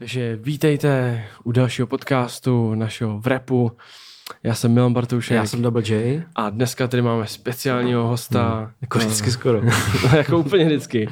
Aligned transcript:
Takže 0.00 0.36
vítejte 0.36 1.24
u 1.44 1.52
dalšího 1.52 1.86
podcastu 1.86 2.74
našeho 2.74 3.20
v 3.20 3.26
repu. 3.26 3.76
Já 4.42 4.54
jsem 4.54 4.72
Milan 4.72 4.92
Bartoušek. 4.92 5.34
Já 5.34 5.46
jsem 5.46 5.62
Double 5.62 5.82
J. 5.86 6.22
A 6.36 6.50
dneska 6.50 6.88
tady 6.88 7.02
máme 7.02 7.26
speciálního 7.26 8.08
hosta. 8.08 8.58
Hmm. 8.58 8.68
Jako 8.80 8.98
vždycky 8.98 9.30
skoro. 9.30 9.60
jako 10.16 10.38
úplně 10.38 10.64
vždycky. 10.64 11.08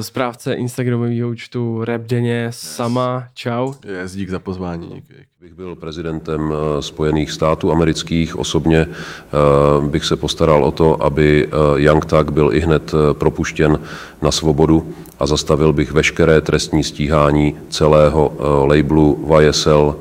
Správce 0.00 0.54
Instagramového 0.54 1.28
účtu 1.28 1.84
Rap 1.84 2.02
Deně 2.02 2.46
Sama. 2.50 3.24
Čau. 3.34 3.72
Yes, 4.02 4.12
dík 4.12 4.30
za 4.30 4.38
pozvání. 4.38 5.02
Bych 5.40 5.54
byl 5.54 5.74
prezidentem 5.74 6.52
eh, 6.52 6.82
Spojených 6.82 7.30
států 7.30 7.72
amerických, 7.72 8.38
osobně 8.38 8.78
eh, 8.78 9.88
bych 9.88 10.04
se 10.04 10.16
postaral 10.16 10.64
o 10.64 10.70
to, 10.70 11.02
aby 11.02 11.46
eh, 11.46 11.50
Young 11.76 12.04
Thug 12.04 12.30
byl 12.30 12.54
i 12.54 12.60
hned 12.60 12.92
propuštěn 13.12 13.78
na 14.22 14.30
svobodu 14.30 14.94
a 15.18 15.26
zastavil 15.26 15.72
bych 15.72 15.92
veškeré 15.92 16.40
trestní 16.40 16.84
stíhání 16.84 17.56
celého 17.70 18.32
labelu 18.68 19.28
YSL. 19.40 19.96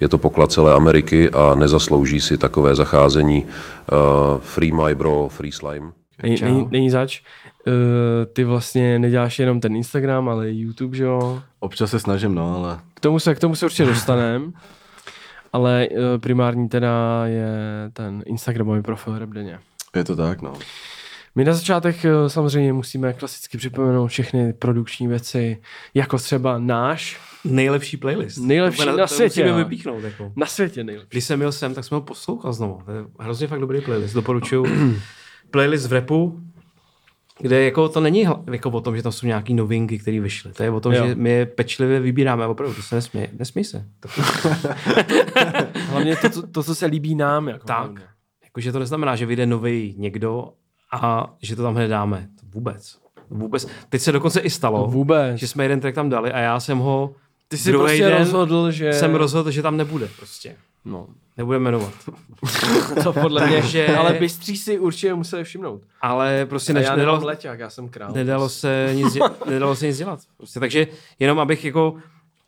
Je 0.00 0.08
to 0.08 0.18
poklad 0.18 0.52
celé 0.52 0.74
Ameriky 0.74 1.30
a 1.30 1.54
nezaslouží 1.54 2.20
si 2.20 2.38
takové 2.38 2.74
zacházení. 2.74 3.46
Free 4.40 4.72
my 4.72 4.94
bro, 4.94 5.28
free 5.28 5.52
slime. 5.52 5.92
Není, 6.22 6.68
není 6.70 6.90
zač. 6.90 7.20
Uh, 7.66 7.72
ty 8.32 8.44
vlastně 8.44 8.98
neděláš 8.98 9.38
jenom 9.38 9.60
ten 9.60 9.76
Instagram, 9.76 10.28
ale 10.28 10.50
YouTube, 10.50 10.96
že 10.96 11.04
jo? 11.04 11.42
Občas 11.60 11.90
se 11.90 12.00
snažím, 12.00 12.34
no, 12.34 12.56
ale... 12.56 12.80
K 12.94 13.00
tomu 13.00 13.18
se, 13.18 13.34
k 13.34 13.38
tomu 13.38 13.54
se 13.54 13.64
určitě 13.64 13.84
dostaneme. 13.84 14.52
ale 15.52 15.88
uh, 15.90 15.96
primární 16.20 16.68
teda 16.68 17.22
je 17.26 17.50
ten 17.92 18.22
Instagramový 18.26 18.82
profil 18.82 19.18
Repdeně. 19.18 19.58
Je 19.96 20.04
to 20.04 20.16
tak, 20.16 20.42
no. 20.42 20.52
My 21.34 21.44
na 21.44 21.54
začátek 21.54 21.96
uh, 22.04 22.28
samozřejmě 22.28 22.72
musíme 22.72 23.12
klasicky 23.12 23.58
připomenout 23.58 24.06
všechny 24.06 24.52
produkční 24.52 25.08
věci, 25.08 25.62
jako 25.94 26.18
třeba 26.18 26.58
náš 26.58 27.20
nejlepší 27.44 27.96
playlist. 27.96 28.38
Nejlepší 28.38 28.86
na, 28.86 28.96
na 28.96 29.06
světě. 29.06 29.42
Musíme 29.42 29.64
vypíchnout. 29.64 30.04
Jako. 30.04 30.32
Na 30.36 30.46
světě 30.46 30.84
nejlepší. 30.84 31.08
Když 31.10 31.24
jsem 31.24 31.38
měl 31.38 31.52
sem, 31.52 31.74
tak 31.74 31.84
jsem 31.84 31.96
ho 31.96 32.02
poslouchal 32.02 32.52
znovu. 32.52 32.82
To 32.84 32.92
je 32.92 33.04
hrozně 33.18 33.46
fakt 33.46 33.60
dobrý 33.60 33.80
playlist. 33.80 34.14
Doporučuju 34.14 34.66
playlist 35.50 35.86
v 35.86 35.92
repu, 35.92 36.40
kde 37.38 37.64
jako 37.64 37.88
to 37.88 38.00
není 38.00 38.26
jako 38.52 38.70
o 38.70 38.80
tom, 38.80 38.96
že 38.96 39.02
tam 39.02 39.12
jsou 39.12 39.26
nějaké 39.26 39.54
novinky, 39.54 39.98
které 39.98 40.20
vyšly. 40.20 40.52
To 40.52 40.62
je 40.62 40.70
o 40.70 40.80
tom, 40.80 40.92
jo. 40.92 41.06
že 41.06 41.14
my 41.14 41.30
je 41.30 41.46
pečlivě 41.46 42.00
vybíráme. 42.00 42.46
Opravdu, 42.46 42.74
to 42.74 42.82
se 42.82 42.94
nesmí, 42.94 43.26
nesmí 43.38 43.64
se. 43.64 43.86
Hlavně 45.88 46.16
to, 46.16 46.30
to, 46.30 46.46
to, 46.46 46.62
co 46.62 46.74
se 46.74 46.86
líbí 46.86 47.14
nám. 47.14 47.48
Jako 47.48 47.66
tak. 47.66 47.90
Jakože 48.44 48.72
to 48.72 48.78
neznamená, 48.78 49.16
že 49.16 49.26
vyjde 49.26 49.46
nový 49.46 49.94
někdo 49.98 50.52
a 50.92 51.34
že 51.42 51.56
to 51.56 51.62
tam 51.62 51.74
hned 51.74 51.88
dáme. 51.88 52.28
To 52.40 52.46
vůbec. 52.46 52.98
Vůbec. 53.30 53.66
Teď 53.88 54.00
se 54.00 54.12
dokonce 54.12 54.40
i 54.40 54.50
stalo, 54.50 54.86
vůbec. 54.86 55.40
že 55.40 55.48
jsme 55.48 55.64
jeden 55.64 55.80
track 55.80 55.94
tam 55.94 56.08
dali 56.08 56.32
a 56.32 56.38
já 56.38 56.60
jsem 56.60 56.78
ho 56.78 57.14
Ty 57.50 57.58
jsi 57.58 57.72
prostě 57.72 58.04
den 58.04 58.18
rozhodl, 58.18 58.70
že... 58.70 58.92
Jsem 58.92 59.14
rozhodl, 59.14 59.50
že 59.50 59.62
tam 59.62 59.76
nebude 59.76 60.08
prostě. 60.16 60.56
No. 60.84 61.06
Nebudeme 61.36 61.64
jmenovat. 61.64 61.92
to 63.04 63.12
podle 63.12 63.46
mě, 63.46 63.62
že... 63.62 63.96
Ale 63.96 64.12
bystří 64.12 64.56
si 64.56 64.78
určitě 64.78 65.14
museli 65.14 65.44
všimnout. 65.44 65.82
Ale 66.00 66.46
prostě 66.46 66.72
než, 66.72 66.86
já 66.86 66.96
nedalo, 66.96 67.24
leťák, 67.24 67.58
já 67.58 67.70
jsem 67.70 67.88
král. 67.88 68.12
Nedalo 68.12 68.48
se 68.48 68.90
nic, 68.94 69.12
dělat, 69.12 69.46
nedalo 69.50 69.76
se 69.76 69.86
nic 69.86 69.98
dělat. 69.98 70.20
Prostě, 70.36 70.60
takže 70.60 70.86
jenom 71.18 71.38
abych 71.38 71.64
jako 71.64 71.96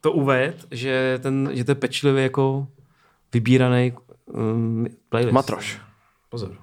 to 0.01 0.13
uved, 0.13 0.67
že, 0.71 1.19
ten, 1.23 1.51
že 1.53 1.65
to 1.65 1.71
je 1.71 1.75
pečlivě 1.75 2.23
jako 2.23 2.67
vybíraný 3.33 3.93
um, 4.27 4.87
playlist. 5.09 5.35
Matroš. 5.35 5.81
Pozor. 6.29 6.57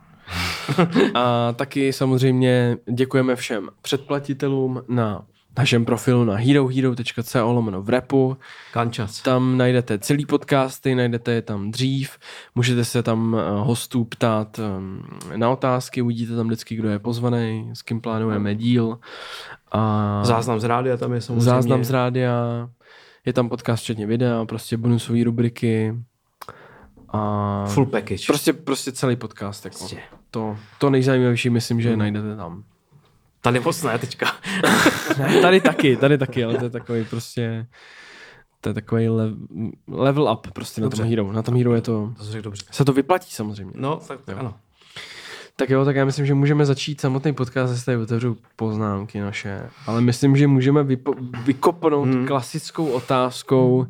A 1.14 1.54
taky 1.54 1.94
samozřejmě 1.94 2.78
děkujeme 2.92 3.36
všem 3.36 3.70
předplatitelům 3.82 4.84
na 4.88 5.26
našem 5.59 5.85
profilu 5.85 6.23
na 6.23 6.35
herohero.co 6.35 7.52
lomeno 7.52 7.81
v 7.81 7.89
repu. 7.89 8.38
Kančas. 8.73 9.21
Tam 9.21 9.57
najdete 9.57 9.99
celý 9.99 10.25
podcasty, 10.25 10.95
najdete 10.95 11.31
je 11.31 11.41
tam 11.41 11.71
dřív, 11.71 12.17
můžete 12.55 12.85
se 12.85 13.03
tam 13.03 13.35
eh, 13.39 13.59
hostů 13.59 14.03
ptát 14.03 14.59
ehm, 14.59 15.03
na 15.35 15.49
otázky, 15.49 16.02
uvidíte 16.02 16.35
tam 16.35 16.47
vždycky, 16.47 16.75
kdo 16.75 16.89
je 16.89 16.99
pozvaný, 16.99 17.71
s 17.73 17.81
kým 17.81 18.02
plánujeme 18.02 18.55
díl. 18.55 18.99
A 19.71 20.21
záznam 20.23 20.59
z 20.59 20.64
rádia 20.64 20.98
tam 20.98 21.14
je 21.14 21.21
samozřejmě. 21.21 21.45
Záznam 21.45 21.83
z 21.83 21.89
rádia, 21.89 22.33
je 23.25 23.33
tam 23.33 23.49
podcast 23.49 23.83
včetně 23.83 24.08
videa, 24.08 24.45
prostě 24.45 24.77
bonusové 24.77 25.23
rubriky. 25.23 25.95
A 27.09 27.65
Full 27.67 27.86
package. 27.86 28.23
Prostě, 28.27 28.53
prostě 28.53 28.92
celý 28.92 29.15
podcast. 29.15 29.65
Jako. 29.65 29.77
Prostě. 29.77 29.98
To, 30.31 30.58
to 30.77 30.89
nejzajímavější 30.89 31.49
myslím, 31.49 31.81
že 31.81 31.89
hmm. 31.89 31.99
najdete 31.99 32.36
tam. 32.36 32.64
Tady 33.42 33.60
moc 33.60 33.83
ne 33.83 34.00
teďka. 34.00 34.36
ne, 35.17 35.42
tady 35.42 35.61
taky, 35.61 35.98
tady 35.98 36.17
taky, 36.17 36.44
ale 36.44 36.58
to 36.58 36.64
je 36.64 36.70
takový 36.70 37.05
prostě 37.05 37.66
to 38.61 38.70
je 38.70 38.73
takový 38.73 39.10
le, 39.10 39.33
level 39.88 40.32
up 40.33 40.52
prostě 40.54 40.82
dobře. 40.82 40.98
na 40.98 41.04
tom 41.04 41.10
Hero. 41.10 41.32
Na 41.32 41.42
tom 41.42 41.55
Hero 41.55 41.76
je 41.76 41.82
to, 41.82 42.14
to 42.17 42.23
řekl 42.23 42.44
dobře. 42.44 42.66
se 42.72 42.86
to 42.86 42.94
vyplatí 42.94 43.32
samozřejmě. 43.32 43.73
No, 43.76 43.99
tak 44.08 44.20
jo. 44.28 44.36
ano. 44.38 44.54
Tak 45.55 45.70
jo, 45.70 45.86
tak 45.86 45.95
já 45.95 46.05
myslím, 46.05 46.26
že 46.26 46.33
můžeme 46.33 46.66
začít 46.66 47.02
samotný 47.02 47.33
podcast, 47.33 47.73
zase 47.73 47.86
tady 47.86 47.98
otevřu 47.98 48.38
poznámky 48.55 49.20
naše, 49.20 49.70
ale 49.86 50.02
myslím, 50.02 50.38
že 50.38 50.48
můžeme 50.48 50.83
vypo, 50.83 51.14
vykopnout 51.45 52.08
hmm. 52.08 52.28
klasickou 52.28 52.86
otázkou, 52.86 53.88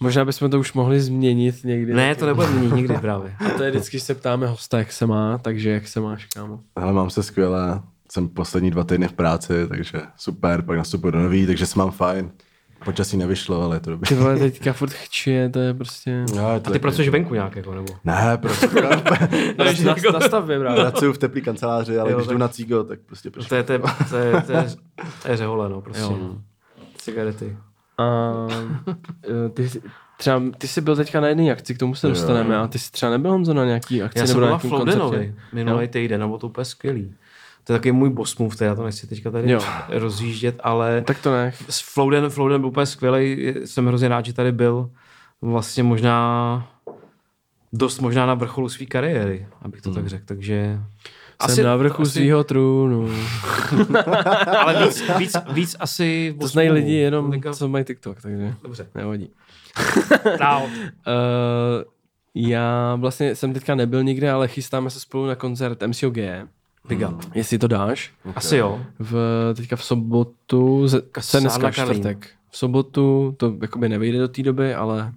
možná 0.00 0.24
bychom 0.24 0.50
to 0.50 0.60
už 0.60 0.72
mohli 0.72 1.00
změnit 1.00 1.64
někdy. 1.64 1.94
Ne, 1.94 2.14
to 2.14 2.26
nebude 2.26 2.46
změnit 2.46 2.74
nikdy 2.74 2.94
právě. 2.94 3.36
A 3.46 3.50
to 3.50 3.62
je 3.62 3.70
vždycky, 3.70 4.00
se 4.00 4.14
ptáme 4.14 4.46
hosta, 4.46 4.78
jak 4.78 4.92
se 4.92 5.06
má, 5.06 5.38
takže 5.38 5.70
jak 5.70 5.88
se 5.88 6.00
máš, 6.00 6.26
kámo? 6.26 6.60
Ale 6.76 6.92
mám 6.92 7.10
se 7.10 7.22
skvěle, 7.22 7.82
jsem 8.12 8.28
poslední 8.28 8.70
dva 8.70 8.84
týdny 8.84 9.08
v 9.08 9.12
práci, 9.12 9.68
takže 9.68 10.00
super, 10.16 10.62
pak 10.62 10.76
nastupuji 10.76 11.10
do 11.10 11.18
nový, 11.18 11.46
takže 11.46 11.66
se 11.66 11.78
mám 11.78 11.90
fajn. 11.90 12.30
Počasí 12.84 13.16
nevyšlo, 13.16 13.62
ale 13.62 13.76
je 13.76 13.80
to 13.80 13.90
dobré. 13.90 14.08
Ty 14.08 14.14
vole, 14.14 14.38
teďka 14.38 14.72
furt 14.72 14.92
chčije, 14.92 15.48
to 15.48 15.58
je 15.58 15.74
prostě... 15.74 16.24
No, 16.36 16.54
je 16.54 16.60
to 16.60 16.70
A 16.70 16.72
ty 16.72 16.78
pracuješ 16.78 17.08
venku 17.08 17.34
nějak, 17.34 17.56
jako, 17.56 17.74
nebo? 17.74 17.94
Ne, 18.04 18.38
prostě. 18.42 18.66
no, 19.58 19.64
na, 19.84 19.94
na, 20.12 20.20
stavbě, 20.20 20.58
právě. 20.58 20.80
Pracuju 20.80 21.12
v 21.12 21.18
teplý 21.18 21.40
kanceláři, 21.40 21.98
ale 21.98 22.10
jo, 22.10 22.16
když 22.16 22.26
tak... 22.26 22.34
jdu 22.34 22.38
na 22.38 22.48
cígo, 22.48 22.84
tak 22.84 23.00
prostě 23.00 23.30
prostě. 23.30 23.48
To 23.48 23.54
je, 23.54 23.62
to 23.62 23.72
je, 23.72 23.78
to 24.10 24.16
je, 24.16 24.42
to 24.42 24.52
je, 24.52 24.66
to 25.22 25.28
je 25.28 25.36
řehole, 25.36 25.68
no, 25.68 25.80
prostě. 25.80 26.02
Jo. 26.02 26.36
Cigarety. 26.96 27.56
A, 27.98 28.32
ty, 29.54 29.70
třeba, 30.18 30.42
ty 30.58 30.68
jsi 30.68 30.80
byl 30.80 30.96
teďka 30.96 31.20
na 31.20 31.28
jedné 31.28 31.52
akci, 31.52 31.74
k 31.74 31.78
tomu 31.78 31.94
se 31.94 32.08
dostaneme, 32.08 32.56
a 32.56 32.66
ty 32.66 32.78
jsi 32.78 32.92
třeba 32.92 33.12
nebyl 33.12 33.30
Honzo 33.30 33.54
na 33.54 33.64
nějaký 33.64 34.02
akci 34.02 34.18
Já 34.18 34.24
nebo 34.24 34.32
jsem 34.32 34.40
na 34.40 34.46
nějakým 34.46 34.70
koncertě? 34.70 35.34
minulý 35.52 35.88
týden, 35.88 36.20
nebo 36.20 36.38
to 36.38 36.46
úplně 36.46 36.64
skvělý. 36.64 37.14
To 37.64 37.72
je 37.72 37.78
taky 37.78 37.92
můj 37.92 38.10
boss 38.10 38.38
move, 38.38 38.56
já 38.60 38.74
to 38.74 38.84
nechci 38.84 39.06
teďka 39.06 39.30
tady 39.30 39.52
jo. 39.52 39.60
rozjíždět, 39.88 40.60
ale 40.64 41.02
tak 41.02 41.22
to 41.22 41.32
nech. 41.32 41.62
S 41.68 41.94
Flouden, 41.94 42.30
Flouden 42.30 42.60
byl 42.60 42.68
úplně 42.68 42.86
skvělý, 42.86 43.54
jsem 43.64 43.86
hrozně 43.86 44.08
rád, 44.08 44.24
že 44.24 44.32
tady 44.32 44.52
byl 44.52 44.90
vlastně 45.42 45.82
možná 45.82 46.68
dost 47.72 48.00
možná 48.00 48.26
na 48.26 48.34
vrcholu 48.34 48.68
své 48.68 48.86
kariéry, 48.86 49.46
abych 49.62 49.82
to 49.82 49.88
hmm. 49.90 49.94
tak 49.94 50.06
řekl, 50.06 50.24
takže... 50.26 50.80
Jsem 51.42 51.50
asi, 51.50 51.62
na 51.62 51.76
vrchu 51.76 52.02
asi... 52.02 52.10
svého 52.12 52.44
trůnu. 52.44 53.08
ale 54.58 54.86
víc, 54.86 55.02
víc, 55.18 55.36
víc 55.52 55.76
asi... 55.80 56.36
To 56.40 56.48
znají 56.48 56.70
lidi 56.70 56.92
jenom, 56.94 57.30
Linka... 57.30 57.52
co 57.52 57.68
mají 57.68 57.84
TikTok, 57.84 58.22
takže 58.22 58.54
Dobře. 58.62 58.86
nevadí. 58.94 59.30
uh, 60.40 60.92
já 62.34 62.94
vlastně 62.94 63.34
jsem 63.34 63.52
teďka 63.52 63.74
nebyl 63.74 64.02
nikde, 64.02 64.30
ale 64.30 64.48
chystáme 64.48 64.90
se 64.90 65.00
spolu 65.00 65.26
na 65.26 65.34
koncert 65.34 65.82
MCOG. 65.82 66.16
Big 66.88 66.98
up. 66.98 67.24
Hmm. 67.24 67.32
Jestli 67.34 67.58
to 67.58 67.68
dáš. 67.68 68.12
Okay. 68.20 68.32
Asi 68.36 68.56
jo. 68.56 68.80
V, 68.98 69.16
teďka 69.56 69.76
v 69.76 69.84
sobotu, 69.84 70.88
se 71.20 71.40
dneska 71.40 71.70
čtvrtek. 71.70 72.28
V 72.50 72.58
sobotu, 72.58 73.34
to 73.36 73.54
jakoby 73.62 73.88
nevejde 73.88 74.18
do 74.18 74.28
té 74.28 74.42
doby, 74.42 74.74
ale 74.74 75.12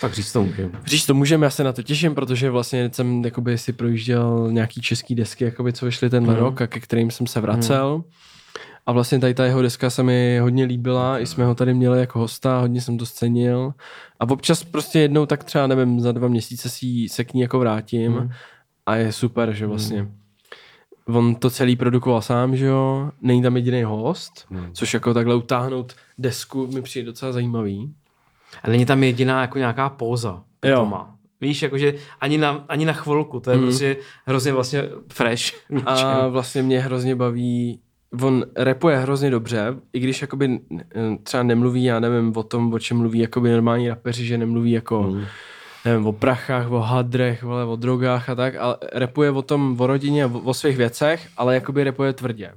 tak 0.00 0.14
říct 0.14 0.32
to 0.32 0.42
můžeme. 0.42 0.72
Říct 0.84 1.06
to 1.06 1.14
můžeme, 1.14 1.46
já 1.46 1.50
se 1.50 1.64
na 1.64 1.72
to 1.72 1.82
těším, 1.82 2.14
protože 2.14 2.50
vlastně 2.50 2.90
jsem 2.92 3.24
jakoby 3.24 3.58
si 3.58 3.72
projížděl 3.72 4.48
nějaký 4.52 4.80
český 4.80 5.14
desky, 5.14 5.44
jakoby, 5.44 5.72
co 5.72 5.86
vyšly 5.86 6.10
ten 6.10 6.26
hmm. 6.26 6.36
rok 6.36 6.60
a 6.60 6.66
ke 6.66 6.80
kterým 6.80 7.10
jsem 7.10 7.26
se 7.26 7.40
vracel. 7.40 7.94
Hmm. 7.94 8.04
A 8.86 8.92
vlastně 8.92 9.18
tady 9.18 9.34
ta 9.34 9.44
jeho 9.44 9.62
deska 9.62 9.90
se 9.90 10.02
mi 10.02 10.38
hodně 10.38 10.64
líbila, 10.64 11.18
i 11.18 11.26
jsme 11.26 11.44
ho 11.44 11.54
tady 11.54 11.74
měli 11.74 12.00
jako 12.00 12.18
hosta, 12.18 12.60
hodně 12.60 12.80
jsem 12.80 12.98
to 12.98 13.06
scenil. 13.06 13.74
A 14.20 14.30
občas 14.30 14.64
prostě 14.64 14.98
jednou 14.98 15.26
tak 15.26 15.44
třeba, 15.44 15.66
nevím, 15.66 16.00
za 16.00 16.12
dva 16.12 16.28
měsíce 16.28 16.68
si 16.68 17.08
se 17.08 17.24
k 17.24 17.34
ní 17.34 17.40
jako 17.40 17.58
vrátím 17.58 18.12
hmm. 18.12 18.30
a 18.86 18.96
je 18.96 19.12
super, 19.12 19.52
že 19.52 19.66
vlastně 19.66 20.00
hmm 20.00 20.19
on 21.12 21.34
to 21.34 21.50
celý 21.50 21.76
produkoval 21.76 22.22
sám, 22.22 22.56
že 22.56 22.66
jo, 22.66 23.10
není 23.22 23.42
tam 23.42 23.56
jediný 23.56 23.82
host, 23.82 24.46
hmm. 24.50 24.70
což 24.72 24.94
jako 24.94 25.14
takhle 25.14 25.34
utáhnout 25.34 25.94
desku 26.18 26.66
mi 26.66 26.82
přijde 26.82 27.06
docela 27.06 27.32
zajímavý. 27.32 27.94
A 28.62 28.70
není 28.70 28.86
tam 28.86 29.02
jediná 29.02 29.40
jako 29.40 29.58
nějaká 29.58 29.88
póza. 29.88 30.42
Jo. 30.64 30.86
Má. 30.86 31.14
Víš, 31.40 31.62
jakože 31.62 31.94
ani 32.20 32.38
na, 32.38 32.64
ani 32.68 32.84
na 32.84 32.92
chvilku, 32.92 33.40
to 33.40 33.50
je 33.50 33.56
hmm. 33.56 33.66
prostě 33.66 33.96
hrozně 34.26 34.52
vlastně 34.52 34.88
fresh. 35.12 35.42
A 35.86 36.26
vlastně 36.26 36.62
mě 36.62 36.80
hrozně 36.80 37.16
baví, 37.16 37.80
on 38.22 38.44
repuje 38.56 38.96
hrozně 38.96 39.30
dobře, 39.30 39.74
i 39.92 40.00
když 40.00 40.22
jakoby 40.22 40.60
třeba 41.22 41.42
nemluví, 41.42 41.84
já 41.84 42.00
nevím 42.00 42.32
o 42.36 42.42
tom, 42.42 42.72
o 42.72 42.78
čem 42.78 42.96
mluví 42.96 43.18
jakoby 43.18 43.50
normální 43.50 43.88
rapeři, 43.88 44.26
že 44.26 44.38
nemluví 44.38 44.70
jako 44.70 45.02
hmm 45.02 45.24
nevím, 45.84 46.06
o 46.06 46.12
prachách, 46.12 46.70
o 46.70 46.80
hadrech, 46.80 47.42
vole, 47.42 47.64
o 47.64 47.76
drogách 47.76 48.28
a 48.28 48.34
tak, 48.34 48.54
ale 48.56 48.76
repuje 48.92 49.30
o 49.30 49.42
tom, 49.42 49.76
o 49.80 49.86
rodině, 49.86 50.26
o, 50.26 50.38
o 50.38 50.54
svých 50.54 50.76
věcech, 50.76 51.28
ale 51.36 51.54
jakoby 51.54 51.84
repuje 51.84 52.12
tvrdě. 52.12 52.52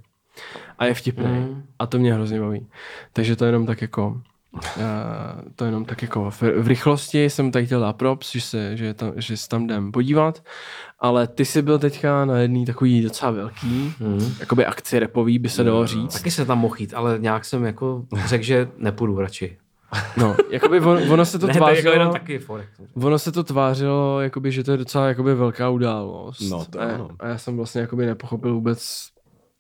A 0.80 0.86
je 0.86 0.94
vtipný. 0.94 1.26
Mm. 1.26 1.64
A 1.80 1.86
to 1.86 2.00
mě 2.00 2.14
hrozně 2.14 2.40
baví. 2.40 2.68
Takže 3.14 3.36
to 3.36 3.46
jenom 3.46 3.66
tak 3.66 3.82
jako 3.82 4.22
A 4.54 5.42
to 5.56 5.66
jenom 5.66 5.86
tak 5.86 6.02
jako 6.02 6.32
v, 6.32 6.42
v 6.42 6.68
rychlosti 6.68 7.24
jsem 7.30 7.52
tady 7.52 7.66
chtěl 7.66 7.80
dát 7.80 7.96
props, 7.96 8.32
že 8.32 8.42
se, 8.42 8.78
že, 8.78 8.94
tam, 8.94 9.14
že 9.16 9.38
se 9.38 9.50
tam 9.50 9.64
jdem 9.64 9.92
podívat, 9.92 10.44
ale 11.00 11.28
ty 11.28 11.46
jsi 11.46 11.62
byl 11.62 11.80
teďka 11.80 12.26
na 12.26 12.38
jedný 12.38 12.66
takový 12.66 13.02
docela 13.02 13.32
velký, 13.32 13.94
mm. 14.00 14.36
jakoby 14.40 14.66
akci 14.66 15.00
repový 15.00 15.40
by 15.40 15.50
se 15.50 15.64
dalo 15.64 15.88
říct. 15.88 16.14
Taky 16.14 16.32
se 16.32 16.46
tam 16.46 16.60
mohl 16.60 16.76
jít, 16.80 16.94
ale 16.94 17.20
nějak 17.20 17.46
jsem 17.46 17.64
jako 17.64 18.06
řekl, 18.26 18.44
že 18.44 18.68
nepůjdu 18.78 19.20
radši. 19.20 19.58
No, 20.18 20.36
jakoby 20.50 20.80
on, 20.80 21.12
ono 21.12 21.26
se 21.26 21.40
to 21.40 21.48
Ne, 21.48 21.54
to 21.54 21.58
je 21.58 21.60
jako 21.60 21.66
tvářilo, 21.74 21.94
jenom 21.94 22.12
taky 22.14 22.40
forek. 22.40 22.70
ono 22.96 23.20
se 23.20 23.32
to 23.32 23.44
tvářilo, 23.44 24.22
jakoby, 24.22 24.52
že 24.52 24.64
to 24.64 24.72
je 24.72 24.78
docela 24.78 25.08
jakoby 25.08 25.36
velká 25.36 25.70
událost. 25.70 26.50
No, 26.50 26.66
to 26.66 26.82
a, 26.82 26.84
ano. 26.84 27.10
a, 27.20 27.28
já 27.28 27.38
jsem 27.38 27.58
vlastně 27.58 27.82
jakoby 27.82 28.06
nepochopil 28.06 28.54
vůbec, 28.54 29.08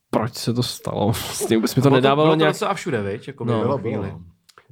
proč 0.09 0.33
se 0.33 0.53
to 0.53 0.63
stalo. 0.63 1.05
Vlastně 1.11 1.57
vůbec 1.57 1.75
mi 1.75 1.81
to 1.81 1.89
Bylo 1.89 1.95
nedávalo 1.95 2.25
bylo 2.27 2.35
to 2.35 2.39
nějak... 2.39 2.53
docela 2.53 2.71
a 2.71 2.73
všude, 2.73 3.01
viď? 3.03 3.27
Jako 3.27 3.45
No. 3.45 3.53
no, 3.53 3.59
Bylo, 3.63 3.77
bylo. 3.77 4.19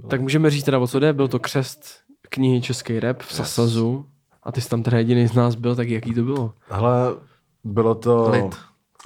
Tak 0.09 0.21
můžeme 0.21 0.49
říct 0.49 0.63
teda, 0.63 0.79
o 0.79 0.87
co 0.87 0.99
jde. 0.99 1.13
Byl 1.13 1.27
to 1.27 1.39
křest 1.39 1.85
knihy 2.29 2.61
Český 2.61 2.99
rap 2.99 3.21
v 3.21 3.33
Sasazu. 3.33 4.05
A 4.43 4.51
ty 4.51 4.61
jsi 4.61 4.69
tam 4.69 4.83
teda 4.83 4.97
jediný 4.97 5.27
z 5.27 5.33
nás 5.33 5.55
byl, 5.55 5.75
tak 5.75 5.89
jaký 5.89 6.13
to 6.13 6.21
bylo? 6.23 6.53
Hele, 6.69 7.15
bylo 7.63 7.95
to... 7.95 8.29
Lid. 8.29 8.55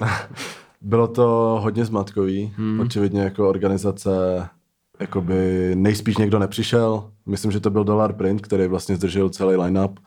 bylo 0.80 1.08
to 1.08 1.58
hodně 1.62 1.84
zmatkový. 1.84 2.54
Hmm. 2.56 2.80
Očividně 2.80 3.20
jako 3.20 3.48
organizace 3.48 4.10
jakoby 5.00 5.70
nejspíš 5.74 6.16
někdo 6.16 6.38
nepřišel. 6.38 7.04
Myslím, 7.26 7.52
že 7.52 7.60
to 7.60 7.70
byl 7.70 7.84
Dollar 7.84 8.12
Print, 8.12 8.40
který 8.40 8.66
vlastně 8.66 8.96
zdržel 8.96 9.28
celý 9.30 9.56
line-up. 9.56 9.98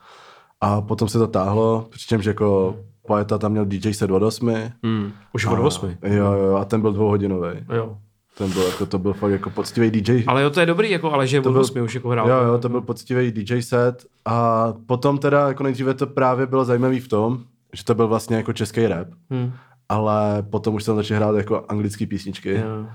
A 0.61 0.81
potom 0.81 1.07
se 1.09 1.17
to 1.19 1.27
táhlo, 1.27 1.87
přičemž 1.89 2.25
jako 2.25 2.75
poeta 3.07 3.37
tam 3.37 3.51
měl 3.51 3.65
DJ 3.65 3.93
set 3.93 4.11
od 4.11 4.23
8. 4.23 4.53
Hmm. 4.83 5.11
Už 5.33 5.45
od 5.45 5.59
8. 5.59 5.91
Jo, 6.03 6.31
jo, 6.33 6.55
a 6.55 6.65
ten 6.65 6.81
byl 6.81 6.93
dvouhodinový. 6.93 7.49
Jo. 7.75 7.97
Ten 8.37 8.51
byl 8.51 8.63
jako, 8.63 8.85
to 8.85 8.99
byl 8.99 9.13
fakt 9.13 9.31
jako 9.31 9.49
poctivý 9.49 9.91
DJ. 9.91 10.23
Ale 10.27 10.43
jo, 10.43 10.49
to 10.49 10.59
je 10.59 10.65
dobrý, 10.65 10.91
jako, 10.91 11.11
ale 11.11 11.27
že 11.27 11.39
od 11.39 11.43
byl- 11.51 11.61
8 11.61 11.81
už 11.81 11.95
jako 11.95 12.09
hrál. 12.09 12.29
Jo, 12.29 12.35
jo, 12.43 12.57
to 12.57 12.69
byl 12.69 12.81
poctivý 12.81 13.31
DJ 13.31 13.61
set 13.61 14.05
a 14.25 14.67
potom 14.85 15.17
teda 15.17 15.47
jako 15.47 15.63
nejdříve 15.63 15.93
to 15.93 16.07
právě 16.07 16.45
bylo 16.45 16.65
zajímavý 16.65 16.99
v 16.99 17.07
tom, 17.07 17.39
že 17.73 17.83
to 17.85 17.95
byl 17.95 18.07
vlastně 18.07 18.35
jako 18.37 18.53
český 18.53 18.87
rap, 18.87 19.07
Hmm. 19.29 19.51
ale 19.89 20.43
potom 20.49 20.75
už 20.75 20.83
jsem 20.83 20.95
začal 20.95 21.17
hrát 21.17 21.35
jako 21.35 21.65
anglické 21.69 22.05
písničky 22.05 22.53
Jo. 22.53 22.85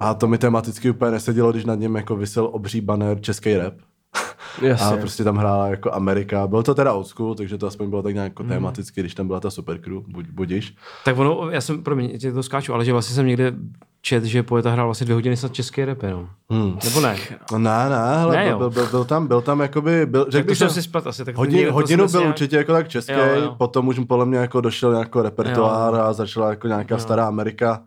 A 0.00 0.14
to 0.14 0.28
mi 0.28 0.38
tematicky 0.38 0.90
úplně 0.90 1.10
nesedělo, 1.10 1.52
když 1.52 1.64
nad 1.64 1.74
něm 1.78 1.96
jako 1.96 2.16
vysel 2.16 2.48
obří 2.52 2.80
banner 2.80 3.20
český 3.20 3.56
rap. 3.56 3.74
Jasně. 4.62 4.86
A 4.86 4.96
prostě 4.96 5.24
tam 5.24 5.36
hrála 5.36 5.68
jako 5.68 5.92
Amerika. 5.94 6.46
Bylo 6.46 6.62
to 6.62 6.74
teda 6.74 6.92
old 6.92 7.06
school, 7.06 7.34
takže 7.34 7.58
to 7.58 7.66
aspoň 7.66 7.90
bylo 7.90 8.02
tak 8.02 8.14
nějak 8.14 8.30
jako 8.30 8.44
tematicky, 8.44 9.00
když 9.00 9.14
tam 9.14 9.26
byla 9.26 9.40
ta 9.40 9.50
supercrew, 9.50 9.96
buď, 10.08 10.26
budiš. 10.32 10.74
Tak 11.04 11.18
ono, 11.18 11.50
já 11.50 11.60
jsem, 11.60 11.82
promiň, 11.82 12.18
tě 12.18 12.32
to 12.32 12.42
skáču, 12.42 12.74
ale 12.74 12.84
že 12.84 12.92
vlastně 12.92 13.14
jsem 13.14 13.26
někde 13.26 13.54
čet, 14.02 14.24
že 14.24 14.42
poeta 14.42 14.70
hrál 14.70 14.86
vlastně 14.86 15.04
dvě 15.04 15.14
hodiny 15.14 15.36
snad 15.36 15.52
české 15.52 15.84
rap 15.84 16.02
jenom. 16.02 16.28
Hmm. 16.50 16.78
Nebo 16.84 17.00
ne? 17.00 17.16
No 17.52 17.58
ne, 17.58 17.88
ne, 17.88 18.18
hele, 18.18 18.36
Ne, 18.36 18.42
byl, 18.42 18.52
jo. 18.52 18.58
byl, 18.58 18.70
byl, 18.70 18.86
byl, 18.86 19.04
tam, 19.04 19.26
byl 19.26 19.40
tam 19.40 19.60
jakoby, 19.60 20.06
byl, 20.06 20.24
Tak 20.24 20.32
řekl 20.32 20.46
bych, 20.48 20.58
jsem 20.58 20.70
si 20.70 20.82
splet 20.82 21.06
asi. 21.06 21.24
Tak 21.24 21.36
hodin, 21.36 21.68
hodinu 21.70 22.08
jsem 22.08 22.12
byl 22.12 22.20
nějak- 22.20 22.34
určitě 22.34 22.56
jako 22.56 22.72
tak 22.72 22.88
český, 22.88 23.12
Jo, 23.12 23.24
jo. 23.34 23.54
potom 23.58 23.88
už 23.88 24.00
podle 24.08 24.26
mě 24.26 24.38
jako 24.38 24.60
došel 24.60 24.92
jako 24.92 25.22
repertoár 25.22 25.94
Jo. 25.94 26.00
a 26.00 26.12
začala 26.12 26.50
jako 26.50 26.68
nějaká 26.68 26.98
stará 26.98 27.26
Amerika. 27.26 27.82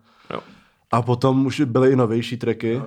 A 0.94 1.02
potom 1.02 1.46
už 1.46 1.60
byly 1.60 1.90
i 1.92 1.96
novější 1.96 2.36
tracky, 2.36 2.82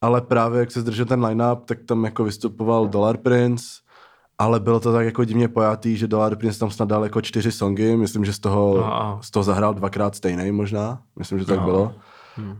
ale 0.00 0.20
právě 0.20 0.60
jak 0.60 0.70
se 0.70 0.80
zdržel 0.80 1.06
ten 1.06 1.24
line-up, 1.24 1.64
tak 1.64 1.78
tam 1.86 2.04
jako 2.04 2.24
vystupoval 2.24 2.88
Dollar 2.88 3.16
Prince, 3.16 3.64
ale 4.38 4.60
bylo 4.60 4.80
to 4.80 4.92
tak 4.92 5.04
jako 5.06 5.24
divně 5.24 5.48
pojatý, 5.48 5.96
že 5.96 6.06
Dollar 6.06 6.36
Prince 6.36 6.58
tam 6.58 6.70
snad 6.70 6.88
dal 6.88 7.04
jako 7.04 7.20
čtyři 7.20 7.52
songy, 7.52 7.96
myslím, 7.96 8.24
že 8.24 8.32
z 8.32 8.38
toho, 8.38 8.86
A. 8.86 9.18
z 9.22 9.30
toho 9.30 9.42
zahrál 9.42 9.74
dvakrát 9.74 10.14
stejný 10.14 10.52
možná, 10.52 11.02
myslím, 11.18 11.38
že 11.38 11.44
to 11.44 11.54
tak 11.54 11.64
bylo. 11.64 11.92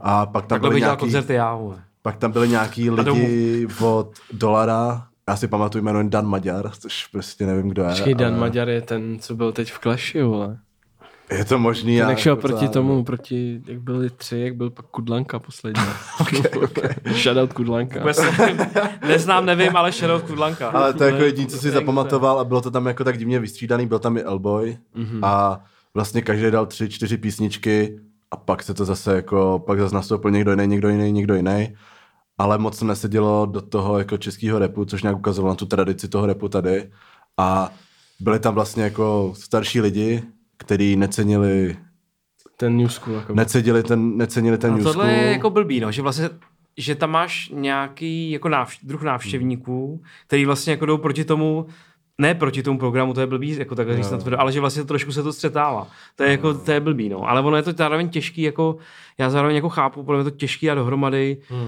A 0.00 0.26
pak 0.26 0.46
tam 0.46 0.48
Takhle 0.48 0.70
byly 0.70 0.80
nějaký, 0.80 1.00
koncerty 1.00 1.34
já, 1.34 1.54
vole. 1.54 1.82
pak 2.02 2.16
tam 2.16 2.32
byli 2.32 2.48
nějaký 2.48 2.90
lidi 2.90 3.66
od 3.80 4.10
Dolara, 4.32 5.06
já 5.28 5.36
si 5.36 5.48
pamatuju 5.48 5.84
jméno 5.84 6.08
Dan 6.08 6.26
Maďar, 6.26 6.70
což 6.70 7.06
prostě 7.06 7.46
nevím, 7.46 7.68
kdo 7.68 7.82
je. 7.82 7.88
Počkej, 7.88 8.14
Dan 8.14 8.32
ale 8.32 8.40
Maďar 8.40 8.68
je 8.68 8.82
ten, 8.82 9.18
co 9.18 9.36
byl 9.36 9.52
teď 9.52 9.72
v 9.72 9.78
Clashi, 9.78 10.22
vole. 10.22 10.58
Je 11.30 11.44
to 11.44 11.58
možný. 11.58 11.96
Ten 11.96 12.02
já 12.02 12.10
jak 12.10 12.18
šel 12.18 12.36
proti 12.36 12.68
tomu, 12.68 13.04
proti, 13.04 13.60
jak 13.66 13.80
byli 13.80 14.10
tři, 14.10 14.38
jak 14.38 14.56
byl 14.56 14.70
pak 14.70 14.86
Kudlanka 14.86 15.38
poslední. 15.38 15.82
Shoutout 17.14 17.52
Kudlanka. 17.52 18.00
Vůbec 18.00 18.20
neznám, 19.08 19.46
nevím, 19.46 19.76
ale 19.76 19.92
Shadow 19.92 20.22
Kudlanka. 20.22 20.68
Ale 20.68 20.94
to 20.94 21.04
je 21.04 21.12
jako 21.12 21.24
jediný, 21.24 21.46
co 21.46 21.58
si 21.58 21.70
zapamatoval 21.70 22.40
a 22.40 22.44
bylo 22.44 22.60
to 22.60 22.70
tam 22.70 22.86
jako 22.86 23.04
tak 23.04 23.18
divně 23.18 23.38
vystřídaný, 23.38 23.86
byl 23.86 23.98
tam 23.98 24.16
i 24.16 24.22
Elboy 24.22 24.78
mm-hmm. 24.96 25.20
a 25.22 25.64
vlastně 25.94 26.22
každý 26.22 26.50
dal 26.50 26.66
tři, 26.66 26.88
čtyři 26.88 27.16
písničky 27.16 28.00
a 28.30 28.36
pak 28.36 28.62
se 28.62 28.74
to 28.74 28.84
zase 28.84 29.14
jako, 29.14 29.62
pak 29.66 29.80
zase 29.80 29.94
nastoupil 29.94 30.30
někdo 30.30 30.50
jiný, 30.50 30.66
někdo 30.66 30.88
jiný, 30.88 31.12
někdo 31.12 31.34
jiný. 31.34 31.74
Ale 32.38 32.58
moc 32.58 32.78
se 32.78 32.84
nesedělo 32.84 33.46
do 33.46 33.60
toho 33.60 33.98
jako 33.98 34.16
českého 34.16 34.58
repu, 34.58 34.84
což 34.84 35.02
nějak 35.02 35.16
ukazovalo 35.16 35.52
na 35.52 35.56
tu 35.56 35.66
tradici 35.66 36.08
toho 36.08 36.26
repu 36.26 36.48
tady. 36.48 36.90
A 37.38 37.70
byli 38.20 38.38
tam 38.38 38.54
vlastně 38.54 38.82
jako 38.82 39.32
starší 39.36 39.80
lidi, 39.80 40.22
kteří 40.56 40.96
necenili, 40.96 41.76
Ten 42.56 42.76
New 42.76 42.88
School. 42.88 43.16
Jako 43.16 43.34
necenili 43.34 43.82
ten, 43.82 44.16
necenili 44.16 44.58
ten 44.58 44.70
No 44.70 44.76
new 44.76 44.84
tohle 44.86 45.04
school. 45.04 45.18
je 45.20 45.32
jako 45.32 45.50
blbý, 45.50 45.80
no, 45.80 45.92
že 45.92 46.02
vlastně 46.02 46.30
že 46.76 46.94
tam 46.94 47.10
máš 47.10 47.48
nějaký 47.54 48.30
jako 48.30 48.48
návš- 48.48 48.78
druh 48.82 49.02
návštěvníků, 49.02 50.02
který 50.26 50.44
vlastně 50.44 50.70
jako 50.70 50.86
jdou 50.86 50.98
proti 50.98 51.24
tomu, 51.24 51.66
ne 52.18 52.34
proti 52.34 52.62
tomu 52.62 52.78
programu, 52.78 53.14
to 53.14 53.20
je 53.20 53.26
blbý, 53.26 53.56
jako 53.58 53.74
takhle 53.74 53.96
říct, 53.96 54.10
natvrdo, 54.10 54.40
ale 54.40 54.52
že 54.52 54.60
vlastně 54.60 54.84
trošku 54.84 55.12
se 55.12 55.22
to 55.22 55.32
střetává. 55.32 55.86
To 56.16 56.22
je 56.22 56.30
jako, 56.30 56.54
to 56.54 56.72
je 56.72 56.80
blbý, 56.80 57.08
no. 57.08 57.28
Ale 57.28 57.40
ono 57.40 57.56
je 57.56 57.62
to 57.62 57.72
zároveň 57.72 58.08
těžký, 58.08 58.42
jako, 58.42 58.76
já 59.18 59.30
zároveň 59.30 59.56
jako 59.56 59.68
chápu, 59.68 60.02
podle 60.02 60.22
mě 60.22 60.30
to 60.30 60.36
těžký 60.36 60.70
a 60.70 60.74
dohromady. 60.74 61.36
Hmm. 61.48 61.60
Uh, 61.62 61.66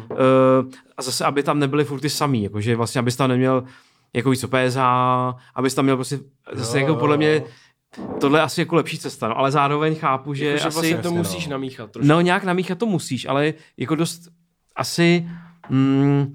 a 0.96 1.02
zase, 1.02 1.24
aby 1.24 1.42
tam 1.42 1.58
nebyly 1.58 1.84
furt 1.84 2.00
ty 2.00 2.10
samý, 2.10 2.42
jako, 2.42 2.60
že 2.60 2.76
vlastně, 2.76 2.98
abys 2.98 3.16
tam 3.16 3.28
neměl 3.28 3.64
jako 4.14 4.30
víc 4.30 4.44
PSH, 4.44 4.78
abys 5.54 5.74
tam 5.74 5.84
měl 5.84 5.96
prostě, 5.96 6.18
zase 6.52 6.80
jako 6.80 6.94
podle 6.94 7.16
mě, 7.16 7.42
tohle 8.20 8.38
je 8.38 8.42
asi 8.42 8.60
jako 8.60 8.76
lepší 8.76 8.98
cesta, 8.98 9.28
no, 9.28 9.38
ale 9.38 9.50
zároveň 9.50 9.94
chápu, 9.94 10.34
že, 10.34 10.44
že 10.44 10.54
asi... 10.54 10.62
vlastně 10.62 10.90
to 10.90 10.96
jasně, 10.96 11.18
musíš 11.18 11.46
no. 11.46 11.50
namíchat 11.50 11.90
trošku. 11.90 12.08
No 12.08 12.20
nějak 12.20 12.44
namíchat 12.44 12.78
to 12.78 12.86
musíš, 12.86 13.26
ale 13.26 13.54
jako 13.76 13.94
dost 13.94 14.28
asi 14.76 15.28
mm, 15.70 16.34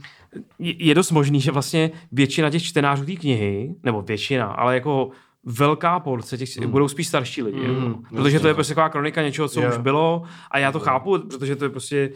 je 0.59 0.95
dost 0.95 1.11
možný, 1.11 1.41
že 1.41 1.51
vlastně 1.51 1.91
většina 2.11 2.49
těch 2.49 2.63
čtenářů 2.63 3.05
té 3.05 3.15
knihy, 3.15 3.75
nebo 3.83 4.01
většina, 4.01 4.45
ale 4.45 4.73
jako 4.73 5.09
velká 5.43 5.99
porce 5.99 6.37
těch 6.37 6.57
mm. 6.57 6.71
budou 6.71 6.87
spíš 6.87 7.07
starší 7.07 7.43
lidi. 7.43 7.67
Mm, 7.67 7.85
jako, 7.85 8.15
protože 8.15 8.39
to 8.39 8.47
je 8.47 8.53
prostě 8.53 8.71
taková 8.71 8.89
kronika 8.89 9.21
něčeho, 9.21 9.47
co 9.47 9.61
Jo. 9.61 9.69
už 9.69 9.77
bylo 9.77 10.23
a 10.51 10.59
já 10.59 10.71
to 10.71 10.79
chápu, 10.79 11.17
protože 11.19 11.55
to 11.55 11.65
je 11.65 11.69
prostě 11.69 12.11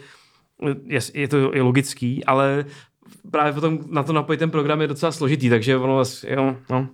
je, 0.84 1.00
je 1.14 1.28
to 1.28 1.36
je 1.54 1.62
logický, 1.62 2.24
ale 2.24 2.64
právě 3.30 3.52
potom 3.52 3.78
na 3.90 4.02
to 4.02 4.12
napojit 4.12 4.38
ten 4.38 4.50
program 4.50 4.80
je 4.80 4.86
docela 4.86 5.12
složitý, 5.12 5.50
takže 5.50 5.76
ono 5.76 5.94
vlastně, 5.94 6.30
jo, 6.32 6.56
no. 6.70 6.88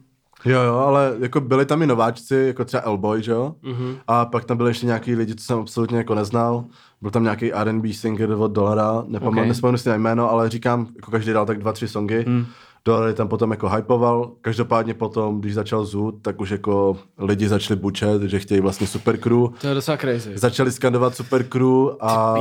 Jo, 0.45 0.61
jo, 0.63 0.75
ale 0.75 1.13
jako 1.21 1.41
byli 1.41 1.67
tam 1.67 1.83
i 1.83 1.87
nováčci, 1.87 2.35
jako 2.35 2.65
třeba 2.65 2.83
Elboy, 2.83 3.23
že 3.23 3.33
jo? 3.33 3.55
Mhm. 3.63 3.75
Mm-hmm. 3.75 3.97
A 4.09 4.25
pak 4.25 4.45
tam 4.45 4.57
byli 4.57 4.71
ještě 4.71 4.87
nějaký 4.87 5.15
lidi, 5.15 5.35
co 5.35 5.45
jsem 5.45 5.59
absolutně 5.59 5.99
jako 5.99 6.15
neznal. 6.15 6.65
Byl 7.03 7.11
tam 7.11 7.23
nějaký 7.23 7.53
R&B 7.53 7.93
singer 7.93 8.33
od 8.33 8.53
Dolara, 8.53 8.93
nepamatuji, 9.07 9.29
Ok. 9.29 9.33
okay. 9.33 9.49
nespomenu 9.49 9.79
si 9.79 9.89
na 9.89 9.95
jméno, 9.95 10.31
ale 10.31 10.49
říkám, 10.49 10.87
jako 10.97 11.11
každý 11.11 11.33
dal 11.33 11.47
tak 11.47 11.59
dva, 11.59 11.73
tři 11.73 11.89
songy. 11.89 12.25
Mm. 12.29 12.47
Dolar 12.85 13.09
je 13.09 13.15
tam 13.15 13.29
potom 13.29 13.51
jako 13.51 13.69
hypoval, 13.69 14.31
každopádně 14.41 14.95
potom, 14.95 15.41
když 15.41 15.55
začal 15.55 15.85
zůd, 15.85 16.15
tak 16.23 16.41
už 16.41 16.51
jako 16.51 16.97
lidi 17.19 17.49
začali 17.49 17.81
bučet, 17.81 18.23
že 18.23 18.39
chtějí 18.39 18.61
vlastně 18.61 18.87
super 18.87 19.17
crew. 19.17 19.47
To 19.61 19.67
je 19.67 19.75
docela 19.75 19.97
crazy. 19.97 20.39
Začali 20.39 20.73
skandovat 20.73 21.15
super 21.17 21.45
crew 21.45 21.89
a 22.01 22.35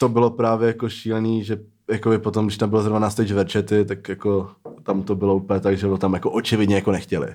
to 0.00 0.08
bylo 0.08 0.30
právě 0.30 0.66
jako 0.66 0.88
šílený, 0.88 1.44
že 1.44 1.58
jako 1.90 2.18
potom, 2.18 2.46
když 2.46 2.58
tam 2.58 2.70
bylo 2.70 2.82
zrovna 2.82 2.98
na 2.98 3.10
stage 3.10 3.34
Verčety, 3.34 3.84
tak 3.84 4.08
jako 4.08 4.50
tam 4.82 5.02
to 5.02 5.14
bylo 5.14 5.36
úplně 5.36 5.60
tak, 5.60 5.78
že 5.78 5.86
to 5.86 5.98
tam 5.98 6.14
jako 6.14 6.30
očividně 6.30 6.74
jako 6.74 6.92
nechtěli. 6.92 7.34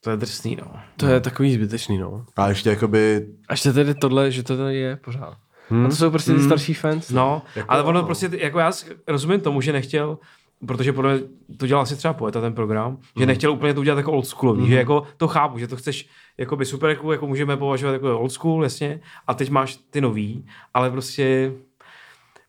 To 0.00 0.10
je 0.10 0.16
drsný, 0.16 0.56
no. 0.56 0.80
To 0.96 1.06
je 1.06 1.20
takový 1.20 1.54
zbytečný, 1.54 1.98
no. 1.98 2.24
A 2.36 2.48
ještě 2.48 2.70
jakoby 2.70 3.26
Až 3.48 3.62
to 3.62 3.72
tedy 3.72 3.94
tohle, 3.94 4.30
že 4.30 4.42
to 4.42 4.56
tady 4.56 4.76
je 4.76 4.96
pořád. 4.96 5.36
Hmm. 5.68 5.86
A 5.86 5.88
to 5.88 5.96
jsou 5.96 6.10
prostě 6.10 6.34
ty 6.34 6.42
starší 6.42 6.74
fans. 6.74 7.10
No, 7.10 7.42
jako, 7.56 7.70
ale 7.70 7.82
ono 7.82 8.00
no. 8.00 8.06
prostě, 8.06 8.30
jako 8.32 8.58
já 8.58 8.72
rozumím 9.08 9.40
tomu, 9.40 9.60
že 9.60 9.72
nechtěl, 9.72 10.18
protože 10.66 10.92
podle 10.92 11.14
mě 11.14 11.56
to 11.56 11.66
dělal 11.66 11.82
asi 11.82 11.96
třeba 11.96 12.14
poeta 12.14 12.40
ten 12.40 12.52
program, 12.52 12.90
mm. 12.90 12.98
že 13.16 13.26
nechtěl 13.26 13.52
úplně 13.52 13.74
to 13.74 13.80
udělat 13.80 13.96
jako 13.96 14.12
old 14.12 14.26
schoolový, 14.26 14.62
mm. 14.62 14.68
že 14.68 14.74
jako 14.74 15.02
to 15.16 15.28
chápu, 15.28 15.58
že 15.58 15.68
to 15.68 15.76
chceš 15.76 16.08
jako 16.38 16.56
by 16.56 16.64
super, 16.64 16.90
jako, 16.90 17.12
jako 17.12 17.26
můžeme 17.26 17.56
považovat 17.56 17.92
jako 17.92 18.18
old 18.18 18.32
school, 18.32 18.62
jasně, 18.62 19.00
a 19.26 19.34
teď 19.34 19.50
máš 19.50 19.76
ty 19.90 20.00
nový, 20.00 20.46
ale 20.74 20.90
prostě 20.90 21.52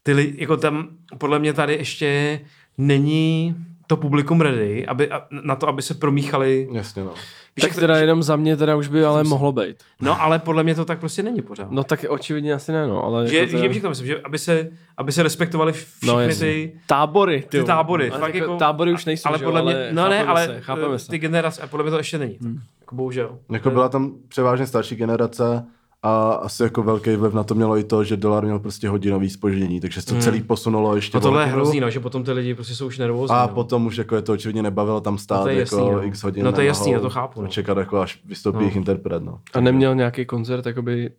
ty, 0.05 0.13
li- 0.13 0.33
jako 0.37 0.57
tam 0.57 0.87
podle 1.17 1.39
mě 1.39 1.53
tady 1.53 1.73
ještě 1.73 2.39
není 2.77 3.55
to 3.87 3.97
publikum 3.97 4.41
ready, 4.41 4.87
aby, 4.87 5.09
na 5.43 5.55
to, 5.55 5.67
aby 5.67 5.81
se 5.81 5.93
promíchali. 5.93 6.67
Jasně, 6.71 7.03
no. 7.03 7.13
Víš, 7.55 7.61
Tak 7.65 7.75
teda 7.75 7.97
jenom 7.97 8.23
za 8.23 8.35
mě 8.35 8.57
teda 8.57 8.75
už 8.75 8.87
by 8.87 9.05
ale 9.05 9.23
mohlo 9.23 9.51
být. 9.51 9.77
No, 10.01 10.21
ale 10.21 10.39
podle 10.39 10.63
mě 10.63 10.75
to 10.75 10.85
tak 10.85 10.99
prostě 10.99 11.23
není 11.23 11.41
pořád. 11.41 11.71
No 11.71 11.83
tak 11.83 12.05
očividně 12.09 12.53
asi 12.53 12.71
ne, 12.71 12.87
no. 12.87 13.03
Ale 13.03 13.27
že, 13.27 13.37
jako 13.37 13.57
že, 13.57 13.65
jak 13.65 13.81
to 13.81 13.89
myslím, 13.89 14.07
že 14.07 14.21
aby 14.21 14.39
se, 14.39 14.69
aby 14.97 15.11
se 15.11 15.23
respektovali 15.23 15.73
všechny 15.73 16.07
No, 16.07 16.17
ty, 16.39 16.79
Tábory, 16.87 17.41
ty, 17.49 17.59
ty 17.59 17.63
tábory. 17.63 18.09
Ale 18.09 18.19
fakt 18.19 18.35
jako, 18.35 18.51
jako, 18.51 18.57
tábory 18.57 18.93
už 18.93 19.05
nejsou, 19.05 19.29
ale 19.29 19.37
že 19.39 19.45
podle 19.45 19.61
mě, 19.63 19.89
no 19.91 20.09
ne, 20.09 20.25
ale 20.25 20.45
se, 20.45 20.61
chápeme 20.61 20.99
se. 20.99 21.09
ty 21.09 21.17
generace, 21.19 21.61
a 21.61 21.67
podle 21.67 21.83
mě 21.83 21.91
to 21.91 21.97
ještě 21.97 22.17
není. 22.17 22.37
Hmm. 22.41 22.59
Jako 22.81 22.95
bohužel. 22.95 23.39
Jako 23.51 23.69
byla 23.69 23.89
tam 23.89 24.13
převážně 24.27 24.67
starší 24.67 24.95
generace 24.95 25.65
a 26.05 26.33
asi 26.33 26.63
jako 26.63 26.83
velký 26.83 27.15
vliv 27.15 27.33
na 27.33 27.43
to 27.43 27.55
mělo 27.55 27.77
i 27.77 27.83
to, 27.83 28.03
že 28.03 28.17
dolar 28.17 28.43
měl 28.43 28.59
prostě 28.59 28.89
hodinový 28.89 29.29
spoždění, 29.29 29.79
takže 29.79 30.01
se 30.01 30.07
to 30.07 30.19
celý 30.19 30.41
posunulo 30.41 30.95
ještě 30.95 31.17
No 31.17 31.21
tohle 31.21 31.43
je 31.43 31.47
hrozný, 31.47 31.79
no, 31.79 31.89
že 31.89 31.99
potom 31.99 32.23
ty 32.23 32.31
lidi 32.31 32.55
prostě 32.55 32.75
jsou 32.75 32.87
už 32.87 32.97
nervózní. 32.97 33.35
A 33.35 33.41
no. 33.41 33.47
potom 33.47 33.85
už 33.85 33.97
jako 33.97 34.15
je 34.15 34.21
to 34.21 34.33
očividně 34.33 34.63
nebavilo 34.63 35.01
tam 35.01 35.17
stát 35.17 35.37
No 35.37 35.43
to 35.43 35.49
je 35.49 35.59
jako 35.59 35.75
jasný, 35.75 35.91
no. 35.91 36.03
x 36.03 36.23
hodin 36.23 36.45
No 36.45 36.51
to 36.51 36.61
je 36.61 36.67
jasný, 36.67 36.91
já 36.91 36.99
to 36.99 37.09
chápu, 37.09 37.41
no. 37.41 37.47
a 37.47 37.49
Čekat 37.49 37.77
jako 37.77 37.99
až 37.99 38.19
vystoupí 38.25 38.55
No. 38.55 38.61
jejich 38.61 38.75
interpret, 38.75 39.23
no. 39.23 39.39
A 39.53 39.59
neměl 39.59 39.95
nějaký 39.95 40.25
koncert, 40.25 40.65
jakoby 40.65 41.11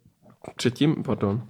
předtím, 0.57 1.03
pardon. 1.03 1.43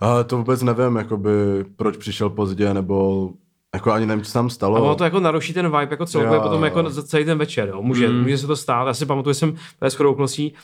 Ale 0.00 0.24
to 0.24 0.36
vůbec 0.36 0.62
nevím, 0.62 0.96
jakoby, 0.96 1.30
proč 1.76 1.96
přišel 1.96 2.30
pozdě, 2.30 2.74
nebo 2.74 3.30
jako 3.74 3.92
ani 3.92 4.06
nevím, 4.06 4.24
co 4.24 4.30
se 4.30 4.34
tam 4.34 4.50
stalo. 4.50 4.76
A 4.76 4.80
ono 4.80 4.94
to 4.94 5.04
jako 5.04 5.20
naruší 5.20 5.52
ten 5.52 5.66
vibe 5.66 5.88
jako 5.90 6.06
celkově 6.06 6.40
potom 6.40 6.64
jako 6.64 6.90
za 6.90 7.02
celý 7.02 7.24
ten 7.24 7.38
večer. 7.38 7.68
Jo. 7.68 7.82
Může, 7.82 8.08
mm. 8.08 8.22
může 8.22 8.38
se 8.38 8.46
to 8.46 8.56
stát. 8.56 8.86
Já 8.86 8.94
si 8.94 9.06
pamatuju, 9.06 9.32
že 9.32 9.38
jsem 9.38 9.54
ve 9.80 9.90
shodou 9.90 10.10
okolností 10.10 10.54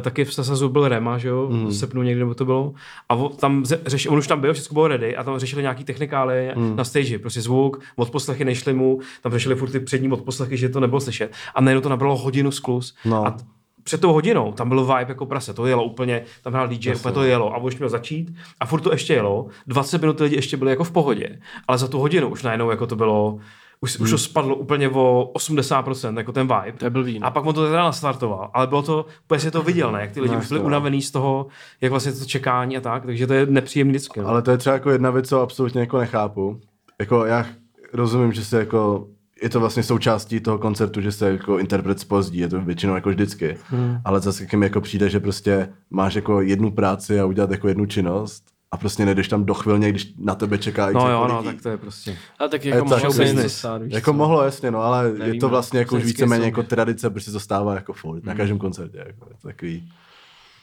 taky 0.00 0.24
v 0.24 0.34
Sasazu 0.34 0.68
byl 0.68 0.88
Rema, 0.88 1.18
že 1.18 1.28
jo, 1.28 1.48
mm. 1.50 1.66
v 1.66 1.72
srpnu 1.72 2.02
někdy, 2.02 2.18
nebo 2.18 2.34
to 2.34 2.44
bylo. 2.44 2.72
A 3.08 3.16
tam 3.28 3.64
řeši, 3.64 4.08
on 4.08 4.18
už 4.18 4.26
tam 4.26 4.40
byl, 4.40 4.54
všechno 4.54 4.74
bylo 4.74 4.88
ready 4.88 5.16
a 5.16 5.24
tam 5.24 5.38
řešili 5.38 5.62
nějaký 5.62 5.84
technikály 5.84 6.52
mm. 6.56 6.76
na 6.76 6.84
stage, 6.84 7.18
prostě 7.18 7.40
zvuk, 7.40 7.80
odposlechy 7.96 8.44
nešly 8.44 8.72
mu, 8.72 9.00
tam 9.22 9.32
řešili 9.32 9.54
furt 9.54 9.70
ty 9.70 9.80
přední 9.80 10.12
odposlechy, 10.12 10.56
že 10.56 10.68
to 10.68 10.80
nebylo 10.80 11.00
slyšet. 11.00 11.32
A 11.54 11.60
najednou 11.60 11.80
to 11.80 11.88
nabralo 11.88 12.16
hodinu 12.16 12.50
sklus. 12.50 12.96
No. 13.04 13.26
A 13.26 13.36
před 13.84 14.00
tou 14.00 14.12
hodinou 14.12 14.52
tam 14.52 14.68
byl 14.68 14.84
vibe 14.84 15.06
jako 15.08 15.26
prase, 15.26 15.54
to 15.54 15.66
jelo 15.66 15.84
úplně, 15.84 16.24
tam 16.42 16.52
hrál 16.52 16.68
DJ, 16.68 16.94
úplně 16.94 17.14
to 17.14 17.22
jelo 17.22 17.54
a 17.54 17.58
už 17.58 17.78
měl 17.78 17.88
začít 17.88 18.34
a 18.60 18.66
furt 18.66 18.80
to 18.80 18.92
ještě 18.92 19.14
jelo, 19.14 19.46
20 19.66 20.00
minut 20.00 20.20
lidi 20.20 20.36
ještě 20.36 20.56
byli 20.56 20.70
jako 20.70 20.84
v 20.84 20.90
pohodě, 20.90 21.38
ale 21.68 21.78
za 21.78 21.88
tu 21.88 21.98
hodinu 21.98 22.28
už 22.28 22.42
najednou 22.42 22.70
jako 22.70 22.86
to 22.86 22.96
bylo, 22.96 23.38
už, 23.82 23.98
už 23.98 24.10
to 24.10 24.18
spadlo 24.18 24.56
úplně 24.56 24.88
o 24.88 25.32
80%, 25.34 26.18
jako 26.18 26.32
ten 26.32 26.42
vibe. 26.46 26.78
To 26.78 26.84
je 26.84 26.90
blbý, 26.90 27.18
no. 27.18 27.26
A 27.26 27.30
pak 27.30 27.46
on 27.46 27.54
to 27.54 27.66
teda 27.66 27.84
nastartoval, 27.84 28.50
ale 28.54 28.66
bylo 28.66 28.82
to, 28.82 29.06
úplně 29.24 29.40
si 29.40 29.50
to 29.50 29.62
viděl, 29.62 29.92
ne? 29.92 30.00
Jak 30.00 30.12
ty 30.12 30.20
lidi 30.20 30.36
už 30.36 30.48
byli 30.48 30.60
unavený 30.60 31.02
z 31.02 31.10
toho, 31.10 31.46
jak 31.80 31.90
vlastně 31.90 32.12
to 32.12 32.24
čekání 32.24 32.76
a 32.76 32.80
tak, 32.80 33.06
takže 33.06 33.26
to 33.26 33.32
je 33.32 33.46
nepříjemný 33.46 33.90
vždycky. 33.90 34.20
No. 34.20 34.28
Ale 34.28 34.42
to 34.42 34.50
je 34.50 34.58
třeba 34.58 34.74
jako 34.74 34.90
jedna 34.90 35.10
věc, 35.10 35.28
co 35.28 35.40
absolutně 35.40 35.80
jako 35.80 35.98
nechápu. 35.98 36.60
Jako 37.00 37.24
já 37.24 37.46
rozumím, 37.92 38.32
že 38.32 38.44
se 38.44 38.58
jako 38.58 39.06
je 39.42 39.48
to 39.48 39.60
vlastně 39.60 39.82
součástí 39.82 40.40
toho 40.40 40.58
koncertu, 40.58 41.00
že 41.00 41.12
se 41.12 41.30
jako 41.30 41.58
interpret 41.58 42.00
spozdí, 42.00 42.38
je 42.38 42.48
to 42.48 42.60
většinou 42.60 42.94
jako 42.94 43.08
vždycky. 43.08 43.56
Hmm. 43.66 43.98
Ale 44.04 44.20
zase 44.20 44.56
mi 44.56 44.66
jako 44.66 44.80
přijde, 44.80 45.10
že 45.10 45.20
prostě 45.20 45.68
máš 45.90 46.14
jako 46.14 46.40
jednu 46.40 46.70
práci 46.70 47.20
a 47.20 47.24
udělat 47.24 47.50
jako 47.50 47.68
jednu 47.68 47.86
činnost 47.86 48.51
a 48.72 48.76
prostě 48.76 49.04
nejdeš 49.04 49.28
tam 49.28 49.44
do 49.44 49.54
chvilně, 49.54 49.90
když 49.90 50.14
na 50.18 50.34
tebe 50.34 50.58
čeká 50.58 50.90
no 50.90 51.10
jo, 51.10 51.26
no, 51.28 51.36
lidí. 51.38 51.48
tak 51.48 51.62
to 51.62 51.68
je 51.68 51.76
prostě. 51.76 52.16
A 52.38 52.48
tak 52.48 52.64
je 52.64 52.70
jako 52.74 52.84
to 52.84 52.84
mohlo 52.88 52.98
jako 53.00 53.12
se 53.12 53.22
něco 53.22 53.34
business. 53.34 53.58
stát, 53.58 53.82
víš 53.82 53.94
Jako 53.94 54.10
co? 54.10 54.16
mohlo, 54.16 54.42
jasně, 54.44 54.70
no, 54.70 54.80
ale 54.82 55.06
je 55.06 55.12
Nevíme. 55.12 55.38
to 55.38 55.48
vlastně 55.48 55.78
jako 55.78 55.96
už 55.96 56.04
víceméně 56.04 56.44
jako 56.44 56.62
tradice, 56.62 57.10
protože 57.10 57.24
se 57.24 57.32
to 57.32 57.40
stává 57.40 57.74
jako 57.74 57.92
furt, 57.92 58.24
na 58.24 58.34
každém 58.34 58.58
koncertě. 58.58 58.98
Jako, 58.98 59.26
je 59.30 59.36
to 59.42 59.48
takový, 59.48 59.92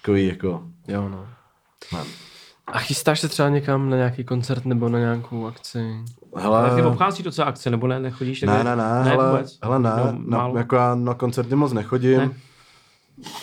takový 0.01 0.27
jako... 0.27 0.63
Jo, 0.87 1.09
no. 1.09 1.27
Man. 1.93 2.07
A 2.67 2.79
chystáš 2.79 3.19
se 3.19 3.27
třeba 3.29 3.49
někam 3.49 3.89
na 3.89 3.97
nějaký 3.97 4.23
koncert 4.23 4.65
nebo 4.65 4.89
na 4.89 4.99
nějakou 4.99 5.45
akci? 5.47 5.79
Ale 6.35 6.69
ty 6.69 6.75
Hele, 6.75 6.85
obchází 6.87 7.23
docela 7.23 7.47
akce, 7.47 7.69
nebo 7.69 7.87
ne, 7.87 7.99
nechodíš? 7.99 8.41
ne, 8.41 8.63
ne, 8.63 8.63
ne, 8.63 8.75
ne 8.75 9.03
hele, 9.03 9.31
vůbec? 9.31 9.57
hele, 9.63 9.79
ne, 9.79 9.89
No, 10.25 10.53
na, 10.53 10.59
jako 10.59 10.75
já 10.75 10.95
na 10.95 11.13
koncerty 11.13 11.55
moc 11.55 11.73
nechodím. 11.73 12.17
Ne? 12.17 12.29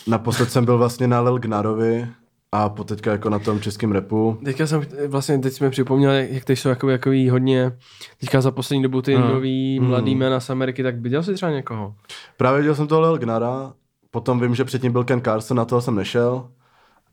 Naposled 0.06 0.50
jsem 0.52 0.64
byl 0.64 0.78
vlastně 0.78 1.06
na 1.08 1.20
Lil 1.20 1.38
Gnarovi 1.38 2.08
a 2.56 2.68
po 2.68 2.84
teďka 2.84 3.12
jako 3.12 3.30
na 3.30 3.38
tom 3.38 3.60
českém 3.60 3.92
repu. 3.92 4.38
Teďka 4.44 4.66
jsem, 4.66 4.82
vlastně 5.08 5.38
teď 5.38 5.52
jsme 5.52 5.70
připomněl, 5.70 6.12
jak 6.12 6.44
teď 6.44 6.58
jsou 6.58 6.68
jakoby, 6.68 6.92
jakoby 6.92 7.28
hodně, 7.28 7.72
teďka 8.20 8.40
za 8.40 8.50
poslední 8.50 8.82
dobu 8.82 9.02
ty 9.02 9.14
Hmm. 9.14 9.28
nový 9.28 9.80
mladý 9.80 10.14
jména 10.14 10.40
z 10.40 10.50
Ameriky, 10.50 10.82
tak 10.82 11.00
viděl 11.00 11.22
jsi 11.22 11.34
třeba 11.34 11.52
někoho? 11.52 11.94
Právě 12.36 12.60
viděl 12.60 12.74
jsem 12.74 12.86
toho 12.86 13.00
Lil 13.00 13.18
Gnara, 13.18 13.72
potom 14.10 14.40
vím, 14.40 14.54
že 14.54 14.64
předtím 14.64 14.92
byl 14.92 15.04
Ken 15.04 15.20
Carson, 15.20 15.56
na 15.56 15.64
toho 15.64 15.80
jsem 15.80 15.94
nešel. 15.94 16.48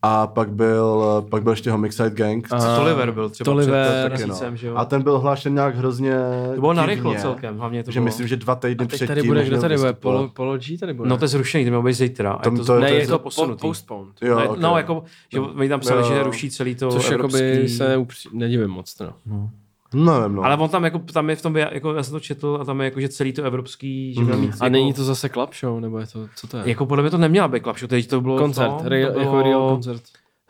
A 0.06 0.28
pak 0.28 0.52
byl, 0.52 1.04
pak 1.30 1.44
byl 1.44 1.52
ještě 1.52 1.72
Homicide 1.72 2.10
Gang. 2.10 2.48
A- 2.52 2.60
Co 2.60 2.76
Toliver 2.76 3.12
byl 3.12 3.30
třeba 3.30 3.46
Toliver, 3.46 4.10
před 4.14 4.28
taky, 4.28 4.46
no. 4.50 4.56
že 4.56 4.68
jo? 4.68 4.76
A 4.76 4.86
ten 4.86 5.02
byl 5.02 5.20
hlášen 5.20 5.54
nějak 5.54 5.76
hrozně 5.76 6.12
To 6.56 6.60
bylo 6.62 6.74
divně, 6.74 6.82
narychlo 6.82 7.16
celkem, 7.16 7.58
hlavně 7.58 7.84
to 7.84 7.92
že 7.92 8.00
bylo. 8.00 8.06
myslím, 8.06 8.28
že 8.28 8.36
dva 8.38 8.56
týdny 8.56 8.76
Teď 8.76 8.88
předtím. 8.88 9.08
tady 9.08 9.24
bude, 9.24 9.46
kdo 9.46 9.62
tady 9.62 9.78
bude? 9.78 9.94
Polo, 9.94 10.30
Polo 10.30 10.58
G 10.58 10.78
tady 10.78 10.94
bude? 10.94 11.10
No 11.10 11.18
to 11.18 11.24
je 11.24 11.28
zrušený, 11.30 11.64
to 11.64 11.70
mělo 11.70 11.84
být 11.84 11.94
zítra. 11.94 12.38
Tom- 12.44 12.54
je 12.56 12.60
to, 12.60 12.66
to- 12.66 12.80
ne, 12.80 12.90
to- 12.90 12.96
je 12.96 13.08
to 13.08 13.20
po, 13.20 13.24
posunutý. 13.24 13.62
postponed. 13.62 14.14
Jo, 14.22 14.40
Ne, 14.40 14.48
okay. 14.48 14.62
No, 14.64 14.78
jako, 14.78 15.04
že 15.34 15.40
oni 15.40 15.70
tam 15.70 15.80
psali, 15.80 16.02
Jo. 16.02 16.08
že 16.08 16.24
ruší 16.24 16.50
celý 16.50 16.76
to 16.76 16.92
Což 16.92 17.12
evropský... 17.12 17.44
jakoby 17.44 17.70
se 17.70 17.98
upří, 17.98 18.30
nedivím 18.34 18.70
moc. 18.70 18.96
No. 19.26 19.50
Nevím, 19.94 20.36
no. 20.36 20.44
Ale 20.44 20.58
on 20.58 20.70
tam 20.70 20.84
jako, 20.84 21.00
tam 21.00 21.30
je 21.30 21.36
v 21.36 21.42
tom, 21.42 21.56
jako 21.58 21.94
já 21.94 22.04
jsem 22.04 22.12
to 22.14 22.20
četl 22.20 22.58
a 22.62 22.66
tam 22.66 22.82
je 22.82 22.86
jako, 22.86 23.02
že 23.02 23.10
celý 23.10 23.34
to 23.34 23.44
evropský, 23.44 24.14
že 24.14 24.22
měl 24.22 24.38
mít 24.38 24.52
A 24.60 24.66
jako, 24.66 24.72
není 24.72 24.94
to 24.94 25.04
zase 25.04 25.30
club 25.30 25.50
show, 25.60 25.80
nebo 25.80 26.00
je 26.00 26.08
to, 26.08 26.28
co 26.36 26.48
to 26.48 26.58
je? 26.58 26.64
Jako 26.66 26.86
podle 26.86 27.02
mě 27.04 27.12
to 27.12 27.18
neměla 27.18 27.48
být 27.48 27.64
klapšu, 27.64 27.88
teď 27.88 28.08
to 28.08 28.22
bylo 28.22 28.38
koncert, 28.38 28.72
to, 28.84 28.90
real, 28.90 29.12
to 29.14 29.20
jako 29.20 29.32
bylo, 29.32 29.44
real 29.44 29.70
koncert. 29.70 30.02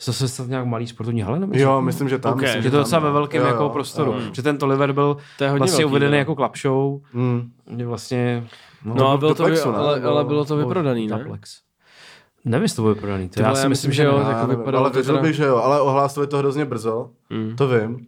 Zase 0.01 0.27
snad 0.27 0.47
nějak 0.47 0.65
malý 0.65 0.87
sportovní 0.87 1.21
hale, 1.21 1.39
nebo 1.39 1.53
Jo, 1.55 1.81
myslím, 1.81 2.09
že 2.09 2.19
tam. 2.19 2.33
Ok. 2.33 2.41
Myslím, 2.41 2.61
že 2.61 2.71
to 2.71 2.77
docela 2.77 2.99
ve 3.01 3.07
no. 3.07 3.13
velkém 3.13 3.41
Jo, 3.41 3.47
jako 3.47 3.63
jo, 3.63 3.69
prostoru. 3.69 4.11
jo. 4.11 4.19
Že 4.33 4.41
ten 4.41 4.57
Toliver 4.57 4.93
byl 4.93 5.17
To 5.37 5.43
je 5.43 5.49
hodně 5.49 5.59
vlastně 5.59 5.77
velký, 5.85 5.91
uvedený 5.91 6.11
no. 6.11 6.17
jako 6.17 6.35
club 6.35 6.57
show, 6.57 6.99
Mm. 7.13 7.51
vlastně... 7.85 8.47
No, 8.85 8.95
to 8.95 9.07
a 9.07 9.17
byl 9.17 9.33
bylo 9.35 9.47
to, 9.63 9.71
ne? 9.71 9.77
ale, 9.77 10.01
ale 10.01 10.23
bylo 10.25 10.45
to 10.45 10.57
vyprodaný, 10.57 11.07
ne? 11.07 11.17
Taplex. 11.17 11.57
Nevím, 12.45 12.63
jestli 12.63 12.75
to 12.75 12.81
bylo 12.81 12.93
vyprodaný. 12.93 13.29
To 13.29 13.33
Ty 13.35 13.41
já 13.41 13.55
si 13.55 13.69
myslím, 13.69 13.91
že 13.91 14.03
jo, 14.03 14.17
jako 14.29 14.47
vypadalo 14.47 14.83
ale 14.85 14.93
věřil 14.93 15.21
bych, 15.21 15.35
že 15.35 15.43
jo, 15.45 15.55
ale 15.57 15.81
ohlásili 15.81 16.27
to 16.27 16.37
hrozně 16.37 16.65
brzo, 16.65 17.09
Mm. 17.29 17.55
to 17.55 17.67
vím. 17.67 18.07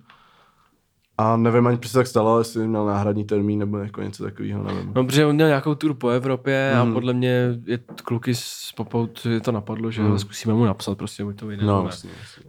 A 1.17 1.37
nevím 1.37 1.67
ani, 1.67 1.79
se 1.85 1.93
tak 1.93 2.07
stalo, 2.07 2.39
jestli 2.39 2.67
měl 2.67 2.85
náhradní 2.85 3.23
termín 3.25 3.59
nebo 3.59 3.77
jako 3.77 4.01
něco 4.01 4.23
takového, 4.23 4.63
nevím. 4.63 4.91
No, 4.95 5.05
protože 5.05 5.25
on 5.25 5.35
měl 5.35 5.47
nějakou 5.47 5.75
tour 5.75 5.93
po 5.93 6.09
Evropě 6.09 6.71
Mhm. 6.75 6.89
a 6.89 6.93
podle 6.93 7.13
mě 7.13 7.59
je 7.65 7.77
kluky 8.03 8.35
z 8.35 8.71
Popout 8.75 9.25
je 9.25 9.39
to 9.41 9.51
napadlo, 9.51 9.91
že 9.91 10.01
Mhm. 10.01 10.19
zkusíme 10.19 10.53
mu 10.53 10.65
napsat 10.65 10.97
prostě, 10.97 11.23
buď 11.23 11.35
to 11.39 11.47
vyjde. 11.47 11.65
No, 11.65 11.81
vlastně, 11.83 12.09
vlastně. 12.17 12.45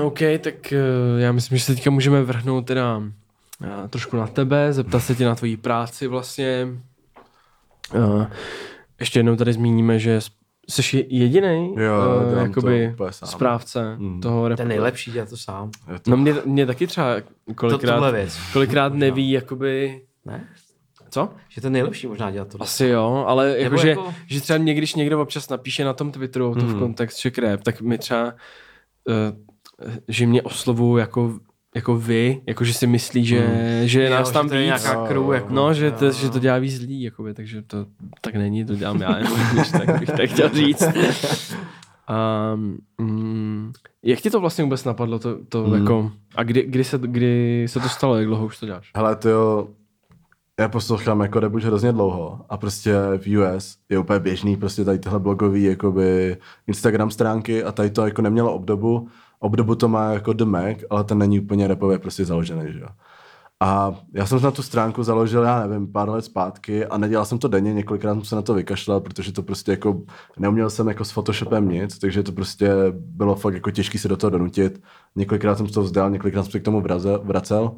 OK, 0.02 0.18
tak 0.40 0.72
eh, 0.72 0.76
já 1.18 1.32
myslím, 1.32 1.58
že 1.58 1.64
se 1.64 1.74
teďka 1.74 1.90
můžeme 1.90 2.22
vrhnout 2.22 2.66
teda 2.66 3.02
eh, 3.64 3.88
trošku 3.88 4.16
na 4.16 4.26
tebe, 4.26 4.72
zeptat 4.72 5.00
se 5.00 5.14
tě 5.14 5.24
na 5.24 5.34
tvoji 5.34 5.56
práci 5.56 6.06
vlastně. 6.06 6.68
Eh, 7.94 8.30
Ještě 9.00 9.18
jednou 9.18 9.36
tady 9.36 9.52
zmíníme, 9.52 9.98
že 9.98 10.20
jsi 10.70 11.06
jediný 11.10 11.74
Jo, 11.78 12.02
dělám 12.30 12.30
to 12.30 12.38
jakoby 12.38 12.94
správce 13.24 13.96
Mm. 13.98 14.20
toho 14.20 14.48
repu. 14.48 14.56
Ten 14.56 14.68
nejlepší 14.68 15.10
dělá 15.12 15.26
to 15.26 15.36
sám. 15.36 15.70
To, 16.02 16.10
No 16.10 16.16
mě, 16.16 16.34
mě 16.44 16.66
taky 16.66 16.86
třeba 16.86 17.20
To, 17.20 17.54
kolikrát, 17.54 17.94
tohle 17.94 18.12
věc. 18.12 18.38
kolikrát 18.52 18.94
neví, 18.94 19.30
jakoby, 19.30 20.00
Ne? 20.24 20.48
co? 21.10 21.28
Že 21.48 21.60
ten 21.60 21.72
nejlepší 21.72 22.06
možná 22.06 22.30
dělat 22.30 22.48
to. 22.48 22.62
Asi 22.62 22.86
jo, 22.86 23.24
ale 23.28 23.48
Nebo 23.48 23.60
jakože, 23.62 23.88
jako- 23.88 24.00
jako... 24.00 24.14
že 24.26 24.40
třeba 24.40 24.58
mě, 24.58 24.74
když 24.74 24.94
někdo 24.94 25.22
občas 25.22 25.48
napíše 25.48 25.84
na 25.84 25.92
tom 25.92 26.12
Twitteru 26.12 26.54
to 26.54 26.60
Mhm. 26.64 26.74
v 26.74 26.78
kontext 26.78 27.18
Czech 27.18 27.38
Rap, 27.38 27.60
tak 27.62 27.80
mi 27.80 27.98
třeba, 27.98 28.24
uh, 28.24 28.34
že 30.08 30.26
mě 30.26 30.42
oslovují 30.42 31.00
jako, 31.00 31.38
jako 31.74 31.96
vy, 31.96 32.40
jako 32.46 32.64
že 32.64 32.74
si 32.74 32.86
myslí, 32.86 33.24
že, 33.24 33.80
že 33.84 34.00
je 34.02 34.08
Jo, 34.10 34.14
nás 34.16 34.28
že 34.28 34.32
tam 34.34 34.48
to 34.48 34.54
je 34.54 34.60
víc. 34.60 34.66
nějaká 34.66 35.06
crew, 35.06 35.32
jako. 35.32 35.54
No, 35.54 35.74
že 35.74 35.90
to, 35.90 36.04
Jo. 36.04 36.12
že 36.12 36.30
to 36.30 36.38
dělá 36.38 36.58
víc 36.58 36.80
lidí, 36.80 37.02
jakoby, 37.02 37.34
takže 37.34 37.62
to 37.62 37.86
tak 38.20 38.34
není, 38.34 38.64
to 38.64 38.74
dělám 38.74 39.00
já, 39.02 39.18
jenom, 39.18 39.38
když 39.52 39.70
tak 39.70 39.98
bych 40.00 40.10
tak 40.10 40.30
chtěl 40.30 40.48
říct. 40.48 40.82
Um, 42.54 42.78
mm, 43.00 43.72
jak 44.02 44.18
ti 44.20 44.30
to 44.30 44.40
vlastně 44.40 44.64
vůbec 44.64 44.84
napadlo, 44.84 45.18
to, 45.18 45.38
to 45.48 45.62
Hmm. 45.64 45.74
jako, 45.80 46.12
a 46.36 46.42
kdy, 46.42 46.62
kdy, 46.62 46.84
se, 46.84 46.98
kdy 47.02 47.64
se 47.68 47.80
to 47.80 47.88
stalo, 47.88 48.16
jak 48.16 48.26
dlouho 48.26 48.46
už 48.46 48.58
to 48.58 48.66
děláš? 48.66 48.90
hele, 48.96 49.16
to 49.16 49.28
jo, 49.28 49.68
já 50.60 50.68
poslouchám 50.68 51.20
jako 51.20 51.40
rap 51.40 51.54
už 51.54 51.64
hrozně 51.64 51.92
dlouho 51.92 52.40
a 52.48 52.56
prostě 52.56 52.94
v 53.18 53.38
US 53.38 53.76
je 53.88 53.98
úplně 53.98 54.18
běžný 54.18 54.56
prostě 54.56 54.84
tady 54.84 54.98
tyhle 54.98 55.18
blogový 55.18 55.62
jakoby 55.64 56.36
Instagram 56.66 57.10
stránky 57.10 57.64
a 57.64 57.72
tady 57.72 57.90
to 57.90 58.04
jako 58.04 58.22
nemělo 58.22 58.54
obdobu. 58.54 59.08
Obdobu 59.42 59.74
to 59.74 59.88
má 59.88 60.12
jako 60.12 60.32
The 60.32 60.44
Mac, 60.44 60.76
ale 60.90 61.04
ten 61.04 61.18
není 61.18 61.40
úplně 61.40 61.68
rapově 61.68 61.98
prostě 61.98 62.24
založený, 62.24 62.72
že 62.72 62.80
jo. 62.80 62.88
A 63.60 63.94
já 64.14 64.26
jsem 64.26 64.42
na 64.42 64.50
tu 64.50 64.62
stránku 64.62 65.02
založil, 65.02 65.42
já 65.42 65.66
nevím, 65.66 65.92
pár 65.92 66.08
let 66.08 66.24
zpátky 66.24 66.86
a 66.86 66.98
nedělal 66.98 67.24
jsem 67.24 67.38
to 67.38 67.48
denně, 67.48 67.72
několikrát 67.72 68.14
jsem 68.14 68.24
se 68.24 68.36
na 68.36 68.42
to 68.42 68.54
vykašlal, 68.54 69.00
protože 69.00 69.32
to 69.32 69.42
prostě 69.42 69.70
jako, 69.70 70.02
neuměl 70.38 70.70
jsem 70.70 70.88
jako 70.88 71.04
s 71.04 71.12
Photoshopem 71.12 71.68
nic, 71.68 71.98
takže 71.98 72.22
to 72.22 72.32
prostě 72.32 72.70
bylo 72.92 73.34
fakt 73.34 73.54
jako 73.54 73.70
těžké 73.70 73.98
se 73.98 74.08
do 74.08 74.16
toho 74.16 74.30
donutit. 74.30 74.82
Několikrát 75.16 75.56
jsem 75.56 75.66
to 75.66 75.82
vzdal, 75.82 76.10
několikrát 76.10 76.42
jsem 76.42 76.52
se 76.52 76.60
k 76.60 76.64
tomu 76.64 76.82
vracel, 77.22 77.76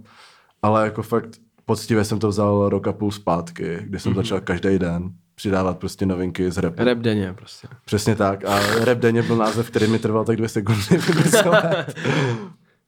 ale 0.63 0.85
jako 0.85 1.03
fakt 1.03 1.29
poctivě 1.65 2.05
jsem 2.05 2.19
to 2.19 2.29
vzal 2.29 2.69
rok 2.69 2.87
a 2.87 2.93
půl 2.93 3.11
zpátky, 3.11 3.79
kdy 3.81 3.99
jsem 3.99 4.13
mm-hmm. 4.13 4.17
začal 4.17 4.41
každý 4.41 4.79
den 4.79 5.11
přidávat 5.35 5.79
prostě 5.79 6.07
novinky 6.07 6.51
z 6.51 6.59
rapu. 6.59 6.85
Rap 6.85 6.99
denně 6.99 7.33
prostě. 7.33 7.69
Přesně 7.85 8.17
tak. 8.17 8.45
A 8.45 8.61
rap 8.85 8.99
denně 8.99 9.23
byl 9.23 9.37
název, 9.37 9.71
který 9.71 9.87
mi 9.87 9.99
trval 9.99 10.25
tak 10.25 10.37
dvě 10.37 10.49
sekundy. 10.49 10.85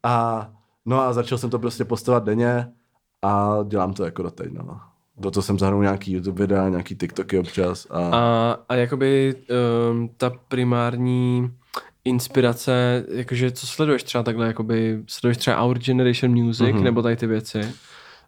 A 0.02 0.48
no 0.86 1.00
a 1.00 1.12
začal 1.12 1.38
jsem 1.38 1.50
to 1.50 1.58
prostě 1.58 1.84
postovat 1.84 2.24
denně 2.24 2.66
a 3.22 3.56
dělám 3.68 3.92
to 3.94 4.04
jako 4.04 4.22
doteď, 4.22 4.52
no. 4.52 4.80
Do 5.18 5.30
toho 5.30 5.42
jsem 5.42 5.58
zahrnul 5.58 5.82
nějaký 5.82 6.12
YouTube 6.12 6.42
videa, 6.42 6.68
nějaký 6.68 6.94
TikToky 6.96 7.38
občas 7.38 7.86
a, 7.90 7.98
a 8.16 8.56
A, 8.68 8.74
jakoby 8.74 9.34
um, 9.90 10.08
ta 10.16 10.30
primární 10.48 11.50
inspirace, 12.04 13.04
jakože 13.08 13.50
co 13.50 13.66
sleduješ 13.66 14.02
třeba 14.02 14.24
takhle, 14.24 14.46
jakoby 14.46 15.02
sleduješ 15.06 15.36
třeba 15.36 15.62
Our 15.64 15.78
Generation 15.78 16.32
Music, 16.44 16.60
Mhm. 16.66 16.76
mm-hmm. 16.78 16.82
nebo 16.82 17.02
tady 17.02 17.16
ty 17.16 17.26
věci? 17.26 17.60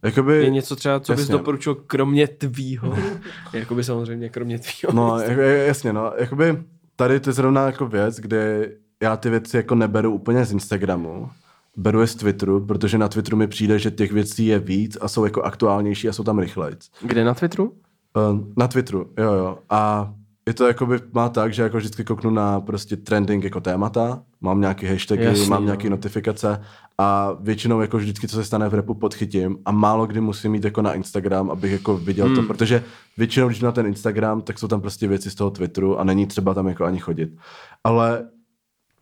Jakoby, 0.02 0.36
Je 0.44 0.50
něco 0.50 0.76
třeba, 0.76 1.00
co 1.00 1.12
bys 1.12 1.20
jasně. 1.20 1.32
doporučil 1.32 1.74
kromě 1.74 2.28
tvýho? 2.28 2.94
jakoby 3.52 3.84
samozřejmě 3.84 4.28
kromě 4.28 4.58
tvýho. 4.58 4.92
no, 4.92 5.18
jako, 5.20 5.40
jasně, 5.40 5.92
no, 5.92 6.12
jakoby 6.18 6.62
tady 6.96 7.20
to 7.20 7.30
je 7.30 7.34
zrovna 7.34 7.66
jako 7.66 7.86
věc, 7.86 8.16
kde 8.16 8.70
já 9.02 9.16
ty 9.16 9.30
věci 9.30 9.56
jako 9.56 9.74
neberu 9.74 10.12
úplně 10.12 10.44
z 10.44 10.52
Instagramu, 10.52 11.30
beru 11.76 12.00
je 12.00 12.06
z 12.06 12.14
Twitteru, 12.14 12.66
protože 12.66 12.98
na 12.98 13.08
Twitteru 13.08 13.36
mi 13.36 13.46
přijde, 13.46 13.78
že 13.78 13.90
těch 13.90 14.12
věcí 14.12 14.46
je 14.46 14.58
víc 14.58 14.98
a 15.00 15.08
jsou 15.08 15.24
jako 15.24 15.42
aktuálnější 15.42 16.08
a 16.08 16.12
jsou 16.12 16.24
tam 16.24 16.38
rychlejc. 16.38 16.90
Kde 17.02 17.24
na 17.24 17.34
Twitteru? 17.34 17.64
Uh, 17.64 18.40
na 18.56 18.68
Twitteru, 18.68 19.10
jo, 19.18 19.32
jo. 19.32 19.58
A 19.70 20.12
je 20.48 20.54
to 20.54 20.66
jakoby, 20.66 21.00
má 21.12 21.28
tak, 21.28 21.52
že 21.54 21.62
jako 21.62 21.76
vždycky 21.76 22.04
kouknu 22.04 22.30
na 22.30 22.60
prostě 22.60 22.96
trending 22.96 23.44
jako 23.44 23.60
témata, 23.60 24.22
mám 24.40 24.60
nějaký 24.60 24.86
hashtagy, 24.86 25.24
Jasný, 25.24 25.46
mám 25.48 25.62
jo. 25.62 25.64
nějaké 25.66 25.90
notifikace 25.90 26.60
a 26.98 27.32
většinou 27.40 27.80
jako 27.80 27.96
vždycky, 27.98 28.28
co 28.28 28.36
se 28.36 28.44
stane 28.44 28.68
v 28.68 28.74
repu, 28.74 28.94
podchytím 28.94 29.58
a 29.64 29.72
málo 29.72 30.06
kdy 30.06 30.20
musím 30.20 30.52
mít 30.52 30.64
jako 30.64 30.82
na 30.82 30.92
Instagram, 30.94 31.50
abych 31.50 31.72
jako 31.72 31.96
viděl 31.96 32.26
Hmm. 32.26 32.36
to, 32.36 32.42
protože 32.42 32.84
většinou, 33.16 33.48
když 33.48 33.60
na 33.60 33.72
ten 33.72 33.86
Instagram, 33.86 34.40
tak 34.42 34.58
jsou 34.58 34.68
tam 34.68 34.80
prostě 34.80 35.08
věci 35.08 35.30
z 35.30 35.34
toho 35.34 35.50
Twitteru 35.50 35.98
a 35.98 36.04
není 36.04 36.26
třeba 36.26 36.54
tam 36.54 36.68
jako 36.68 36.84
ani 36.84 36.98
chodit. 36.98 37.36
Ale 37.84 38.28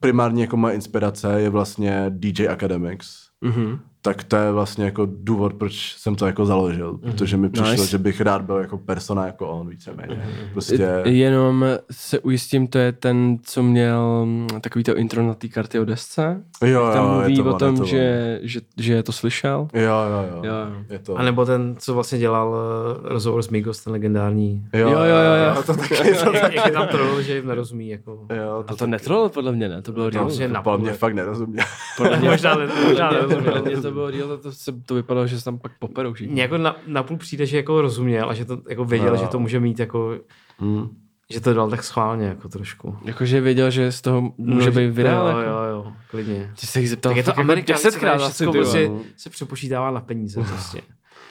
primárně 0.00 0.42
jako 0.42 0.56
moje 0.56 0.74
inspirace 0.74 1.40
je 1.40 1.50
vlastně 1.50 2.04
DJ 2.08 2.48
Academics, 2.48 3.08
Mhm. 3.40 3.78
Tak 4.06 4.24
to 4.24 4.36
je 4.36 4.52
vlastně 4.52 4.84
jako 4.84 5.08
důvod, 5.10 5.54
proč 5.54 5.94
jsem 5.98 6.14
to 6.14 6.26
jako 6.26 6.46
založil, 6.46 6.98
protože 6.98 7.36
mi 7.36 7.50
přišlo, 7.50 7.70
Nice. 7.70 7.86
že 7.86 7.98
bych 7.98 8.20
rád 8.20 8.42
byl 8.42 8.56
jako 8.56 8.78
persona 8.78 9.26
jako 9.26 9.48
on 9.48 9.68
víceméně. 9.68 10.26
Prostě, 10.52 11.02
Jenom 11.04 11.64
se 11.90 12.18
ujistím, 12.18 12.66
to 12.68 12.78
je 12.78 12.92
ten, 12.92 13.38
co 13.42 13.62
měl 13.62 14.26
mm, 14.26 14.46
takový 14.60 14.84
to 14.84 14.96
intro 14.96 15.22
na 15.26 15.34
té 15.34 15.48
karty 15.48 15.78
o 15.80 15.84
desce. 15.84 16.42
jo, 16.64 16.90
Tam 16.92 17.04
jo, 17.04 17.10
mluví 17.12 17.36
je 17.36 17.42
to 17.42 17.50
o 17.54 17.58
tom, 17.58 17.76
to 17.76 17.84
že, 17.84 18.38
že, 18.42 18.60
že 18.76 19.02
to 19.02 19.12
slyšel. 19.12 19.68
Jo, 19.74 19.80
jo, 19.82 20.28
jo. 20.36 20.42
Jo, 20.44 20.52
jo. 20.54 20.76
Je 20.90 20.98
to. 20.98 21.16
A 21.16 21.22
nebo 21.22 21.44
ten, 21.46 21.74
co 21.78 21.94
vlastně 21.94 22.18
dělal 22.18 22.48
uh, 22.48 23.08
rozhovor 23.08 23.42
s 23.42 23.48
Migos, 23.48 23.84
ten 23.84 23.92
legendární. 23.92 24.66
Jo, 24.72 24.88
Jo, 24.90 24.98
jo, 24.98 25.04
jo, 25.04 25.54
jo. 25.56 25.62
To 25.66 25.74
taky, 25.76 26.14
to 26.24 26.32
taky. 26.40 26.70
tam 26.72 26.88
troll, 26.88 27.22
že 27.22 27.34
jim 27.36 27.46
nerozumí. 27.46 27.88
Jako. 27.88 28.18
Jo, 28.36 28.64
A 28.68 28.74
to 28.74 28.86
netroll 28.86 29.28
podle 29.28 29.52
mě, 29.52 29.68
ne? 29.68 29.82
To 29.82 29.92
bylo 29.92 30.10
real. 30.10 30.30
že 30.30 30.48
na 30.48 30.62
Podle 30.62 30.78
mě 30.78 30.92
fakt 30.92 31.14
nerozuměl. 31.14 31.64
Podle 31.96 32.16
mě 32.18 32.30
možná, 32.30 32.56
možná 32.88 33.10
nerozuměl. 33.10 33.62
mě 33.62 33.76
to 33.76 33.90
bylo 33.96 34.10
real, 34.10 34.28
to, 34.28 34.38
to, 34.38 34.52
se, 34.52 34.72
to 34.86 34.94
vypadalo, 34.94 35.26
že 35.26 35.38
se 35.38 35.44
tam 35.44 35.58
pak 35.58 35.72
poperou 35.78 36.12
všichni. 36.12 36.40
Jako 36.40 36.58
na, 36.58 36.76
napůl 36.86 37.16
přijde, 37.16 37.46
že 37.46 37.56
jako 37.56 37.80
rozuměl 37.80 38.30
a 38.30 38.34
že 38.34 38.44
to 38.44 38.58
jako 38.68 38.84
věděl, 38.84 39.10
No. 39.10 39.16
že 39.16 39.26
to 39.26 39.38
může 39.38 39.60
mít 39.60 39.78
jako, 39.78 40.18
Hmm. 40.58 40.88
že 41.32 41.40
to 41.40 41.54
dal 41.54 41.70
tak 41.70 41.84
schválně 41.84 42.26
jako 42.26 42.48
trošku. 42.48 42.98
Jakože 43.04 43.40
věděl, 43.40 43.70
že 43.70 43.92
z 43.92 44.00
toho 44.00 44.32
může 44.38 44.64
že- 44.64 44.70
být 44.70 44.90
video. 44.90 45.12
Jo, 45.20 45.26
jako. 45.26 45.40
jo, 45.40 45.62
jo, 45.70 45.92
klidně. 46.10 46.52
Ty 46.60 46.66
se 46.66 46.80
jich 46.80 46.90
zeptal 46.90 47.10
Tak 47.10 47.16
je 47.16 47.22
to 47.22 47.38
Amerika, 47.38 47.72
desetkrát 47.72 48.20
asi, 48.20 48.46
ty 48.46 48.52
prostě 48.52 48.88
vole. 48.88 49.00
se 49.16 49.30
přepočítává 49.30 49.90
na 49.90 50.00
peníze 50.00 50.42
prostě. 50.48 50.80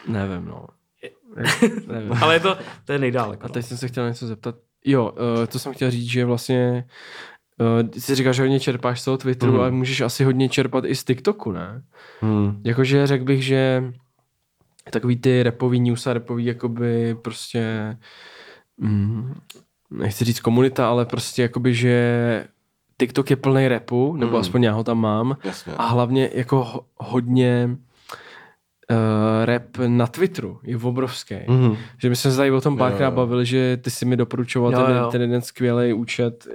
Nevím, 0.07 0.45
no. 0.45 0.65
Nevím. 1.87 2.13
Ale 2.21 2.33
je 2.35 2.39
to, 2.39 2.57
to 2.85 2.91
je 2.93 2.99
nejdál. 2.99 3.31
Jako, 3.31 3.45
A 3.45 3.49
teď 3.49 3.65
jsem 3.65 3.77
se 3.77 3.87
chtěl 3.87 4.07
něco 4.07 4.27
zeptat. 4.27 4.55
Jo, 4.85 5.11
uh, 5.11 5.45
to 5.45 5.59
jsem 5.59 5.73
chtěl 5.73 5.91
říct, 5.91 6.09
že 6.09 6.25
vlastně 6.25 6.85
uh, 7.59 7.89
ty 7.89 8.01
si 8.01 8.15
říkáš, 8.15 8.35
že 8.35 8.41
hodně 8.41 8.59
čerpáš 8.59 9.01
z 9.01 9.05
toho 9.05 9.17
Twitteru, 9.17 9.51
Mhm. 9.51 9.61
ale 9.61 9.71
můžeš 9.71 10.01
asi 10.01 10.23
hodně 10.23 10.49
čerpat 10.49 10.85
i 10.85 10.95
z 10.95 11.03
TikToku, 11.03 11.51
ne? 11.51 11.83
Hmm. 12.21 12.61
Jakože 12.63 13.07
řekl 13.07 13.23
bych, 13.25 13.43
že 13.45 13.83
takový 14.91 15.17
ty 15.17 15.43
repový 15.43 15.79
news 15.79 16.07
a 16.07 16.13
repový 16.13 16.45
jakoby 16.45 17.15
prostě 17.21 17.97
mm, 18.77 19.33
nechci 19.91 20.25
říct 20.25 20.39
komunita, 20.39 20.89
ale 20.89 21.05
prostě 21.05 21.41
jakoby, 21.41 21.73
že 21.73 22.47
TikTok 22.97 23.29
je 23.29 23.35
plný 23.35 23.67
repu, 23.67 24.15
nebo 24.15 24.31
Mhm. 24.31 24.39
aspoň 24.41 24.63
já 24.63 24.71
ho 24.73 24.83
tam 24.83 24.97
mám 24.99 25.37
Jasně. 25.43 25.73
a 25.77 25.85
hlavně 25.85 26.29
jako 26.33 26.63
ho- 26.63 26.85
hodně 26.97 27.69
uh, 28.91 29.45
rap 29.45 29.63
na 29.87 30.07
Twitteru 30.07 30.59
je 30.63 30.77
obrovský. 30.77 31.35
Mhm. 31.47 31.75
Že 31.97 32.09
my 32.09 32.15
jsme 32.15 32.31
se 32.31 32.37
tady 32.37 32.51
o 32.51 32.61
tom 32.61 32.77
párkrát 32.77 33.11
bavili, 33.11 33.45
že 33.45 33.77
ty 33.81 33.89
si 33.91 34.05
mi 34.05 34.17
doporučoval 34.17 34.71
Jo, 34.73 34.83
ten, 34.85 34.95
jo. 34.97 35.07
ten 35.11 35.21
jeden 35.21 35.41
skvělý 35.41 35.93
účet, 35.93 36.47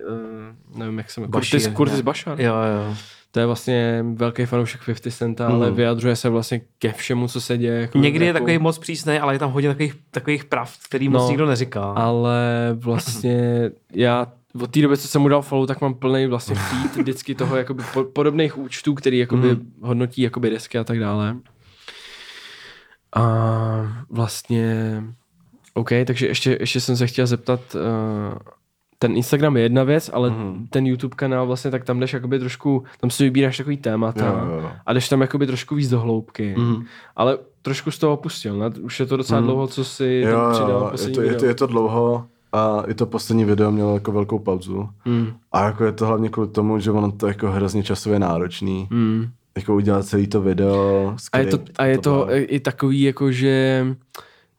uh, 0.73 0.79
nevím, 0.79 0.99
jak 0.99 1.11
se 1.11 1.21
jmenuje, 1.21 1.43
Curtis 1.77 1.97
ne? 1.97 2.03
Bashar. 2.03 2.41
Jo, 2.41 2.55
jo. 2.55 2.95
To 3.33 3.41
je 3.41 3.47
vlastně 3.47 4.05
velký 4.15 4.47
fanoušek 4.47 4.81
50 4.85 5.11
Centa, 5.11 5.47
ale 5.47 5.67
Mhm. 5.67 5.77
vyjadřuje 5.77 6.17
se 6.17 6.29
vlastně 6.29 6.61
ke 6.79 6.93
všemu, 6.93 7.29
co 7.29 7.41
se 7.41 7.59
děje. 7.59 7.81
Jako 7.81 7.99
Někdy 7.99 8.27
je 8.27 8.33
rapu. 8.33 8.45
takový 8.45 8.59
moc 8.59 8.79
přísný, 8.79 9.19
ale 9.19 9.35
je 9.35 9.39
tam 9.39 9.51
hodně 9.53 9.69
takových, 9.69 9.95
takových 10.11 10.45
pravd, 10.45 10.71
který 10.89 11.09
moc 11.09 11.23
No. 11.23 11.29
nikdo 11.29 11.47
neříká. 11.47 11.83
Ale 11.83 12.41
vlastně 12.75 13.71
já 13.95 14.27
od 14.63 14.71
té 14.71 14.81
doby, 14.83 14.97
co 14.97 15.09
jsem 15.09 15.23
mu 15.23 15.29
dal 15.29 15.43
follow, 15.43 15.67
tak 15.67 15.81
mám 15.81 15.95
plný 15.95 16.27
vlastně 16.27 16.55
feed 16.71 16.97
vždycky 16.97 17.35
toho 17.35 17.57
jakoby 17.57 17.83
po, 17.95 18.05
podobných 18.05 18.59
účtů, 18.59 18.95
který 18.95 19.19
jakoby 19.19 19.49
Mhm. 19.49 19.73
hodnotí 19.83 20.23
jakoby 20.23 20.51
desky 20.51 20.79
a 20.79 20.85
tak 20.85 20.99
dále. 20.99 21.37
A 23.17 23.27
vlastně 24.11 25.03
OK, 25.75 25.89
takže 26.07 26.27
ještě, 26.27 26.57
ještě 26.61 26.81
jsem 26.81 26.97
se 26.97 27.07
chtěl 27.07 27.27
zeptat, 27.27 27.61
uh, 27.75 28.39
ten 28.99 29.17
Instagram 29.17 29.57
je 29.57 29.63
jedna 29.63 29.83
věc, 29.85 30.11
ale 30.13 30.31
Mhm. 30.31 30.67
ten 30.71 30.87
YouTube 30.87 31.17
kanál 31.17 31.47
vlastně, 31.47 31.71
tak 31.71 31.85
tam 31.85 32.01
jdeš 32.01 32.13
jakoby 32.13 32.39
trošku, 32.39 32.85
tam 33.01 33.11
si 33.11 33.25
vybíráš 33.25 33.57
takový 33.57 33.77
témata 33.77 34.27
Jo, 34.27 34.51
jo, 34.55 34.61
jo. 34.63 34.71
a 34.87 34.93
jdeš 34.93 35.09
tam 35.09 35.21
jakoby 35.21 35.47
trošku 35.47 35.75
víc 35.75 35.91
do 35.91 36.01
hloubky. 36.01 36.55
Mhm. 36.59 36.85
Ale 37.17 37.39
trošku 37.63 37.91
z 37.91 37.99
toho 37.99 38.13
opustil, 38.13 38.59
ne? 38.59 38.71
Už 38.81 39.01
je 39.01 39.07
to 39.07 39.17
docela 39.17 39.41
Mhm. 39.41 39.47
dlouho, 39.47 39.67
co 39.67 39.85
si 39.85 40.23
Jo, 40.27 40.39
tam 40.41 40.53
přidal 40.53 40.71
jo, 40.71 40.91
je 41.09 41.15
to, 41.15 41.23
je, 41.23 41.35
to, 41.35 41.45
je 41.45 41.55
to 41.55 41.67
dlouho 41.67 42.27
a 42.53 42.83
i 42.89 42.95
to 42.95 43.07
poslední 43.07 43.45
video 43.45 43.71
mělo 43.71 43.95
jako 43.95 44.13
velkou 44.13 44.39
pauzu. 44.39 44.89
Mm. 45.05 45.33
A 45.53 45.65
jako 45.65 45.85
je 45.85 45.93
to 45.93 46.07
hlavně 46.07 46.29
kvůli 46.29 46.49
tomu, 46.49 46.79
že 46.79 46.91
ono 46.91 47.13
to 47.13 47.27
jako 47.29 47.51
hrozně 47.51 47.83
časově 47.83 48.19
náročný. 48.19 48.87
Mm. 48.91 49.27
Jako 49.57 49.75
udělat 49.75 50.07
celý 50.07 50.27
to 50.27 50.41
video, 50.43 51.15
A 51.33 51.39
je 51.39 51.47
to, 51.47 51.59
a 51.79 51.85
je 51.85 51.99
to 51.99 52.11
bylo. 52.11 52.27
i 52.31 52.61
takový, 52.61 53.03
jako 53.03 53.33
že 53.33 53.87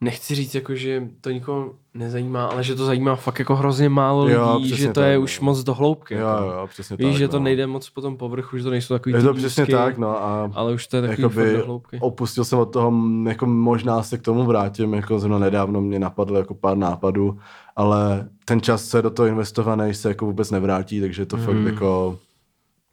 nechci 0.00 0.34
říct, 0.34 0.54
jako 0.54 0.74
že 0.74 1.08
to 1.20 1.30
nikoho 1.30 1.72
nezajímá, 1.94 2.46
ale 2.46 2.64
že 2.64 2.74
to 2.74 2.84
zajímá 2.84 3.16
fakt 3.16 3.38
jako 3.38 3.56
hrozně 3.56 3.88
málo 3.88 4.24
lidí, 4.24 4.34
Jo, 4.36 4.60
že 4.62 4.74
přesně 4.74 4.92
to 4.92 5.00
je 5.00 5.14
tak, 5.16 5.22
už 5.22 5.40
no. 5.40 5.44
moc 5.44 5.62
do 5.62 5.74
hloubky. 5.74 6.14
Jo, 6.14 6.26
jako. 6.26 6.44
jo, 6.44 6.66
přesně 6.70 6.96
Víš, 6.96 7.08
tak. 7.08 7.18
že 7.18 7.28
to 7.28 7.38
no. 7.38 7.44
nejde 7.44 7.66
moc 7.66 7.90
po 7.90 8.00
tom 8.00 8.16
povrchu, 8.16 8.58
že 8.58 8.64
to 8.64 8.70
nejsou 8.70 8.94
takový 8.94 9.14
Je 9.14 9.22
to 9.22 9.34
přesně 9.34 9.62
úzky, 9.62 9.72
tak, 9.72 9.98
no 9.98 10.22
a 10.22 10.50
ale 10.54 10.72
už 10.72 10.86
to 10.86 10.96
je 10.96 11.02
takový 11.02 11.22
fakt 11.22 11.34
do 11.34 11.40
jakoby 11.42 11.66
hloubky. 11.66 11.98
opustil 12.00 12.44
jsem 12.44 12.58
od 12.58 12.72
toho, 12.72 12.92
jako 13.28 13.46
možná 13.46 14.02
se 14.02 14.18
k 14.18 14.22
tomu 14.22 14.44
vrátím, 14.44 14.94
jako 14.94 15.18
zrovna 15.18 15.38
nedávno 15.38 15.80
mě 15.80 15.98
napadlo 15.98 16.38
jako 16.38 16.54
pár 16.54 16.76
nápadů, 16.76 17.38
ale 17.76 18.28
ten 18.44 18.60
čas 18.60 18.84
se 18.84 19.02
do 19.02 19.10
toho 19.10 19.26
investovaný 19.26 19.94
se 19.94 20.08
jako 20.08 20.26
vůbec 20.26 20.50
nevrátí, 20.50 21.00
takže 21.00 21.26
to 21.26 21.36
Mhm. 21.36 21.46
fakt 21.46 21.56
jako, 21.72 22.18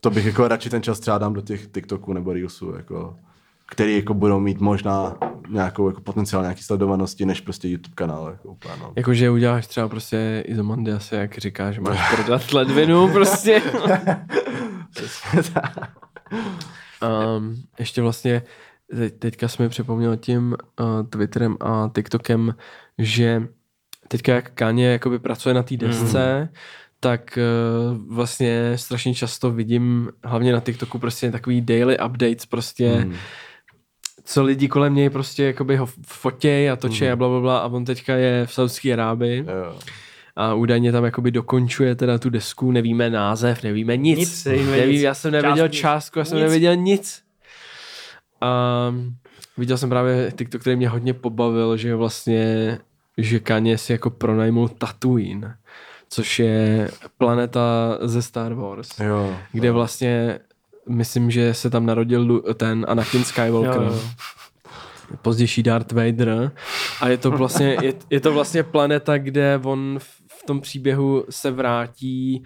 to 0.01 0.09
bych 0.09 0.25
jako 0.25 0.47
radši 0.47 0.69
ten 0.69 0.83
čas 0.83 0.99
třeba 0.99 1.17
dám 1.17 1.33
do 1.33 1.41
těch 1.41 1.67
TikToků 1.67 2.13
nebo 2.13 2.33
Reelsů, 2.33 2.73
jako, 2.77 3.15
který 3.65 3.95
jako 3.95 4.13
budou 4.13 4.39
mít 4.39 4.59
možná 4.59 5.17
nějakou 5.49 5.87
jako 5.89 6.01
potenciál 6.01 6.41
nějaký 6.41 6.63
sledovanosti, 6.63 7.25
než 7.25 7.41
prostě 7.41 7.69
YouTube 7.69 7.95
kanál, 7.95 8.29
jako 8.29 8.47
úplně, 8.49 8.73
no. 8.79 8.93
Jakože 8.95 9.29
uděláš 9.29 9.67
třeba 9.67 9.89
prostě 9.89 10.43
Izomandias, 10.47 11.11
jak 11.11 11.37
říkáš, 11.37 11.75
že 11.75 11.81
máš 11.81 12.15
prodat 12.15 12.53
ledvinu 12.53 13.11
prostě. 13.11 13.61
um, 17.37 17.63
ještě 17.79 18.01
vlastně 18.01 18.41
teď, 18.95 19.13
teďka 19.19 19.47
jsme 19.47 19.65
mi 19.65 19.69
připomněl 19.69 20.17
tím 20.17 20.55
uh, 20.79 21.07
Twitterem 21.09 21.57
a 21.59 21.91
TikTokem, 21.95 22.55
že 22.97 23.47
teďka 24.07 24.35
jak 24.35 24.51
Kanye 24.53 24.91
jakoby 24.91 25.19
pracuje 25.19 25.55
na 25.55 25.63
té 25.63 25.77
desce, 25.77 26.39
mm. 26.41 26.55
Tak 26.99 27.39
uh, 27.91 28.15
vlastně 28.15 28.71
strašně 28.77 29.13
často 29.15 29.51
vidím, 29.51 30.09
hlavně 30.23 30.53
na 30.53 30.59
TikToku, 30.59 30.99
prostě 30.99 31.31
takový 31.31 31.61
daily 31.61 31.97
updates 32.05 32.45
prostě, 32.45 32.89
Hmm. 32.89 33.09
mm. 33.09 33.15
co 34.23 34.43
lidi 34.43 34.67
kolem 34.67 34.95
něj 34.95 35.09
prostě 35.09 35.43
jakoby 35.43 35.77
ho 35.77 35.85
fotěj 36.07 36.69
a 36.71 36.75
točí 36.75 37.05
mm. 37.05 37.11
a 37.11 37.15
bla, 37.15 37.27
bla, 37.29 37.39
bla 37.39 37.59
a 37.59 37.67
on 37.67 37.85
teďka 37.85 38.15
je 38.15 38.45
v 38.45 38.53
Saudské 38.53 38.93
Arábii 38.93 39.39
Jo. 39.47 39.75
a 40.35 40.53
údajně 40.53 40.91
tam 40.91 41.05
jakoby 41.05 41.31
dokončuje 41.31 41.95
teda 41.95 42.17
tu 42.17 42.29
desku, 42.29 42.71
nevíme 42.71 43.09
název, 43.09 43.63
nevíme 43.63 43.97
nic. 43.97 44.19
Nic, 44.19 44.45
nevíme 44.45 44.71
Nevím, 44.71 44.93
nic. 44.93 45.01
já 45.01 45.13
jsem 45.13 45.31
nevěděl 45.31 45.67
Částku, 45.67 45.81
částku, 45.81 46.19
já 46.19 46.25
jsem 46.25 46.37
nic. 46.37 46.43
nevěděl 46.43 46.75
nic. 46.75 47.21
A 48.41 48.93
viděl 49.57 49.77
jsem 49.77 49.89
právě 49.89 50.31
TikTok, 50.37 50.61
který 50.61 50.75
mě 50.75 50.89
hodně 50.89 51.13
pobavil, 51.13 51.77
že 51.77 51.95
vlastně, 51.95 52.77
že 53.17 53.39
Kanye 53.39 53.77
si 53.77 53.91
jako 53.91 54.09
pronajmul 54.09 54.67
Tatooine, 54.69 55.55
což 56.09 56.39
je 56.39 56.91
planeta 57.17 57.97
ze 58.01 58.21
Star 58.21 58.53
Wars, 58.53 58.99
Jo. 58.99 59.35
kde 59.51 59.71
vlastně 59.71 60.39
myslím, 60.89 61.31
že 61.31 61.53
se 61.53 61.69
tam 61.69 61.85
narodil 61.85 62.41
ten 62.53 62.85
Anakin 62.89 63.23
Skywalker. 63.23 63.81
Jo, 63.81 63.93
jo. 63.93 63.99
Pozdější 65.21 65.63
Darth 65.63 65.91
Vader. 65.91 66.51
A 67.01 67.07
je 67.09 67.17
to 67.17 67.31
vlastně, 67.31 67.77
je, 67.81 67.93
je 68.09 68.19
to 68.19 68.33
vlastně 68.33 68.63
planeta, 68.63 69.17
kde 69.17 69.59
on 69.63 69.95
v, 69.99 70.03
v 70.27 70.45
tom 70.45 70.61
příběhu 70.61 71.25
se 71.29 71.51
vrátí 71.51 72.43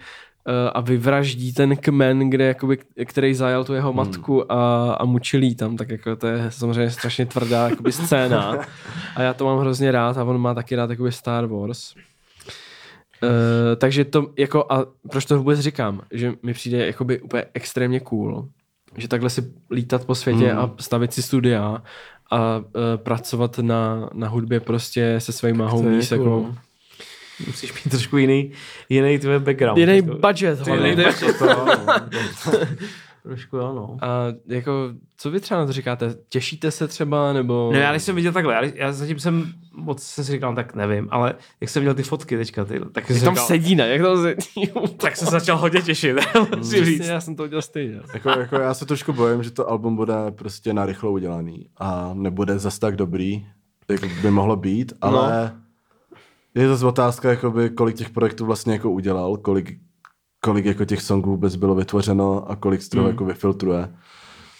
eh, 0.48 0.70
a 0.70 0.80
vyvraždí 0.80 1.52
ten 1.52 1.76
kmen, 1.76 2.30
kde, 2.30 2.44
jakoby, 2.44 2.78
který 3.04 3.34
zajal 3.34 3.64
tu 3.64 3.74
jeho 3.74 3.92
matku 3.92 4.52
a, 4.52 4.92
a 4.94 5.04
mučilí 5.04 5.54
tam, 5.54 5.76
tak 5.76 5.88
jako 5.90 6.16
to 6.16 6.26
je 6.26 6.50
samozřejmě 6.50 6.90
strašně 6.90 7.26
tvrdá 7.26 7.68
jakoby 7.68 7.92
scéna 7.92 8.58
a 9.16 9.22
já 9.22 9.34
to 9.34 9.44
mám 9.44 9.58
hrozně 9.58 9.92
rád 9.92 10.18
a 10.18 10.24
on 10.24 10.38
má 10.40 10.54
taky 10.54 10.76
rád 10.76 10.90
jakoby 10.90 11.12
Star 11.12 11.46
Wars. 11.46 11.94
Uh, 13.22 13.28
takže 13.76 14.04
to 14.04 14.26
jako, 14.38 14.66
a 14.72 14.86
proč 15.10 15.24
to 15.24 15.38
vůbec 15.38 15.60
říkám, 15.60 16.00
že 16.10 16.32
mi 16.42 16.52
přijde 16.54 16.86
jakoby 16.86 17.20
úplně 17.20 17.44
extrémně 17.54 18.00
cool, 18.00 18.48
že 18.96 19.08
takhle 19.08 19.30
si 19.30 19.52
lítat 19.70 20.04
po 20.04 20.14
světě 20.14 20.48
Hmm. 20.48 20.58
a 20.58 20.70
stavit 20.80 21.12
si 21.12 21.22
studia 21.22 21.82
a 22.30 22.58
uh, 22.58 22.62
pracovat 22.96 23.58
na, 23.58 24.10
na 24.14 24.28
hudbě 24.28 24.60
prostě 24.60 25.14
se 25.18 25.32
svými 25.32 25.62
homies, 25.66 26.08
cool. 26.08 26.18
jako, 26.18 26.54
musíš 27.46 27.72
mít 27.84 27.90
trošku 27.90 28.16
jiný, 28.16 28.52
jiný 28.88 29.18
tvůj 29.18 29.38
background. 29.38 29.78
Jiný 29.78 29.96
Jako- 29.96 30.14
budget, 30.14 30.66
jiný 30.66 30.90
budget, 30.96 31.40
no. 31.40 31.66
Trošku 33.24 33.56
jo, 33.56 33.74
no. 33.74 33.96
A 34.02 34.26
jako, 34.46 34.72
co 35.16 35.30
vy 35.30 35.40
třeba 35.40 35.60
na 35.60 35.66
to 35.66 35.72
říkáte? 35.72 36.14
Těšíte 36.28 36.70
se 36.70 36.88
třeba, 36.88 37.32
nebo... 37.32 37.70
No 37.72 37.78
já 37.78 37.90
když 37.90 38.02
jsem 38.02 38.16
viděl 38.16 38.32
takhle, 38.32 38.54
já, 38.54 38.62
já 38.74 38.92
zatím 38.92 39.18
jsem 39.18 39.52
moc 39.76 40.02
jsem 40.02 40.24
si 40.24 40.32
říkal, 40.32 40.50
no, 40.50 40.56
tak 40.56 40.74
nevím, 40.74 41.08
ale 41.10 41.34
jak 41.60 41.70
jsem 41.70 41.80
viděl 41.80 41.94
ty 41.94 42.02
fotky 42.02 42.36
teďka, 42.36 42.64
ty, 42.64 42.80
tak 42.92 43.06
jsem 43.06 43.20
tam 43.20 43.34
říkal, 43.34 43.46
sedí, 43.46 43.74
ne? 43.74 43.88
Jak 43.88 44.02
tam 44.02 44.22
sedí? 44.22 44.72
tak 44.96 45.16
jsem 45.16 45.26
se 45.26 45.32
začal 45.32 45.56
hodně 45.56 45.82
těšit, 45.82 46.16
musím 46.56 46.84
říct. 46.84 47.06
já 47.06 47.20
jsem 47.20 47.36
to 47.36 47.42
udělal 47.42 47.62
stejně. 47.62 48.00
Jako, 48.14 48.28
jako 48.28 48.56
já 48.56 48.74
se 48.74 48.86
trošku 48.86 49.12
bojím, 49.12 49.42
že 49.42 49.50
to 49.50 49.70
album 49.70 49.96
bude 49.96 50.14
prostě 50.30 50.72
narychlo 50.72 51.12
udělaný 51.12 51.66
a 51.76 52.10
nebude 52.14 52.58
zas 52.58 52.78
tak 52.78 52.96
dobrý, 52.96 53.46
jak 53.88 54.22
by 54.22 54.30
mohlo 54.30 54.56
být, 54.56 54.92
ale 55.00 55.52
no. 56.54 56.62
je 56.62 56.68
zase 56.68 56.86
otázka, 56.86 57.30
jakoby, 57.30 57.70
kolik 57.70 57.96
těch 57.96 58.10
projektů 58.10 58.46
vlastně 58.46 58.72
jako 58.72 58.90
udělal, 58.90 59.36
kolik, 59.36 59.78
kolik 60.44 60.64
jako 60.64 60.84
těch 60.84 61.02
songů 61.02 61.30
vůbec 61.30 61.56
bylo 61.56 61.74
vytvořeno 61.74 62.50
a 62.50 62.56
kolik 62.56 62.82
z 62.82 62.88
toho 62.88 63.02
mm. 63.02 63.10
jako 63.10 63.24
vyfiltruje. 63.24 63.88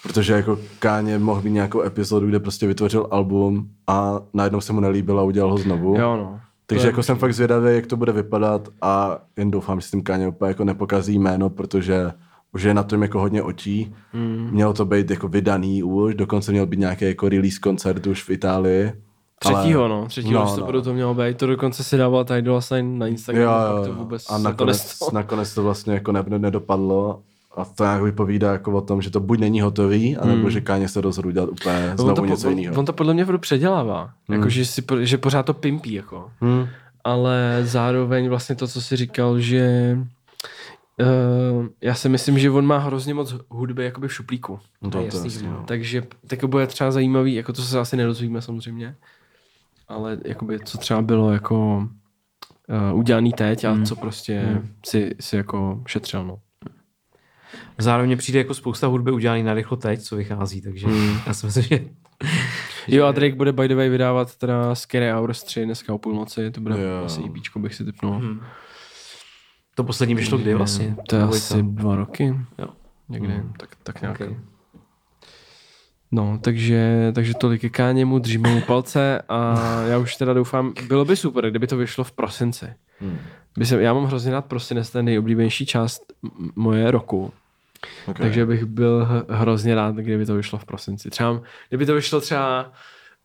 Protože 0.02 0.32
jako 0.32 0.58
Káně 0.78 1.18
mohl 1.18 1.42
mít 1.42 1.50
nějakou 1.50 1.82
epizodu, 1.82 2.26
kde 2.26 2.40
prostě 2.40 2.66
vytvořil 2.66 3.08
album 3.10 3.68
a 3.86 4.20
najednou 4.34 4.60
se 4.60 4.72
mu 4.72 4.80
nelíbil 4.80 5.20
a 5.20 5.22
udělal 5.22 5.50
ho 5.50 5.58
znovu. 5.58 5.96
Jo, 5.98 6.16
no. 6.16 6.40
Takže 6.66 6.86
jako 6.86 7.02
jsem 7.02 7.16
fakt 7.16 7.34
zvědavý, 7.34 7.74
jak 7.74 7.86
to 7.86 7.96
bude 7.96 8.12
vypadat 8.12 8.68
a 8.82 9.18
jen 9.36 9.50
doufám, 9.50 9.80
že 9.80 9.86
s 9.86 9.90
tím 9.90 10.02
Káně 10.02 10.28
úplně 10.28 10.48
jako 10.48 10.64
nepokazí 10.64 11.18
jméno, 11.18 11.50
protože 11.50 12.12
už 12.52 12.62
je 12.62 12.74
na 12.74 12.82
tom 12.82 13.02
jako 13.02 13.20
hodně 13.20 13.42
očí. 13.42 13.94
Mm. 14.12 14.48
Mělo 14.52 14.72
to 14.72 14.84
být 14.84 15.10
jako 15.10 15.28
vydaný 15.28 15.82
už, 15.82 16.14
dokonce 16.14 16.52
měl 16.52 16.66
být 16.66 16.80
nějaký 16.80 17.04
jako 17.04 17.28
release 17.28 17.58
koncert 17.60 18.06
už 18.06 18.22
v 18.22 18.30
Itálii. 18.30 18.92
Třetího, 19.52 19.88
no. 19.88 20.06
Třetího 20.06 20.40
No, 20.40 20.44
listopadu 20.44 20.78
no. 20.78 20.84
to 20.84 20.94
mělo 20.94 21.14
být. 21.14 21.36
To 21.36 21.46
dokonce 21.46 21.84
si 21.84 21.96
dával 21.96 22.24
tady 22.24 22.42
do 22.42 22.60
sign 22.60 22.98
na 22.98 23.06
Instagramu. 23.06 23.46
Jo, 23.72 23.76
jo, 23.76 23.86
to 23.86 23.92
vůbec 23.94 24.24
a 24.30 24.36
se 24.36 24.42
nakonec, 24.42 24.98
to 24.98 25.10
nakonec 25.12 25.54
to 25.54 25.62
vlastně 25.62 25.94
jako 25.94 26.12
ne, 26.12 26.24
nedopadlo. 26.38 27.20
A 27.56 27.64
to 27.64 27.84
nějak 27.84 28.02
vypovídá 28.02 28.52
jako 28.52 28.72
o 28.72 28.80
tom, 28.80 29.02
že 29.02 29.10
to 29.10 29.20
buď 29.20 29.38
není 29.38 29.60
hotový, 29.60 30.16
anebo 30.16 30.40
Hmm. 30.40 30.50
že 30.50 30.60
Káně 30.60 30.88
se 30.88 31.00
rozhodl 31.00 31.32
dělat 31.32 31.48
úplně 31.48 31.90
on, 31.90 31.96
znovu 31.98 32.14
to, 32.14 32.26
něco 32.26 32.50
jiného. 32.50 32.76
on, 32.76 32.84
to 32.84 32.92
podle 32.92 33.14
mě 33.14 33.26
předělává. 33.38 34.10
Jako, 34.28 34.48
že, 34.48 34.64
si, 34.66 34.82
že 35.00 35.18
pořád 35.18 35.42
to 35.42 35.54
pimpí, 35.54 35.92
jako. 35.92 36.30
Hmm. 36.40 36.66
Ale 37.04 37.60
zároveň 37.62 38.28
vlastně 38.28 38.54
to, 38.54 38.68
co 38.68 38.80
jsi 38.80 38.96
říkal, 38.96 39.40
že 39.40 39.96
uh, 41.00 41.66
já 41.80 41.94
si 41.94 42.08
myslím, 42.08 42.38
že 42.38 42.50
on 42.50 42.66
má 42.66 42.78
hrozně 42.78 43.14
moc 43.14 43.34
hudby 43.48 43.84
jakoby 43.84 44.08
v 44.08 44.12
šuplíku. 44.14 44.58
No 44.82 44.90
to, 44.90 44.98
je 44.98 45.04
jasný, 45.04 45.24
jasný, 45.24 45.48
no. 45.48 45.64
Takže 45.66 46.02
tak 46.26 46.44
bude 46.44 46.66
třeba 46.66 46.90
zajímavý, 46.90 47.34
jako 47.34 47.52
to 47.52 47.62
se 47.62 47.78
asi 47.80 47.96
nedozvíme 47.96 48.42
samozřejmě, 48.42 48.94
ale 49.88 50.18
jakoby 50.24 50.58
co 50.60 50.78
třeba 50.78 51.02
bylo 51.02 51.32
jako 51.32 51.88
uh, 52.92 52.98
udělaný 52.98 53.32
teď 53.32 53.64
a 53.64 53.84
co 53.84 53.96
prostě 53.96 54.62
si, 54.86 55.14
si 55.20 55.36
jako 55.36 55.82
šetřil, 55.86 56.24
no. 56.24 56.38
Zároveň 57.78 58.08
mě 58.08 58.16
přijde 58.16 58.38
jako 58.38 58.54
spousta 58.54 58.86
hudby 58.86 59.12
udělaný 59.12 59.42
na 59.42 59.54
rychlo 59.54 59.76
teď, 59.76 60.00
co 60.00 60.16
vychází, 60.16 60.62
takže 60.62 60.86
já 61.26 61.34
si 61.34 61.46
myslím, 61.46 61.64
že 61.64 61.84
Jo 62.88 63.06
a 63.06 63.12
Drake 63.12 63.34
bude 63.34 63.52
by 63.52 63.68
the 63.68 63.74
way 63.74 63.88
vydávat 63.88 64.36
teda 64.36 64.74
Scary 64.74 65.10
Hours 65.12 65.42
3 65.42 65.64
dneska 65.64 65.94
o 65.94 65.98
půlnoci, 65.98 66.50
to 66.50 66.60
bude 66.60 66.74
Jo. 66.82 67.04
asi 67.04 67.20
EPčko 67.24 67.58
bych 67.58 67.74
si 67.74 67.84
typnul. 67.84 68.22
to 69.74 69.84
poslední 69.84 70.14
vyšlo 70.14 70.38
kdy 70.38 70.54
vlastně? 70.54 70.96
To 71.08 71.16
je 71.16 71.22
asi 71.22 71.62
dva 71.62 71.96
roky, 71.96 72.34
Jo. 72.58 72.66
někdy, 73.08 73.42
tak, 73.58 73.76
tak 73.82 74.00
nějak. 74.02 74.20
Okay. 74.20 74.36
No, 76.14 76.38
takže, 76.40 77.12
takže 77.14 77.34
tolik 77.34 77.60
ke 77.60 77.68
Káněmu, 77.68 78.18
držíme 78.18 78.54
mu 78.54 78.60
palce 78.60 79.22
a 79.28 79.54
já 79.88 79.98
už 79.98 80.16
teda 80.16 80.32
doufám, 80.32 80.72
bylo 80.88 81.04
by 81.04 81.16
super, 81.16 81.50
kdyby 81.50 81.66
to 81.66 81.76
vyšlo 81.76 82.04
v 82.04 82.12
prosinci. 82.12 82.66
Hmm. 83.00 83.18
By 83.58 83.66
se, 83.66 83.82
já 83.82 83.94
mám 83.94 84.04
hrozně 84.04 84.32
rád 84.32 84.44
prosinec, 84.44 84.94
je 84.94 85.02
nejoblíbenější 85.02 85.66
část 85.66 86.02
moje 86.56 86.90
roku, 86.90 87.32
Okay. 88.06 88.26
takže 88.26 88.46
bych 88.46 88.64
byl 88.64 89.08
hrozně 89.28 89.74
rád, 89.74 89.94
kdyby 89.96 90.26
to 90.26 90.34
vyšlo 90.34 90.58
v 90.58 90.64
prosinci. 90.64 91.10
Třeba, 91.10 91.40
kdyby 91.68 91.86
to 91.86 91.94
vyšlo 91.94 92.20
třeba 92.20 92.72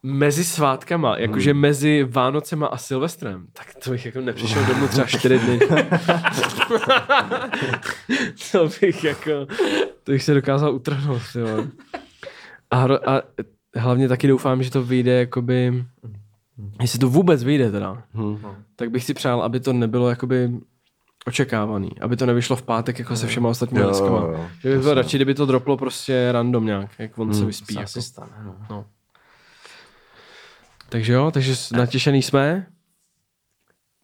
mezi 0.03 0.43
svátkama, 0.43 1.17
jakože 1.17 1.51
Hmm. 1.51 1.61
mezi 1.61 2.03
Vánocema 2.09 2.67
a 2.67 2.77
Silvestrem, 2.77 3.45
tak 3.53 3.73
to 3.83 3.89
bych 3.91 4.05
jako 4.05 4.21
nepřišel 4.21 4.65
domů 4.65 4.87
třeba 4.87 5.07
čtyři 5.07 5.39
dny. 5.39 5.59
to 8.51 8.69
bych 8.81 9.03
jako, 9.03 9.45
to 10.03 10.11
bych 10.11 10.23
se 10.23 10.33
dokázal 10.33 10.75
utrhnout, 10.75 11.21
vole. 11.35 11.67
A, 12.71 12.75
hro, 12.75 13.09
a 13.09 13.21
hlavně 13.75 14.07
taky 14.07 14.27
doufám, 14.27 14.63
že 14.63 14.71
to 14.71 14.83
vyjde 14.83 15.11
jakoby, 15.19 15.85
jestli 16.81 16.99
to 16.99 17.09
vůbec 17.09 17.43
vyjde 17.43 17.71
teda, 17.71 18.03
Hmm. 18.13 18.39
tak 18.75 18.91
bych 18.91 19.03
si 19.03 19.13
přál, 19.13 19.41
aby 19.43 19.59
to 19.59 19.73
nebylo 19.73 20.09
jakoby 20.09 20.51
očekávaný, 21.25 21.89
aby 22.01 22.15
to 22.15 22.25
nevyšlo 22.25 22.55
v 22.55 22.61
pátek 22.61 22.99
jako 22.99 23.15
se 23.15 23.27
všema 23.27 23.49
ostatními 23.49 23.85
deskama. 23.85 24.17
jo. 24.17 24.47
Že 24.59 24.69
bych 24.69 24.79
byl 24.81 24.93
radši, 24.93 25.17
kdyby 25.17 25.33
to 25.35 25.45
droplo 25.45 25.77
prostě 25.77 26.29
random 26.31 26.65
nějak, 26.65 26.89
jak 26.99 27.17
on 27.19 27.33
se 27.33 27.45
vyspí. 27.45 27.73
Se 27.73 27.79
Jako. 27.79 27.83
asi 27.83 28.01
stane, 28.01 28.31
no. 28.69 28.85
Takže 30.89 31.13
jo, 31.13 31.31
takže 31.31 31.55
natěšený 31.71 32.21
jsme. 32.21 32.67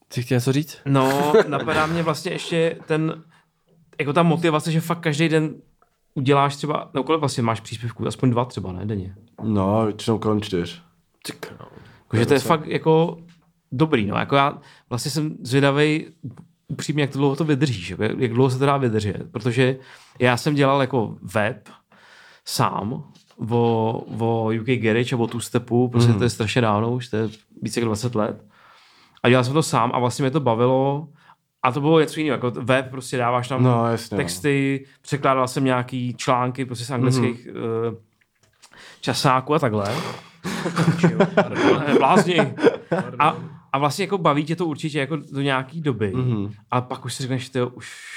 Chci 0.06 0.23
chtěl 0.23 0.36
něco 0.36 0.51
říct? 0.54 0.78
No, 0.86 1.34
napadá 1.47 1.86
mě 1.86 2.04
vlastně 2.04 2.32
ještě 2.32 2.78
ten, 2.86 3.23
jako 3.99 4.13
ta 4.13 4.23
motivace, 4.23 4.71
že 4.71 4.82
fakt 4.82 4.99
každý 4.99 5.30
den 5.30 5.56
uděláš 6.15 6.56
třeba, 6.56 6.89
no 6.93 7.04
kolik 7.04 7.19
vlastně 7.19 7.43
máš 7.43 7.60
příspěvků, 7.60 8.08
aspoň 8.08 8.30
dva 8.30 8.45
třeba, 8.45 8.71
ne, 8.71 8.86
denně. 8.86 9.15
No, 9.43 9.86
většinou 9.86 10.17
kolem 10.19 10.41
čtyř. 10.41 10.82
Jako, 11.30 12.17
že 12.17 12.25
to 12.25 12.34
je 12.34 12.39
fakt 12.39 12.65
jako 12.67 13.17
dobrý, 13.71 14.06
no, 14.06 14.15
jako 14.17 14.36
já 14.36 14.58
vlastně 14.89 15.12
jsem 15.12 15.38
zvědavý 15.41 16.06
upřímně, 16.67 17.04
jak 17.04 17.12
to 17.12 17.17
dlouho 17.19 17.36
to 17.36 17.43
vydržíš, 17.43 17.89
jako, 17.89 18.04
jak 18.04 18.34
dlouho 18.34 18.49
se 18.49 18.60
to 18.60 18.65
dá 18.65 18.78
vydržet, 18.78 19.32
protože 19.32 19.78
já 20.19 20.38
jsem 20.38 20.56
dělal 20.56 20.82
jako 20.82 21.17
web 21.21 21.69
sám 22.45 23.04
o, 23.49 24.04
o 24.19 24.51
UK 24.62 24.67
Garage 24.67 25.15
a 25.15 25.19
o 25.19 25.28
Two 25.28 25.41
Stepu, 25.41 25.88
prostě 25.88 26.10
Mhm. 26.10 26.17
to 26.17 26.23
je 26.23 26.30
strašně 26.30 26.62
dávno 26.62 26.91
už, 26.93 27.08
to 27.08 27.17
je 27.17 27.30
více 27.62 27.80
jak 27.80 27.86
20 27.86 28.15
let. 28.15 28.45
A 29.23 29.30
dělal 29.30 29.43
jsem 29.43 29.54
to 29.54 29.63
sám 29.63 29.91
a 29.93 29.99
vlastně 29.99 30.23
mě 30.23 30.32
to 30.32 30.39
bavilo 30.39 31.08
a 31.65 31.71
to 31.71 31.82
bylo 31.82 31.99
něco 31.99 32.19
jiného, 32.19 32.34
jako 32.36 32.51
web 32.51 32.89
prostě 32.89 33.17
dáváš 33.17 33.47
tam 33.47 33.63
No, 33.63 33.88
jasně, 33.91 34.17
no. 34.17 34.23
texty, 34.23 34.86
překládal 35.01 35.47
jsem 35.47 35.63
nějaký 35.63 36.13
články 36.17 36.65
prostě 36.65 36.86
z 36.86 36.91
anglických 36.91 37.47
Mhm. 37.47 37.56
mm-hmm. 37.56 37.97
časáků 39.01 39.54
a 39.56 39.60
takhle. 39.60 39.95
Blázni. 41.97 42.54
A, 43.19 43.36
a 43.73 43.78
vlastně 43.78 44.04
jako 44.04 44.17
baví 44.17 44.45
tě 44.45 44.56
to 44.56 44.65
určitě 44.65 44.99
jako 44.99 45.17
do 45.32 45.41
nějaký 45.41 45.82
doby. 45.82 46.12
Mhm. 46.15 46.34
Mm-hmm. 46.36 46.51
A 46.71 46.82
pak 46.82 47.06
už 47.06 47.13
si 47.13 47.23
řekneš, 47.23 47.51
že 47.54 47.63
už 47.65 48.15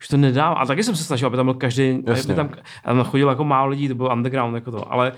už 0.00 0.08
to 0.08 0.16
nedám. 0.16 0.54
A 0.58 0.66
taky 0.66 0.84
jsem 0.84 0.96
se 0.96 1.04
snažil, 1.04 1.26
aby 1.26 1.36
tam 1.36 1.46
byl 1.46 1.54
každý, 1.54 2.02
Jasně. 2.06 2.34
aby 2.34 2.48
tam, 2.48 2.58
tam 2.84 3.04
chodilo 3.04 3.30
jako 3.30 3.44
málo 3.44 3.70
lidí, 3.70 3.88
to 3.88 3.94
byl 3.94 4.10
underground 4.12 4.54
jako 4.54 4.70
to, 4.70 4.92
ale 4.92 5.12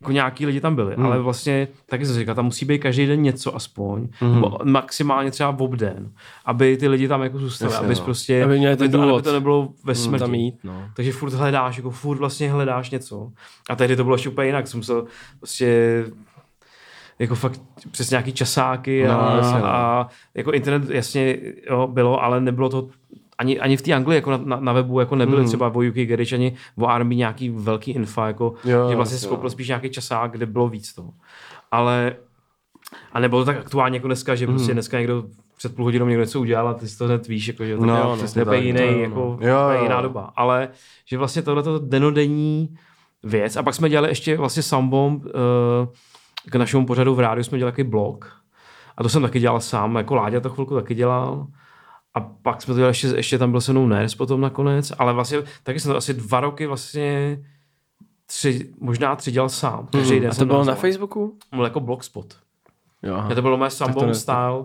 jako 0.00 0.12
nějaký 0.12 0.46
lidi 0.46 0.60
tam 0.60 0.74
byli, 0.74 0.90
Mhm. 0.92 1.00
mm. 1.00 1.06
ale 1.06 1.18
vlastně 1.18 1.68
taky 1.86 2.06
jsem 2.06 2.14
říkal, 2.16 2.34
tam 2.34 2.44
musí 2.44 2.64
být 2.66 2.78
každý 2.78 3.06
den 3.06 3.22
něco 3.22 3.56
aspoň, 3.56 4.08
Mhm. 4.20 4.30
mm. 4.30 4.34
nebo 4.34 4.58
maximálně 4.64 5.30
třeba 5.30 5.50
v 5.50 5.62
obden, 5.62 6.12
aby 6.44 6.76
ty 6.76 6.88
lidi 6.88 7.08
tam 7.08 7.22
jako 7.22 7.38
zůstali, 7.38 7.72
Jasně, 7.72 7.86
abys 7.86 7.98
no. 7.98 8.04
prostě, 8.04 8.44
Aby 8.44 8.58
měli 8.58 8.76
ten 8.76 8.90
to, 8.90 9.02
aby 9.14 9.22
to 9.22 9.32
nebylo 9.32 9.68
ve 9.84 9.94
smrti. 9.94 10.20
Tam 10.20 10.34
jít, 10.34 10.54
no. 10.64 10.82
Takže 10.96 11.12
furt 11.12 11.32
hledáš, 11.32 11.76
jako 11.76 11.90
furt 11.90 12.18
vlastně 12.18 12.50
hledáš 12.52 12.90
něco. 12.90 13.30
A 13.70 13.76
tehdy 13.76 13.96
to 13.96 14.04
bylo 14.04 14.14
ještě 14.16 14.28
úplně 14.28 14.46
jinak, 14.46 14.68
jsem 14.68 14.80
musel 14.80 15.04
prostě 15.38 16.04
jako 17.18 17.34
fakt 17.34 17.60
přes 17.90 18.10
nějaký 18.10 18.32
časáky 18.32 19.06
a, 19.08 19.30
No, 19.30 19.36
jasně, 19.36 19.58
no. 19.58 19.66
a 19.66 20.08
jako 20.34 20.52
internet 20.52 20.90
jasně 20.90 21.36
jo, 21.70 21.86
bylo, 21.86 22.22
ale 22.22 22.40
nebylo 22.40 22.68
to 22.68 22.88
ani, 23.38 23.60
ani 23.60 23.76
v 23.76 23.82
té 23.82 23.92
Anglii 23.92 24.16
jako 24.16 24.30
na, 24.30 24.36
na, 24.44 24.60
na, 24.60 24.72
webu 24.72 25.00
jako 25.00 25.16
nebyly 25.16 25.40
mm. 25.40 25.46
třeba 25.48 25.66
o 25.74 25.78
UK 25.88 25.94
Garage 25.94 26.36
ani 26.36 26.54
o 26.78 26.86
Army 26.86 27.16
nějaký 27.16 27.50
velký 27.50 27.90
info, 27.90 28.22
jako, 28.22 28.54
Jo, 28.64 28.88
že 28.90 28.96
vlastně 28.96 29.18
skoupil 29.18 29.44
no. 29.44 29.50
spíš 29.50 29.68
nějaký 29.68 29.90
časák, 29.90 30.30
kde 30.30 30.46
bylo 30.46 30.68
víc 30.68 30.94
toho. 30.94 31.12
Ale 31.70 32.16
a 33.12 33.20
nebylo 33.20 33.40
to 33.40 33.46
tak 33.46 33.56
aktuálně 33.56 33.96
jako 33.96 34.08
dneska, 34.08 34.34
že 34.34 34.46
prostě 34.46 34.72
dneska 34.72 34.98
někdo 34.98 35.24
před 35.56 35.74
půl 35.74 35.84
hodinou 35.84 36.06
někdo 36.06 36.22
něco 36.22 36.40
udělal 36.40 36.68
a 36.68 36.74
ty 36.74 36.88
si 36.88 36.98
to 36.98 37.04
hned 37.04 37.28
víš, 37.28 37.48
jako, 37.48 37.64
že 37.64 37.76
to 37.76 37.86
No, 37.86 38.16
je 38.36 38.44
tak, 38.44 38.62
jiný, 38.62 39.00
jako, 39.00 39.14
no. 39.14 39.30
úplně 39.30 39.50
Jo, 39.50 39.56
jo, 39.56 39.82
jiná 39.82 40.00
doba. 40.00 40.32
Ale 40.36 40.68
že 41.06 41.18
vlastně 41.18 41.42
tohle 41.42 41.62
to 41.62 41.78
denodenní 41.78 42.76
věc. 43.22 43.56
A 43.56 43.62
pak 43.62 43.74
jsme 43.74 43.88
dělali 43.88 44.08
ještě 44.08 44.36
vlastně 44.36 44.62
Soundbomb 44.62 45.24
uh, 45.24 45.30
k 46.50 46.54
našemu 46.54 46.86
pořadu 46.86 47.14
v 47.14 47.20
rádiu 47.20 47.44
jsme 47.44 47.58
dělali 47.58 47.72
takový 47.72 47.88
blog. 47.88 48.32
A 48.96 49.02
to 49.02 49.08
jsem 49.08 49.22
taky 49.22 49.40
dělal 49.40 49.60
sám, 49.60 49.96
jako 49.96 50.14
Láďa 50.14 50.40
to 50.40 50.50
chvilku 50.50 50.74
taky 50.74 50.94
dělal. 50.94 51.46
A 52.18 52.20
pak 52.42 52.62
jsme 52.62 52.74
to 52.74 52.78
dělali 52.78 52.90
ještě, 52.90 53.06
ještě 53.06 53.38
tam 53.38 53.50
byl 53.50 53.60
se 53.60 53.72
mnou 53.72 53.86
Ners 53.86 54.14
potom 54.14 54.40
nakonec, 54.40 54.92
ale 54.98 55.12
vlastně 55.12 55.38
taky 55.62 55.80
jsem 55.80 55.92
to 55.92 55.96
asi 55.96 56.14
dva 56.14 56.40
roky 56.40 56.66
vlastně 56.66 57.38
tři, 58.26 58.74
možná 58.80 59.16
tři 59.16 59.32
dělal 59.32 59.48
sám. 59.48 59.88
Každý 59.92 60.20
den 60.20 60.30
A 60.30 60.34
to 60.34 60.46
bylo 60.46 60.64
na. 60.64 60.74
Facebooku? 60.74 61.38
Byl 61.54 61.64
jako 61.64 61.80
blogspot. 61.80 62.36
Jo, 63.02 63.14
aha. 63.14 63.28
Ja 63.30 63.34
to 63.34 63.42
bylo 63.42 63.56
moje 63.56 63.70
ne- 64.06 64.14
style 64.14 64.64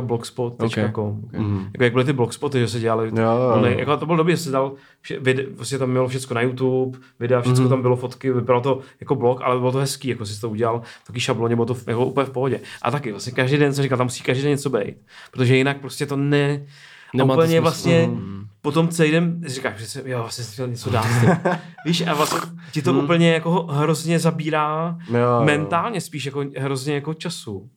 blogspot.com. 0.00 0.66
Okay, 0.66 0.84
okay. 0.84 1.40
mm. 1.40 1.68
jako 1.72 1.84
jak 1.84 1.92
byly 1.92 2.04
ty 2.04 2.12
blogspoty, 2.12 2.58
že 2.60 2.68
se 2.68 2.80
dělali, 2.80 3.08
Jo, 3.08 3.22
jo, 3.22 3.64
jo. 3.66 3.78
jako 3.78 3.96
to 3.96 4.06
bylo 4.06 4.18
dobře, 4.18 4.36
že 4.36 4.42
se 4.42 4.50
dal, 4.50 4.72
vše, 5.00 5.18
vide, 5.20 5.46
vlastně 5.56 5.78
tam 5.78 5.90
mělo 5.90 6.08
všechno 6.08 6.34
na 6.34 6.40
YouTube, 6.40 6.98
videa, 7.20 7.40
všechno 7.40 7.62
mm. 7.64 7.68
tam 7.70 7.82
bylo 7.82 7.96
fotky, 7.96 8.32
vypadalo 8.32 8.60
to 8.62 8.80
jako 9.00 9.14
blog, 9.14 9.40
ale 9.42 9.58
bylo 9.58 9.72
to 9.72 9.78
hezký, 9.78 10.08
jako 10.08 10.26
si 10.26 10.40
to 10.40 10.50
udělal, 10.50 10.82
taky 11.06 11.20
šabloně, 11.20 11.54
bylo 11.54 11.66
to 11.66 11.76
jako 11.86 12.06
úplně 12.06 12.26
v 12.26 12.30
pohodě. 12.30 12.60
A 12.82 12.90
taky 12.90 13.10
vlastně 13.10 13.32
každý 13.32 13.56
den 13.56 13.74
jsem 13.74 13.82
říkal, 13.82 13.98
tam 13.98 14.06
musí 14.06 14.22
každý 14.22 14.42
den 14.42 14.50
něco 14.52 14.70
být, 14.70 14.96
protože 15.30 15.56
jinak 15.56 15.80
prostě 15.80 16.06
to 16.06 16.16
ne, 16.16 16.66
Nemá 17.14 17.34
to 17.34 17.40
úplně 17.40 17.48
smysl. 17.52 17.62
vlastně, 17.62 18.06
Mm. 18.12 18.44
potom 18.62 18.88
celý 18.88 19.10
den 19.10 19.42
říkáš, 19.46 19.78
že 19.80 19.86
jsem, 19.86 20.06
jo, 20.06 20.18
vlastně 20.18 20.44
jsem 20.44 20.52
chtěl 20.52 20.68
něco 20.68 20.90
dát. 20.90 21.06
Víš, 21.86 22.06
a 22.06 22.14
vlastně 22.14 22.38
ti 22.72 22.82
to 22.82 22.92
úplně 22.92 23.32
jako 23.32 23.62
hrozně 23.70 24.18
zabírá 24.18 24.98
Jo, 25.10 25.16
jo. 25.16 25.44
mentálně 25.44 26.00
spíš 26.00 26.26
jako 26.26 26.44
hrozně 26.58 26.94
jako 26.94 27.14
času. 27.14 27.70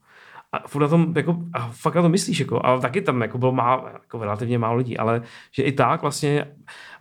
A 0.51 0.67
furt 0.67 0.81
na 0.81 0.87
tom, 0.87 1.13
jako, 1.15 1.37
a 1.53 1.67
fakt 1.67 1.95
na 1.95 2.01
to 2.01 2.09
myslíš, 2.09 2.39
jako, 2.39 2.65
ale 2.65 2.81
taky 2.81 3.01
tam 3.01 3.21
jako 3.21 3.37
bylo 3.37 3.51
málo, 3.51 3.83
jako 3.93 4.23
relativně 4.23 4.59
málo 4.59 4.77
lidí, 4.77 4.97
ale 4.97 5.21
že 5.51 5.63
i 5.63 5.71
tak 5.71 6.01
vlastně, 6.01 6.45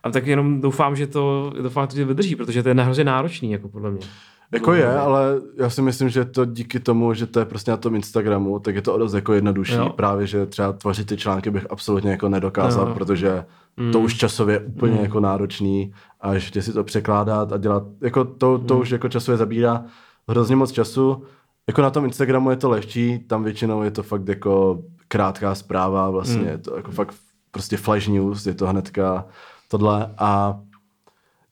a 0.02 0.10
tak 0.10 0.26
jenom 0.26 0.60
doufám, 0.60 0.96
že 0.96 1.06
to, 1.06 1.52
doufám, 1.62 1.88
že 1.90 2.00
to 2.00 2.08
vydrží, 2.08 2.36
protože 2.36 2.62
to 2.62 2.68
je 2.68 2.74
hrozně 2.74 3.04
náročný, 3.04 3.52
jako 3.52 3.68
podle 3.68 3.90
mě. 3.90 4.06
Jako 4.52 4.72
je, 4.72 4.98
ale 4.98 5.40
já 5.56 5.70
si 5.70 5.82
myslím, 5.82 6.08
že 6.08 6.24
to 6.24 6.44
díky 6.44 6.80
tomu, 6.80 7.14
že 7.14 7.26
to 7.26 7.38
je 7.38 7.44
prostě 7.44 7.70
na 7.70 7.76
tom 7.76 7.94
Instagramu, 7.94 8.58
tak 8.58 8.74
je 8.74 8.82
to 8.82 8.98
dost 8.98 9.14
jako 9.14 9.32
jednodušší. 9.32 9.74
Jo. 9.74 9.88
Právě, 9.88 10.26
že 10.26 10.46
třeba 10.46 10.72
tvořit 10.72 11.06
ty 11.06 11.16
články 11.16 11.50
bych 11.50 11.66
absolutně 11.70 12.10
jako 12.10 12.28
nedokázal, 12.28 12.88
Jo. 12.88 12.94
protože 12.94 13.44
to 13.92 14.00
už 14.00 14.14
časově 14.14 14.54
je 14.54 14.60
úplně 14.60 15.00
jako 15.00 15.20
náročný 15.20 15.92
a 16.20 16.34
ještě 16.34 16.62
si 16.62 16.72
to 16.72 16.84
překládat 16.84 17.52
a 17.52 17.56
dělat, 17.56 17.82
jako 18.00 18.24
to, 18.24 18.58
to 18.58 18.78
už 18.78 18.90
jako 18.90 19.08
časově 19.08 19.36
zabírá 19.36 19.84
hrozně 20.28 20.56
moc 20.56 20.72
času. 20.72 21.22
Jako 21.68 21.82
na 21.82 21.90
tom 21.90 22.04
Instagramu 22.04 22.50
je 22.50 22.56
to 22.56 22.70
lehčí, 22.70 23.18
tam 23.18 23.44
většinou 23.44 23.82
je 23.82 23.90
to 23.90 24.02
fakt 24.02 24.28
jako 24.28 24.82
krátká 25.08 25.54
zpráva, 25.54 26.10
vlastně 26.10 26.48
je 26.48 26.58
to 26.58 26.76
jako 26.76 26.90
fakt 26.90 27.14
prostě 27.50 27.76
flash 27.76 28.08
news, 28.08 28.46
je 28.46 28.54
to 28.54 28.66
hnedka 28.66 29.26
tohle 29.68 30.14
a 30.18 30.60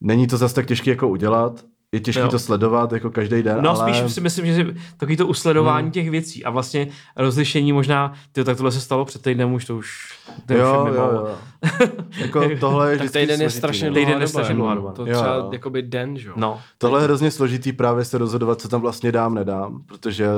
není 0.00 0.26
to 0.26 0.36
zase 0.36 0.54
tak 0.54 0.66
těžké 0.66 0.90
jako 0.90 1.08
udělat, 1.08 1.64
je 1.96 2.00
těžké 2.00 2.20
Jo. 2.22 2.28
to 2.28 2.38
sledovat 2.38 2.92
jako 2.92 3.10
každý 3.10 3.42
den, 3.42 3.58
No 3.60 3.80
ale... 3.80 3.94
spíš 3.94 4.12
si 4.12 4.20
myslím, 4.20 4.46
že 4.46 4.66
takový 4.96 5.16
to 5.16 5.26
usledování 5.26 5.90
těch 5.90 6.10
věcí 6.10 6.44
a 6.44 6.50
vlastně 6.50 6.86
rozlišení 7.16 7.72
možná, 7.72 8.12
ty 8.32 8.44
tak 8.44 8.56
tohle 8.56 8.72
se 8.72 8.80
stalo 8.80 9.04
před 9.04 9.22
týdnem 9.22 9.52
už 9.52 9.64
to 9.64 9.76
už, 9.76 10.18
to 10.46 10.54
už 10.54 10.60
Jo, 10.60 10.86
je 10.90 10.96
jo, 10.96 11.10
jo. 11.12 11.36
jako 12.18 12.42
tohle 12.60 12.90
je 12.90 12.98
Tak 12.98 13.06
vždycky 13.06 13.18
týden 13.18 13.40
je 13.40 13.50
složitý, 13.50 13.58
strašně 13.58 13.88
no. 13.88 13.94
dlouhá 13.94 14.06
Týden 14.06 14.20
je 14.20 14.26
doba, 14.26 14.28
strašně 14.28 14.50
jako. 14.52 14.56
dlouhá 14.56 14.74
doba. 14.74 14.92
To 14.92 15.04
třeba 15.04 15.36
jo. 15.36 15.48
jakoby 15.52 15.82
den, 15.82 16.18
že 16.18 16.28
jo? 16.28 16.34
No, 16.36 16.60
Tohle 16.78 17.00
je 17.00 17.04
hrozně 17.04 17.30
složitý 17.30 17.72
právě 17.72 18.04
se 18.04 18.18
rozhodovat, 18.18 18.60
co 18.60 18.68
tam 18.68 18.80
vlastně 18.80 19.12
dám, 19.12 19.34
nedám, 19.34 19.82
protože 19.86 20.28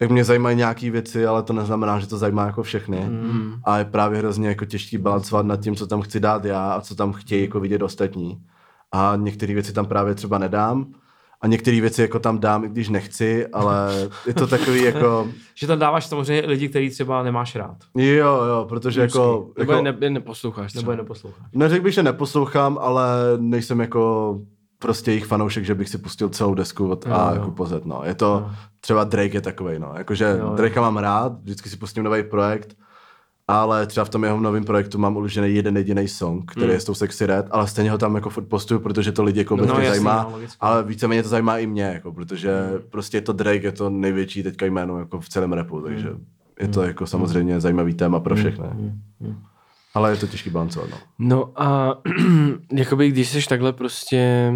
jak 0.00 0.10
mě 0.10 0.24
zajímají 0.24 0.56
nějaké 0.56 0.90
věci, 0.90 1.26
ale 1.26 1.42
to 1.42 1.52
neznamená, 1.52 1.98
že 2.00 2.06
to 2.06 2.18
zajímá 2.18 2.46
jako 2.46 2.62
všechny. 2.62 3.00
Mm. 3.08 3.54
A 3.64 3.78
je 3.78 3.84
právě 3.84 4.18
hrozně 4.18 4.48
jako 4.48 4.64
těžký 4.64 4.98
balancovat 4.98 5.46
nad 5.46 5.60
tím, 5.60 5.76
co 5.76 5.86
tam 5.86 6.02
chci 6.02 6.20
dát 6.20 6.44
já 6.44 6.72
a 6.72 6.80
co 6.80 6.94
tam 6.94 7.12
chtějí 7.12 7.42
jako 7.42 7.60
vidět 7.60 7.82
ostatní. 7.82 8.40
A 8.92 9.12
některé 9.16 9.54
věci 9.54 9.72
tam 9.72 9.86
právě 9.86 10.14
třeba 10.14 10.38
nedám. 10.38 10.86
A 11.42 11.46
některé 11.46 11.80
věci 11.80 12.02
jako 12.02 12.18
tam 12.18 12.38
dám, 12.38 12.64
i 12.64 12.68
když 12.68 12.88
nechci, 12.88 13.46
ale 13.46 14.08
je 14.26 14.34
to 14.34 14.46
takový 14.46 14.82
jako, 14.84 15.28
že 15.54 15.66
tam 15.66 15.78
dáváš 15.78 16.06
samozřejmě 16.06 16.46
lidi, 16.48 16.68
který 16.68 16.90
třeba 16.90 17.22
nemáš 17.22 17.56
rád, 17.56 17.76
jo, 17.96 18.42
jo, 18.44 18.66
protože 18.68 19.00
jako, 19.00 19.50
Nebo 19.58 19.72
jako 19.72 19.86
je, 19.86 19.92
ne, 19.92 19.98
je 20.00 20.10
neposloucháš 20.10 20.74
nebo 20.74 20.80
třeba. 20.82 20.92
je 20.92 20.96
neposloucháš. 20.96 21.46
Neřekl 21.52 21.84
bych, 21.84 21.94
že 21.94 22.02
neposlouchám, 22.02 22.78
ale 22.80 23.08
nejsem 23.38 23.80
jako 23.80 24.34
prostě 24.78 25.10
jejich 25.10 25.26
fanoušek, 25.26 25.64
že 25.64 25.74
bych 25.74 25.88
si 25.88 25.98
pustil 25.98 26.28
celou 26.28 26.54
desku 26.54 26.88
od 26.90 27.06
Jo, 27.06 27.12
A 27.12 27.28
jo. 27.30 27.34
jako 27.34 27.50
pozet, 27.50 27.86
no. 27.86 28.02
Je 28.04 28.14
to, 28.14 28.50
třeba 28.80 29.04
Drake 29.04 29.34
je 29.34 29.40
takovej, 29.40 29.78
no. 29.78 29.92
Jakože 29.96 30.36
jo. 30.40 30.52
Drakea 30.56 30.82
mám 30.82 30.96
rád, 30.96 31.32
vždycky 31.42 31.68
si 31.68 31.76
pustím 31.76 32.02
nový 32.04 32.22
projekt, 32.22 32.76
ale 33.50 33.86
třeba 33.86 34.04
v 34.04 34.08
tom 34.08 34.24
jeho 34.24 34.40
novém 34.40 34.64
projektu 34.64 34.98
mám 34.98 35.16
uložený 35.16 35.54
jeden 35.54 35.76
jediný 35.76 36.08
song, 36.08 36.50
který 36.52 36.72
je 36.72 36.80
s 36.80 36.84
tou 36.84 36.94
sexy 36.94 37.26
red, 37.26 37.46
ale 37.50 37.68
stejně 37.68 37.90
ho 37.90 37.98
tam 37.98 38.14
jako 38.14 38.30
furt 38.30 38.44
postuju, 38.44 38.80
protože 38.80 39.12
to 39.12 39.22
lidi 39.24 39.40
jako 39.40 39.56
No, 39.56 39.66
no, 39.66 39.72
jasný, 39.74 39.88
zajímá, 39.88 40.22
no, 40.22 40.30
logicky. 40.36 40.56
ale 40.60 40.82
víceméně 40.84 41.22
to 41.22 41.28
zajímá 41.28 41.58
i 41.58 41.66
mě, 41.66 41.82
jako, 41.82 42.12
protože 42.12 42.50
prostě 42.90 43.16
je 43.16 43.20
to 43.20 43.32
Drake, 43.32 43.62
je 43.66 43.72
to 43.72 43.90
největší 43.90 44.42
teďka 44.42 44.66
jméno 44.66 44.98
jako 44.98 45.20
v 45.20 45.28
celém 45.28 45.52
rapu, 45.52 45.80
takže 45.80 46.08
je 46.60 46.68
to 46.68 46.82
jako 46.82 47.06
samozřejmě 47.06 47.60
zajímavý 47.60 47.94
téma 47.94 48.20
pro 48.20 48.36
všechny. 48.36 48.64
Ale 49.94 50.10
je 50.10 50.16
to 50.16 50.26
těžký 50.26 50.50
balancovat, 50.50 50.90
no. 50.90 50.96
No 51.18 51.62
a 51.62 51.98
jakoby 52.72 53.08
když 53.10 53.28
jsi 53.28 53.48
takhle 53.48 53.72
prostě 53.72 54.50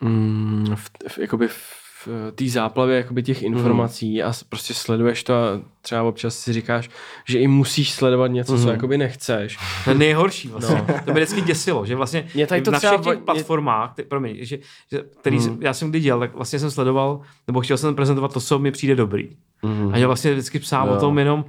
mm, 0.00 0.66
v, 0.74 0.90
v, 1.08 1.18
jakoby 1.18 1.48
v 1.48 1.85
té 2.34 2.48
záplavě 2.48 2.96
jakoby 2.96 3.22
těch 3.22 3.42
informací 3.42 4.22
a 4.22 4.32
s- 4.32 4.42
prostě 4.42 4.74
sleduješ 4.74 5.24
to 5.24 5.34
a 5.34 5.60
třeba 5.82 6.02
občas 6.02 6.38
si 6.38 6.52
říkáš, 6.52 6.90
že 7.28 7.38
i 7.38 7.46
musíš 7.48 7.92
sledovat 7.92 8.26
něco, 8.26 8.58
co 8.62 8.70
jakoby 8.70 8.98
nechceš. 8.98 9.58
To 9.84 9.90
je 9.90 9.96
nejhorší 9.96 10.48
vlastně. 10.48 10.74
No. 10.88 10.94
To 11.04 11.12
mě 11.12 11.24
vždycky 11.24 11.40
děsilo, 11.40 11.86
že 11.86 11.94
vlastně 11.96 12.26
Mě 12.34 12.46
tady 12.46 12.62
to 12.62 12.70
na 12.70 12.78
třeba 12.78 12.92
všech 12.98 13.04
těch 13.14 13.22
va- 13.22 13.24
platformách, 13.24 13.94
ty, 13.94 14.02
promiň, 14.02 14.36
že, 14.40 14.58
že, 14.92 15.02
který 15.20 15.38
hmm. 15.38 15.58
já 15.62 15.74
jsem 15.74 15.90
kdy 15.90 16.00
dělal, 16.00 16.20
tak 16.20 16.34
vlastně 16.34 16.58
jsem 16.58 16.70
sledoval, 16.70 17.20
nebo 17.46 17.60
chtěl 17.60 17.76
jsem 17.76 17.94
prezentovat 17.94 18.32
to, 18.32 18.40
co 18.40 18.58
mi 18.58 18.70
přijde 18.70 18.96
dobrý. 18.96 19.28
Hmm. 19.62 19.90
A 19.94 19.98
že 19.98 20.06
vlastně 20.06 20.32
vždycky 20.32 20.58
psám 20.58 20.88
Jo. 20.88 20.94
o 20.94 21.00
tom 21.00 21.18
jenom, 21.18 21.44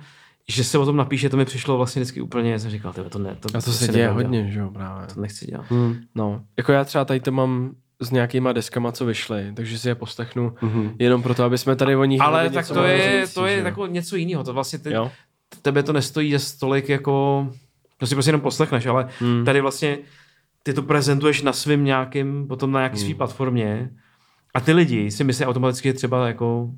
že 0.50 0.64
se 0.64 0.78
o 0.78 0.86
tom 0.86 0.96
napíše, 0.96 1.30
to 1.30 1.38
mi 1.38 1.46
přišlo 1.46 1.78
vlastně 1.78 2.02
vždycky 2.02 2.22
úplně, 2.22 2.60
jsem 2.60 2.72
říkal, 2.72 2.94
tyhle, 2.94 3.10
to 3.10 3.20
ne, 3.20 3.38
to, 3.40 3.50
A 3.58 3.62
to 3.62 3.72
si 3.72 3.86
se 3.86 3.92
děje 3.92 4.10
hodně, 4.10 4.40
dělat. 4.40 4.52
že 4.54 4.60
jo, 4.60 4.70
právě. 4.74 5.08
To 5.14 5.22
nechci 5.22 5.46
dělat. 5.46 5.66
No, 6.16 6.42
jako 6.58 6.72
já 6.72 6.84
třeba 6.84 7.06
tady 7.06 7.20
to 7.20 7.32
mám 7.32 7.72
s 8.00 8.12
nějakýma 8.12 8.54
deskama, 8.54 8.92
co 8.92 9.06
vyšly, 9.06 9.52
takže 9.56 9.80
si 9.80 9.90
je 9.90 9.96
poslechnu 9.96 10.56
jenom 11.00 11.24
proto, 11.24 11.44
aby 11.44 11.58
jsme 11.58 11.76
tady 11.76 11.96
o 11.96 12.06
nich 12.06 12.22
Ale 12.22 12.50
tak 12.50 12.54
něco 12.54 12.74
to 12.74 12.84
je, 12.84 13.26
říct, 13.26 13.34
to 13.34 13.48
že 13.48 13.54
je 13.54 13.64
jako 13.64 13.88
něco 13.88 14.16
jiného. 14.16 14.44
To 14.44 14.54
vlastně 14.54 14.80
ty, 14.80 14.94
Jo? 14.94 15.12
tebe 15.62 15.84
to 15.84 15.94
nestojí 15.94 16.32
za 16.32 16.40
stolik 16.40 16.90
jako, 16.90 17.48
to 17.98 18.08
si 18.08 18.16
prostě 18.16 18.30
jenom 18.30 18.42
poslechneš, 18.42 18.86
ale 18.86 19.10
hmm. 19.20 19.46
tady 19.46 19.62
vlastně 19.62 19.98
ty 20.64 20.74
to 20.74 20.84
prezentuješ 20.84 21.42
na 21.42 21.54
svým 21.54 21.84
nějakým, 21.84 22.48
potom 22.48 22.72
na 22.72 22.80
nějaký 22.80 22.98
hmm. 22.98 23.06
svý 23.06 23.14
platformě 23.14 23.90
a 24.54 24.60
ty 24.60 24.74
lidi 24.74 25.12
si 25.12 25.24
myslí 25.24 25.46
automaticky 25.46 25.94
třeba 25.94 26.28
jako, 26.28 26.70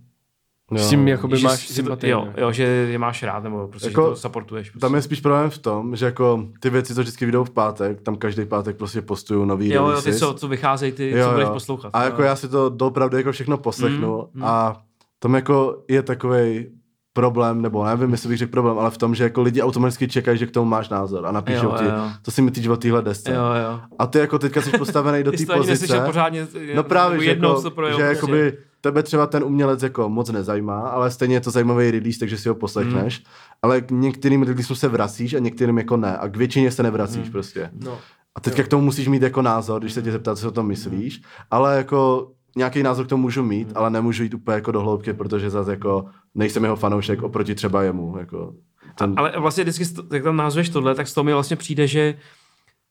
S 0.76 0.90
tím 0.90 1.08
jakoby 1.08 1.38
že 1.38 1.48
máš 1.48 1.68
sympatii. 1.68 2.10
jo, 2.12 2.28
jo, 2.38 2.52
že 2.52 2.64
je 2.64 2.98
máš 3.00 3.24
rád, 3.24 3.44
nebo 3.44 3.68
prostě, 3.68 3.90
Jako- 3.90 4.02
že 4.04 4.10
to 4.10 4.16
supportuješ. 4.16 4.70
Prostě. 4.70 4.80
Tam 4.86 4.96
je 4.96 5.02
spíš 5.02 5.22
problém 5.22 5.50
v 5.50 5.58
tom, 5.58 5.96
že 5.96 6.06
jako 6.06 6.44
ty 6.60 6.70
věci, 6.70 6.96
co 6.96 7.02
vždycky 7.02 7.26
vyjdou 7.26 7.44
v 7.44 7.50
pátek, 7.50 8.02
tam 8.02 8.16
každý 8.16 8.46
pátek 8.46 8.78
prostě 8.78 9.02
postují 9.02 9.48
nový 9.48 9.68
jo, 9.70 9.74
jo, 9.76 9.82
ty, 9.88 9.90
releases. 9.90 10.20
co, 10.20 10.34
co 10.34 10.48
vycházejí, 10.48 10.92
ty, 10.92 11.16
co 11.24 11.32
budeš 11.32 11.50
poslouchat. 11.50 11.90
A 11.94 12.04
jako 12.04 12.22
jo. 12.22 12.28
já 12.28 12.36
si 12.36 12.48
to 12.50 12.70
doopravdy 12.70 13.18
jako 13.18 13.32
všechno 13.32 13.58
poslechnu 13.58 14.28
Mm, 14.34 14.44
a 14.44 14.82
tam 15.20 15.36
jako 15.36 15.84
je 15.88 16.04
takový 16.04 16.68
problém, 17.14 17.62
nebo 17.62 17.86
nevím, 17.86 18.12
jestli 18.12 18.30
bych 18.30 18.38
řekl 18.38 18.52
problém, 18.52 18.80
ale 18.80 18.92
v 18.92 18.98
tom, 18.98 19.16
že 19.16 19.24
jako 19.24 19.42
lidi 19.42 19.62
automaticky 19.62 20.08
čekají, 20.08 20.38
že 20.38 20.46
k 20.46 20.52
tomu 20.52 20.70
máš 20.70 20.90
názor 20.90 21.26
a 21.26 21.32
napíšou 21.32 21.66
Jo, 21.66 21.76
ti, 21.78 21.84
jo, 21.86 21.92
jo. 21.92 22.10
to 22.22 22.32
si 22.32 22.42
mi 22.42 22.52
týče 22.52 22.70
o 22.72 22.78
téhle 22.78 23.02
desce. 23.02 23.34
Jo, 23.34 23.42
jo. 23.42 23.80
A 24.00 24.08
ty 24.08 24.20
jako 24.20 24.40
teďka 24.40 24.62
jsi 24.62 24.72
postavený 24.78 25.24
do 25.24 25.32
Ty 25.32 25.38
té 25.38 25.42
jsi 25.42 25.46
to 25.48 25.54
ani 25.54 25.62
pozice. 25.62 26.02
pořádně. 26.06 26.48
No 26.76 26.84
právě, 26.84 27.20
že, 27.24 27.30
jako, 27.30 27.62
že 27.64 27.70
prostě. 27.70 28.02
jakoby 28.02 28.58
tebe 28.82 29.04
třeba 29.04 29.28
ten 29.28 29.44
umělec 29.44 29.84
jako 29.84 30.10
moc 30.10 30.30
nezajímá, 30.32 30.80
ale 30.90 31.12
stejně 31.12 31.36
je 31.36 31.42
to 31.42 31.52
zajímavý 31.52 31.92
release, 31.92 32.20
takže 32.20 32.38
si 32.38 32.50
ho 32.50 32.56
poslechneš. 32.56 33.20
Mm. 33.20 33.26
Ale 33.62 33.82
k 33.82 33.92
některým 33.92 34.44
releaseům 34.44 34.76
se 34.78 34.88
vracíš 34.88 35.34
a 35.34 35.40
některým 35.40 35.78
jako 35.78 35.98
ne. 35.98 36.18
A 36.18 36.28
k 36.28 36.38
většině 36.38 36.72
se 36.72 36.84
nevracíš 36.84 37.26
Mm. 37.26 37.32
prostě. 37.32 37.70
No. 37.84 37.98
A 38.36 38.40
teďka 38.40 38.64
k 38.64 38.68
tomu 38.68 38.84
musíš 38.84 39.08
mít 39.08 39.22
jako 39.22 39.42
názor, 39.42 39.82
když 39.82 39.94
se 39.94 40.02
tě 40.02 40.12
zeptá, 40.12 40.36
co 40.36 40.48
o 40.48 40.52
tom 40.52 40.68
myslíš, 40.68 41.22
ale 41.52 41.78
jako 41.78 42.32
nějaký 42.58 42.84
názor 42.84 43.06
k 43.06 43.10
tomu 43.10 43.22
můžu 43.22 43.44
mít, 43.44 43.72
ale 43.76 43.90
nemůžu 43.90 44.24
jít 44.24 44.34
úplně 44.34 44.56
jako 44.56 44.72
do 44.72 44.82
hloubky, 44.82 45.14
protože 45.14 45.50
zase 45.50 45.72
jako 45.72 46.06
nejsem 46.36 46.64
jeho 46.64 46.76
fanoušek 46.76 47.24
oproti 47.24 47.56
třeba 47.56 47.84
jemu. 47.84 48.18
Jako 48.20 48.54
ten, 48.98 49.14
Ale 49.18 49.34
vlastně 49.38 49.64
vždycky, 49.64 49.86
jak 50.14 50.24
tam 50.24 50.36
názveš 50.38 50.70
tohle, 50.70 50.96
tak 50.96 51.08
z 51.08 51.14
toho 51.14 51.24
mi 51.24 51.34
vlastně 51.34 51.56
přijde, 51.58 51.88
že 51.88 52.16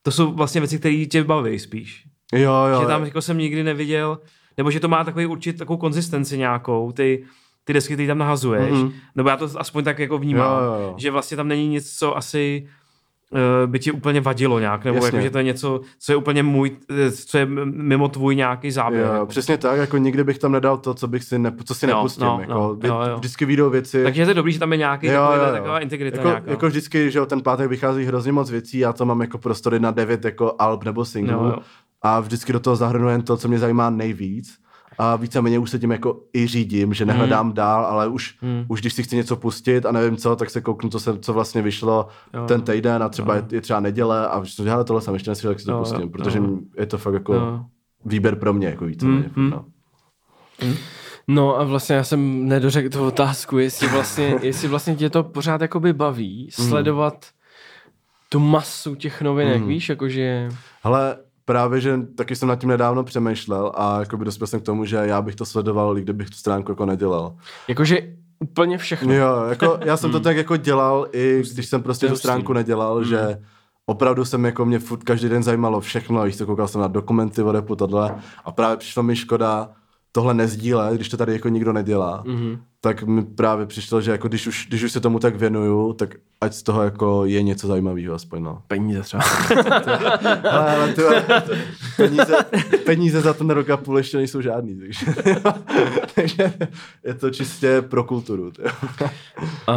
to 0.03 0.11
jsou 0.11 0.33
vlastně 0.33 0.61
věci, 0.61 0.79
které 0.79 1.05
tě 1.11 1.25
baví 1.25 1.59
spíš. 1.59 2.05
jo, 2.33 2.53
jo, 2.73 2.81
že 2.81 2.87
tam 2.87 3.05
jako 3.05 3.23
jsem 3.23 3.39
nikdy 3.39 3.65
neviděl, 3.65 4.19
nebo 4.59 4.71
že 4.71 4.81
to 4.81 4.89
má 4.89 5.05
takový 5.05 5.27
určit 5.27 5.59
takovou 5.59 5.77
konzistenci 5.77 6.39
nějakou, 6.39 6.93
ty, 6.93 7.25
ty 7.65 7.73
desky, 7.73 7.95
které 7.95 8.07
tam 8.07 8.19
nahazuješ, 8.19 8.73
Mhm. 8.73 8.83
mm-hmm. 8.89 8.93
nebo 9.17 9.29
já 9.29 9.37
to 9.37 9.49
aspoň 9.57 9.85
tak 9.85 9.99
jako 9.99 10.19
vnímám, 10.19 10.63
Jo, 10.65 10.65
jo, 10.75 10.81
jo. 10.83 10.95
že 10.99 11.11
vlastně 11.11 11.37
tam 11.37 11.49
není 11.49 11.69
nic, 11.69 11.97
co 11.99 12.17
asi 12.17 12.69
uh, 13.31 13.39
by 13.71 13.79
ti 13.79 13.93
úplně 13.93 14.21
vadilo 14.21 14.59
nějak, 14.59 14.85
nebo 14.85 14.97
Jasně. 14.97 15.07
jako, 15.07 15.21
že 15.21 15.31
to 15.31 15.39
je 15.39 15.45
něco, 15.45 15.81
co 15.99 16.13
je 16.13 16.17
úplně 16.17 16.43
můj, 16.43 16.71
eh, 16.91 17.11
co 17.13 17.39
je 17.39 17.47
mimo 17.65 18.09
tvůj 18.09 18.37
nějaký 18.37 18.71
záběr. 18.71 19.07
Jo, 19.07 19.13
jako. 19.13 19.27
přesně 19.27 19.59
tak, 19.59 19.79
jako 19.79 19.97
nikdy 19.99 20.25
bych 20.25 20.39
tam 20.39 20.53
nedal 20.53 20.79
to, 20.79 20.95
co 20.95 21.09
bych 21.09 21.25
si, 21.25 21.39
ne, 21.39 21.53
co 21.65 21.75
si 21.75 21.87
No, 21.87 21.97
nepustím. 21.97 22.25
no, 22.27 22.39
jako, 22.41 22.53
no, 22.53 22.75
vy- 22.75 22.89
jo, 22.89 23.01
jo. 23.11 23.17
Vždycky 23.17 23.45
vyjdou 23.45 23.71
věci. 23.71 24.03
Takže 24.03 24.23
je 24.23 24.27
to 24.27 24.33
dobrý, 24.35 24.53
že 24.53 24.59
tam 24.59 24.73
je 24.73 24.79
nějaký 24.79 25.07
Jo, 25.07 25.13
takový, 25.13 25.39
jo, 25.41 25.47
jo. 25.47 25.53
taková 25.53 25.79
integrita 25.81 26.17
jako, 26.17 26.29
nějaká. 26.29 26.51
jako 26.51 26.67
vždycky, 26.67 27.11
že 27.11 27.19
jo, 27.19 27.27
ten 27.27 27.41
pátek 27.43 27.69
vychází 27.71 28.05
hrozně 28.05 28.33
moc 28.33 28.51
věcí, 28.51 28.79
já 28.79 28.93
to 28.93 29.05
mám 29.07 29.21
jako 29.21 29.39
prostory 29.39 29.81
na 29.81 29.91
devět 29.91 30.25
jako 30.25 30.55
alb 30.59 30.85
nebo 30.85 31.05
singlů 31.05 31.35
Jo, 31.45 31.45
jo. 31.47 31.57
A 32.03 32.21
vždycky 32.21 32.53
do 32.53 32.61
toho 32.61 32.77
zahrnu 32.77 33.09
jen 33.09 33.23
to, 33.23 33.37
co 33.37 33.49
mě 33.49 33.59
zajímá 33.59 33.91
nejvíc 33.91 34.59
a 34.99 35.17
víceméně 35.17 35.59
už 35.59 35.71
se 35.71 35.79
tím 35.79 35.91
jako 35.91 36.21
i 36.37 36.47
řídím, 36.47 36.95
že 36.95 37.05
nehledám 37.07 37.47
Hmm. 37.47 37.55
dál, 37.55 37.85
ale 37.85 38.09
už, 38.09 38.39
už 38.69 38.81
když 38.81 38.93
si 38.93 39.03
chci 39.03 39.17
něco 39.17 39.37
pustit 39.37 39.87
a 39.87 39.93
nevím 39.93 40.17
co, 40.17 40.37
tak 40.37 40.51
se 40.51 40.61
kouknu, 40.61 40.91
co, 40.91 41.01
se, 41.01 41.19
co 41.19 41.33
vlastně 41.33 41.63
vyšlo 41.63 42.09
Jo. 42.35 42.45
ten 42.47 42.61
týden 42.63 43.03
a 43.03 43.09
třeba 43.09 43.35
je, 43.37 43.45
je 43.53 43.61
třeba 43.61 43.81
neděle 43.81 44.29
a 44.29 44.39
už 44.39 44.59
hele, 44.59 44.85
tohle 44.85 45.03
jsem 45.03 45.15
ještě 45.15 45.31
neslyšel, 45.31 45.51
tak 45.51 45.61
si 45.61 45.67
to 45.67 45.73
Jo, 45.73 45.77
jo, 45.79 45.85
pustím, 45.85 46.11
protože 46.11 46.39
jo. 46.39 46.59
je 46.79 46.87
to 46.87 46.99
fakt 46.99 47.15
jako 47.15 47.35
Jo. 47.35 47.61
výběr 48.05 48.37
pro 48.37 48.53
mě, 48.53 48.67
jako 48.67 48.85
víceméně. 48.85 49.31
Mm, 49.37 49.45
mm. 49.45 49.51
No. 49.51 49.65
No 51.29 51.61
a 51.61 51.65
vlastně 51.65 51.97
já 51.97 52.05
jsem 52.05 52.49
nedořekl 52.49 52.89
tu 52.89 53.07
otázku, 53.07 53.59
jestli 53.59 53.89
vlastně, 53.89 54.35
jestli 54.43 54.69
vlastně 54.69 54.97
tě 54.97 55.11
to 55.11 55.23
pořád 55.25 55.61
jakoby 55.61 55.93
baví 55.93 56.49
sledovat 56.51 57.27
tu 58.29 58.39
masu 58.41 58.95
těch 58.95 59.23
novinek, 59.23 59.63
víš, 59.63 59.89
jakože... 59.89 60.49
Ale 60.83 61.17
právě, 61.49 61.81
že 61.81 61.99
taky 62.15 62.37
jsem 62.37 62.49
nad 62.49 62.57
tím 62.57 62.69
nedávno 62.69 63.05
přemýšlel 63.05 63.73
a 63.75 64.01
jakoby 64.01 64.25
dospěl 64.25 64.47
jsem 64.47 64.61
k 64.61 64.65
tomu, 64.65 64.85
že 64.85 64.97
já 64.97 65.23
bych 65.23 65.35
to 65.35 65.45
sledoval, 65.45 65.99
i 65.99 66.03
kdybych 66.03 66.31
tu 66.31 66.37
stránku 66.37 66.73
jako 66.73 66.87
nedělal. 66.87 67.35
Jakože 67.69 67.99
úplně 68.41 68.79
všechno. 68.79 69.13
Jo, 69.13 69.45
jako 69.49 69.79
já 69.85 69.97
jsem 69.97 70.13
to 70.13 70.21
tak 70.21 70.37
jako 70.37 70.57
dělal, 70.57 71.09
i 71.13 71.43
když 71.53 71.67
jsem 71.67 71.83
prostě 71.83 72.09
tu 72.09 72.17
stránku 72.17 72.53
nedělal, 72.53 73.05
že 73.05 73.41
opravdu 73.87 74.25
jsem 74.25 74.45
jako 74.45 74.65
mě 74.65 74.79
furt 74.79 75.05
každý 75.05 75.29
den 75.29 75.43
zajímalo 75.43 75.81
všechno, 75.81 76.25
víš, 76.25 76.37
to 76.37 76.47
koukal 76.47 76.69
jsem 76.69 76.81
na 76.81 76.89
dokumenty 76.89 77.43
o 77.43 77.53
repu, 77.53 77.77
tohle 77.77 78.15
a 78.45 78.53
právě 78.53 78.77
přišlo 78.77 79.03
mi 79.03 79.17
škoda 79.17 79.71
tohle 80.13 80.35
nezdílet, 80.35 80.95
když 80.95 81.09
to 81.09 81.17
tady 81.17 81.33
jako 81.33 81.49
nikdo 81.49 81.73
nedělá, 81.73 82.25
mm-hmm. 82.27 82.59
tak 82.81 83.03
mi 83.03 83.23
právě 83.23 83.67
přišlo, 83.67 84.01
že 84.01 84.11
jako 84.11 84.29
když 84.29 84.47
už, 84.47 84.67
když 84.69 84.83
už 84.83 84.93
se 84.93 85.01
tomu 85.01 85.19
tak 85.19 85.37
věnuju, 85.37 85.93
tak 85.93 86.15
ať 86.41 86.55
z 86.55 86.63
toho 86.63 86.83
jako 86.83 87.25
je 87.25 87.43
něco 87.43 87.67
zajímavého 87.67 88.15
aspoň, 88.15 88.43
no. 88.43 88.63
Peníze 88.67 89.03
třeba. 89.03 89.23
Ale, 90.51 90.77
ale 90.77 90.93
ty, 90.93 91.03
peníze, 91.97 92.37
peníze 92.85 93.21
za 93.21 93.35
ten 93.35 93.51
rok 93.51 93.71
a 93.71 93.77
půl 93.77 93.99
ještě 93.99 94.17
nejsou 94.17 94.41
žádný, 94.41 94.79
takže, 94.79 95.07
takže 96.15 96.53
je 97.05 97.15
to 97.15 97.31
čistě 97.31 97.83
pro 97.83 98.05
kulturu. 98.05 98.53
A 99.67 99.77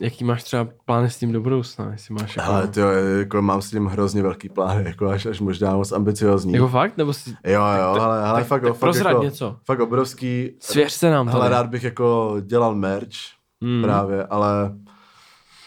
jaký 0.00 0.24
máš 0.24 0.42
třeba 0.42 0.68
plány 0.84 1.10
s 1.10 1.18
tím 1.18 1.32
do 1.32 1.40
budoucna? 1.40 1.92
Jestli 1.92 2.14
máš 2.14 2.36
jako... 2.36 2.50
Ale 2.50 2.68
tyjo, 2.68 2.88
jako 3.18 3.42
mám 3.42 3.62
s 3.62 3.70
tím 3.70 3.86
hrozně 3.86 4.22
velký 4.22 4.48
plán, 4.48 4.86
jako 4.86 5.08
až, 5.08 5.26
až 5.26 5.40
možná 5.40 5.76
moc 5.76 5.92
ambiciozní. 5.92 6.52
Jako 6.52 6.68
fakt? 6.68 6.96
Nebo 6.96 7.12
si... 7.12 7.30
Jo, 7.30 7.62
jo, 7.62 8.00
ale, 8.00 8.22
ale 8.22 8.44
fakt, 8.44 8.62
tak 8.62 8.76
fakt, 8.76 8.96
jako, 8.96 9.22
něco. 9.22 9.56
fakt 9.64 9.80
obrovský. 9.80 10.50
Svěř 10.60 10.92
se 10.92 11.10
nám 11.10 11.28
Ale 11.28 11.40
tady. 11.40 11.50
rád 11.50 11.66
bych 11.66 11.84
jako 11.84 12.36
dělal 12.40 12.74
merch 12.74 13.16
hmm. 13.62 13.82
právě, 13.82 14.24
ale 14.24 14.72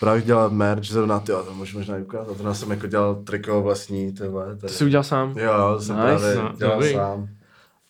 právě 0.01 0.21
dělal 0.21 0.49
merch, 0.49 0.85
zrovna, 0.85 1.19
tyjo, 1.19 1.43
to 1.43 1.53
můžu 1.53 1.77
možná 1.77 1.97
i 1.97 2.01
ukázat, 2.01 2.33
zrovna 2.33 2.53
jsem 2.53 2.71
jako 2.71 2.87
dělal 2.87 3.15
triko 3.15 3.61
vlastní, 3.61 4.13
tyhle, 4.13 4.45
tady. 4.45 4.59
To 4.59 4.67
jsi 4.67 4.85
udělal 4.85 5.03
sám? 5.03 5.33
Jo, 5.37 5.79
jsem 5.79 5.95
Nice, 5.95 6.07
právě 6.07 6.35
no, 6.35 6.51
dělal 6.57 6.75
dobrý. 6.75 6.93
sám. 6.93 7.27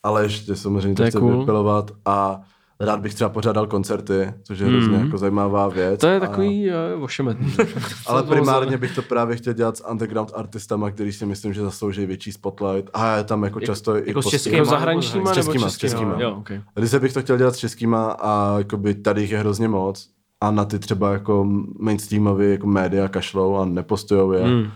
Ale 0.04 0.24
ještě 0.24 0.56
samozřejmě 0.56 0.96
To 0.96 1.04
to, 1.04 1.10
chci 1.10 1.18
cool. 1.20 1.40
vypilovat 1.40 1.92
a 2.06 2.42
rád 2.80 3.00
bych 3.00 3.14
třeba 3.14 3.30
pořádal 3.30 3.68
koncerty, 3.68 4.34
což 4.44 4.60
je 4.60 4.68
hrozně 4.68 4.98
jako 4.98 5.18
zajímavá 5.18 5.68
věc. 5.68 5.92
Mhm. 5.92 5.98
To 5.98 6.08
je 6.08 6.18
a, 6.18 6.20
takový 6.20 6.70
uh, 6.96 7.04
ošemetný. 7.04 7.54
Ale 8.08 8.24
primárně 8.24 8.78
bych 8.78 8.96
to 8.96 9.02
právě 9.02 9.36
chtěl 9.36 9.54
dělat 9.54 9.78
s 9.78 9.88
underground 9.88 10.32
artistama, 10.36 10.92
který 10.92 11.12
si 11.12 11.26
myslím, 11.26 11.54
že 11.54 11.62
zaslouží 11.62 12.06
větší 12.06 12.32
spotlight. 12.32 12.90
A 12.94 13.16
je 13.16 13.24
tam 13.24 13.44
jako 13.44 13.60
často 13.60 13.98
i 13.98 14.04
jako 14.08 14.22
s 14.22 14.28
českýma 14.28 14.58
Jako 14.58 14.66
nebo 14.66 14.78
zahraničníma 14.78 15.34
s 15.34 15.38
nebo 15.38 15.44
českýma, 15.44 15.70
s 15.70 15.78
českýma? 15.78 16.16
Jo, 16.20 16.36
okay. 16.40 16.62
Ryze 16.76 17.00
bych 17.00 17.14
to 17.14 17.22
chtěl 17.22 17.38
dělat 17.38 17.56
s 17.56 17.58
českýma 17.58 18.12
a 18.12 18.58
jakoby 18.58 18.96
tady 18.96 19.22
jich 19.22 19.32
je 19.32 19.40
hrozně 19.40 19.68
moc. 19.68 20.10
A 20.42 20.52
na 20.52 20.66
ty 20.66 20.80
třeba 20.80 21.14
jako 21.14 21.48
mainstreamové 21.80 22.46
jako 22.46 22.68
média 22.68 23.08
kašlou 23.08 23.56
a 23.56 23.66
nepostujou 23.66 24.32
je. 24.32 24.44
Hmm. 24.44 24.72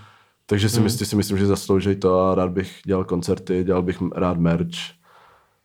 Takže 0.46 0.70
si, 0.70 0.80
myslím, 0.80 1.08
si 1.08 1.16
myslím, 1.16 1.38
že 1.38 1.46
zaslouží 1.46 1.96
to 1.96 2.20
a 2.20 2.36
rád 2.36 2.50
bych 2.50 2.80
dělal 2.86 3.04
koncerty, 3.04 3.64
dělal 3.64 3.82
bych 3.82 4.02
rád 4.16 4.38
merch. 4.38 4.76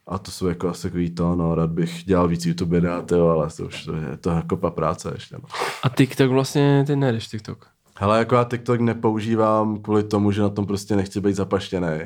A 0.07 0.19
to 0.19 0.31
jsou 0.31 0.47
jako 0.47 0.69
asi 0.69 0.83
takový 0.83 1.11
to, 1.11 1.37
no, 1.37 1.55
rád 1.55 1.71
bych 1.71 2.05
dělal 2.05 2.29
víc 2.29 2.47
YouTube 2.47 2.77
videa, 2.77 3.03
tyjo, 3.03 3.29
ale 3.29 3.49
to 3.57 3.65
už 3.65 3.85
to 3.85 3.95
je 3.95 4.17
to 4.17 4.31
jako 4.31 4.57
pa 4.57 4.71
práce 4.71 5.11
ještě. 5.15 5.37
No. 5.37 5.49
A 5.83 5.89
TikTok 5.89 6.31
vlastně, 6.31 6.85
ty 6.87 6.97
nejdeš 6.97 7.29
TikTok. 7.29 7.67
Hele, 7.97 8.19
jako 8.19 8.35
já 8.35 8.45
TikTok 8.45 8.81
nepoužívám 8.81 9.79
kvůli 9.83 10.03
tomu, 10.03 10.33
že 10.33 10.43
na 10.43 10.49
tom 10.49 10.67
prostě 10.67 10.97
nechci 10.97 11.21
být 11.21 11.37
zapaštěný. 11.37 11.99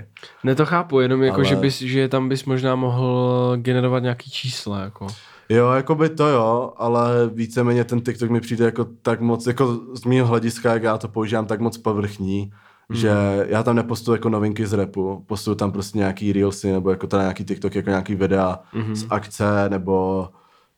Ne, 0.45 0.55
to 0.55 0.67
chápu, 0.67 1.01
jenom 1.01 1.23
jako, 1.23 1.37
Ale- 1.37 1.45
že, 1.45 1.57
bys, 1.57 1.79
že 1.79 2.09
tam 2.09 2.29
bys 2.29 2.45
možná 2.45 2.77
mohl 2.77 3.57
generovat 3.57 4.03
nějaký 4.03 4.31
čísla, 4.31 4.81
jako. 4.81 5.07
Jo, 5.49 5.71
jako 5.71 5.95
by 5.95 6.09
to 6.09 6.29
jo, 6.29 6.73
ale 6.77 7.31
víceméně 7.35 7.85
ten 7.85 8.01
TikTok 8.01 8.31
mi 8.31 8.41
přijde 8.41 8.65
jako 8.65 8.87
tak 9.03 9.21
moc, 9.21 9.47
jako 9.47 9.81
z 9.95 10.05
mého 10.05 10.27
hlediska, 10.27 10.73
jak 10.73 10.83
já 10.83 10.99
to 10.99 11.09
používám, 11.09 11.47
tak 11.47 11.61
moc 11.61 11.79
povrchní, 11.79 12.53
mm. 12.89 12.97
že 12.97 13.11
já 13.49 13.63
tam 13.63 13.77
nepostuju 13.77 14.15
jako 14.15 14.29
novinky 14.29 14.67
z 14.67 14.73
repu, 14.73 15.25
postuju 15.27 15.55
tam 15.55 15.73
prostě 15.73 15.99
nějaký 15.99 16.33
reelsy, 16.33 16.73
nebo 16.73 16.91
jako 16.91 17.07
teda 17.07 17.23
nějaký 17.23 17.45
TikTok, 17.45 17.75
jako 17.75 17.91
nějaký 17.91 18.15
videa 18.15 18.59
mm. 18.75 18.97
z 18.97 19.07
akce, 19.11 19.69
nebo 19.69 20.29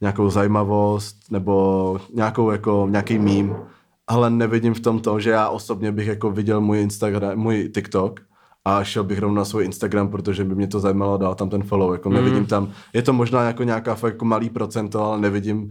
nějakou 0.01 0.31
zajímavost, 0.31 1.17
nebo 1.31 1.99
nějakou 2.15 2.51
jako 2.51 2.87
nějaký 2.91 3.19
mím, 3.19 3.57
ale 4.07 4.31
nevidím 4.31 4.75
v 4.75 4.81
tom 4.81 5.01
to, 5.01 5.21
že 5.21 5.31
já 5.31 5.49
osobně 5.49 5.93
bych 5.93 6.07
jako 6.07 6.31
viděl 6.31 6.61
můj 6.61 6.81
Instagram, 6.81 7.39
můj 7.39 7.71
TikTok 7.75 8.21
a 8.69 8.85
šel 8.85 9.05
bych 9.05 9.19
rovnou 9.19 9.37
na 9.37 9.45
svůj 9.45 9.65
Instagram, 9.65 10.09
protože 10.09 10.45
by 10.45 10.55
mě 10.55 10.67
to 10.67 10.81
zajímalo 10.81 11.15
a 11.15 11.17
dal 11.17 11.35
tam 11.35 11.51
ten 11.51 11.63
follow, 11.63 11.93
jako 11.93 12.09
nevidím 12.11 12.47
tam, 12.47 12.71
je 12.93 13.03
to 13.03 13.13
možná 13.13 13.43
jako 13.43 13.63
nějaká 13.63 13.95
fakt 13.95 14.13
jako 14.13 14.25
malý 14.25 14.51
procento, 14.51 15.03
ale 15.05 15.21
nevidím, 15.21 15.71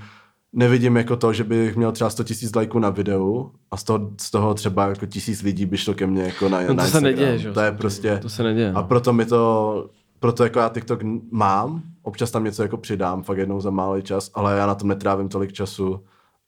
nevidím 0.54 0.98
jako 0.98 1.16
to, 1.16 1.34
že 1.34 1.44
bych 1.44 1.76
měl 1.76 1.92
třeba 1.92 2.10
100 2.10 2.24
tisíc 2.24 2.56
lajků 2.56 2.80
na 2.80 2.90
videu 2.90 3.52
a 3.72 3.78
z 3.78 3.84
toho, 3.84 4.10
z 4.22 4.32
toho 4.32 4.54
třeba 4.54 4.88
jako 4.88 5.06
tisíc 5.06 5.42
lidí 5.42 5.66
by 5.66 5.78
šlo 5.78 5.94
ke 5.94 6.08
mně 6.08 6.24
jako 6.24 6.50
na, 6.50 6.62
No 6.62 6.68
to 6.68 6.74
na 6.74 6.84
se 6.84 6.88
Instagram. 6.88 7.04
neděje, 7.14 7.38
že? 7.38 7.52
To 7.52 7.60
je 7.60 7.72
prostě, 7.72 8.20
To 8.22 8.30
se 8.30 8.44
neděje. 8.44 8.72
a 8.72 8.84
proto 8.84 9.14
mi 9.14 9.26
to, 9.26 9.90
proto 10.20 10.44
jako 10.44 10.60
já 10.60 10.70
TikTok 10.70 11.00
mám, 11.32 11.82
občas 12.04 12.32
tam 12.32 12.44
něco 12.44 12.62
jako 12.62 12.78
přidám, 12.78 13.24
fakt 13.24 13.38
jednou 13.38 13.62
za 13.62 13.70
malý 13.70 14.02
čas, 14.02 14.32
ale 14.34 14.58
já 14.58 14.68
na 14.68 14.76
tom 14.76 14.88
netrávím 14.90 15.30
tolik 15.30 15.54
času 15.54 16.00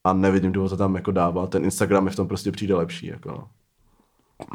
a 0.03 0.13
nevidím 0.13 0.51
důvod 0.51 0.69
to 0.69 0.77
tam 0.77 0.95
jako 0.95 1.11
dávat. 1.11 1.49
Ten 1.49 1.63
Instagram 1.63 2.03
mi 2.03 2.09
v 2.09 2.15
tom 2.15 2.27
prostě 2.27 2.51
přijde 2.51 2.75
lepší. 2.75 3.07
Jako. 3.07 3.29
no. 3.29 3.43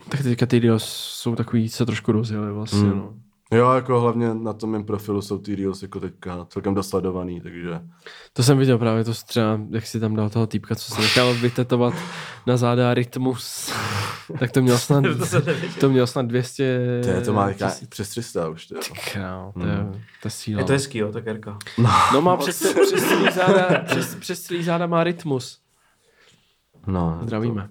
Tak 0.09 0.23
teďka 0.23 0.47
ty 0.47 0.59
reels 0.59 0.85
jsou 0.87 1.35
takový, 1.37 1.69
se 1.69 1.87
trošku 1.87 2.13
rozjeli 2.13 2.53
vlastně, 2.53 2.81
Hmm. 2.81 2.99
no. 2.99 3.15
Jo, 3.53 3.73
jako 3.73 4.01
hlavně 4.01 4.35
na 4.35 4.53
tom 4.53 4.71
mém 4.71 4.85
profilu 4.85 5.23
jsou 5.23 5.39
ty 5.39 5.55
reels 5.57 5.83
jako 5.83 6.01
teďka 6.01 6.47
celkem 6.49 6.75
dosledovaný, 6.75 7.41
takže 7.41 7.81
To 8.33 8.43
jsem 8.43 8.59
viděl 8.59 8.79
právě, 8.79 9.05
to 9.05 9.15
třeba, 9.15 9.61
jak 9.71 9.87
si 9.87 10.01
tam 10.01 10.17
dal 10.17 10.31
toho 10.31 10.47
týpka, 10.47 10.75
co 10.75 10.95
se 10.95 11.01
nechal 11.01 11.35
vytetovat 11.35 11.95
na 12.47 12.57
záda 12.57 12.95
rytmus. 12.95 13.73
tak 14.39 14.51
to 14.53 14.63
měl 14.63 14.79
snad, 14.79 15.05
to 15.81 15.89
měl 15.91 16.07
snad 16.07 16.27
200 16.27 17.01
to, 17.05 17.09
je, 17.11 17.21
to 17.21 17.33
má 17.33 17.49
přes 17.89 18.09
300 18.09 18.49
už. 18.49 18.67
To. 18.67 18.75
Král, 19.13 19.53
to 19.55 19.67
je, 19.67 19.77
to 20.23 20.27
je 20.27 20.31
síla. 20.31 20.61
Je 20.61 20.65
to 20.67 20.73
hezký, 20.73 20.99
jo, 20.99 21.13
tak 21.13 21.27
Erka. 21.27 21.59
No 22.13 22.21
má 22.23 22.37
přes, 22.37 22.59
přes, 22.87 23.09
celý 23.09 23.27
záda, 23.35 23.83
přes, 23.87 24.15
přes 24.15 24.43
celý 24.43 24.63
záda 24.65 24.87
má 24.87 25.05
rytmus. 25.05 25.59
No, 26.87 27.19
Zdravíme. 27.23 27.69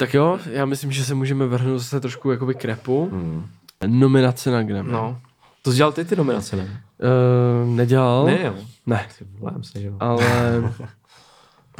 Tak 0.00 0.14
jo, 0.14 0.38
já 0.50 0.64
myslím, 0.66 0.92
že 0.92 1.04
se 1.04 1.14
můžeme 1.14 1.46
vrhnout 1.46 1.78
zase 1.78 2.00
trošku 2.00 2.30
jakoby 2.30 2.54
k 2.54 2.64
repu. 2.64 3.08
Hmm. 3.12 3.46
Nominace 3.86 4.50
na 4.50 4.62
Grammy. 4.62 4.92
No. 4.92 5.18
To 5.62 5.70
jsi 5.70 5.76
dělal 5.76 5.92
ty 5.92 6.04
ty 6.04 6.16
nominace, 6.16 6.56
ne? 6.56 6.82
Uh, 7.62 7.68
nedělal? 7.76 8.24
Ne, 8.26 8.38
jo. 8.44 8.54
Ne, 8.86 9.06
se, 9.62 9.80
že 9.80 9.86
jo. 9.86 9.94
ale 10.00 10.22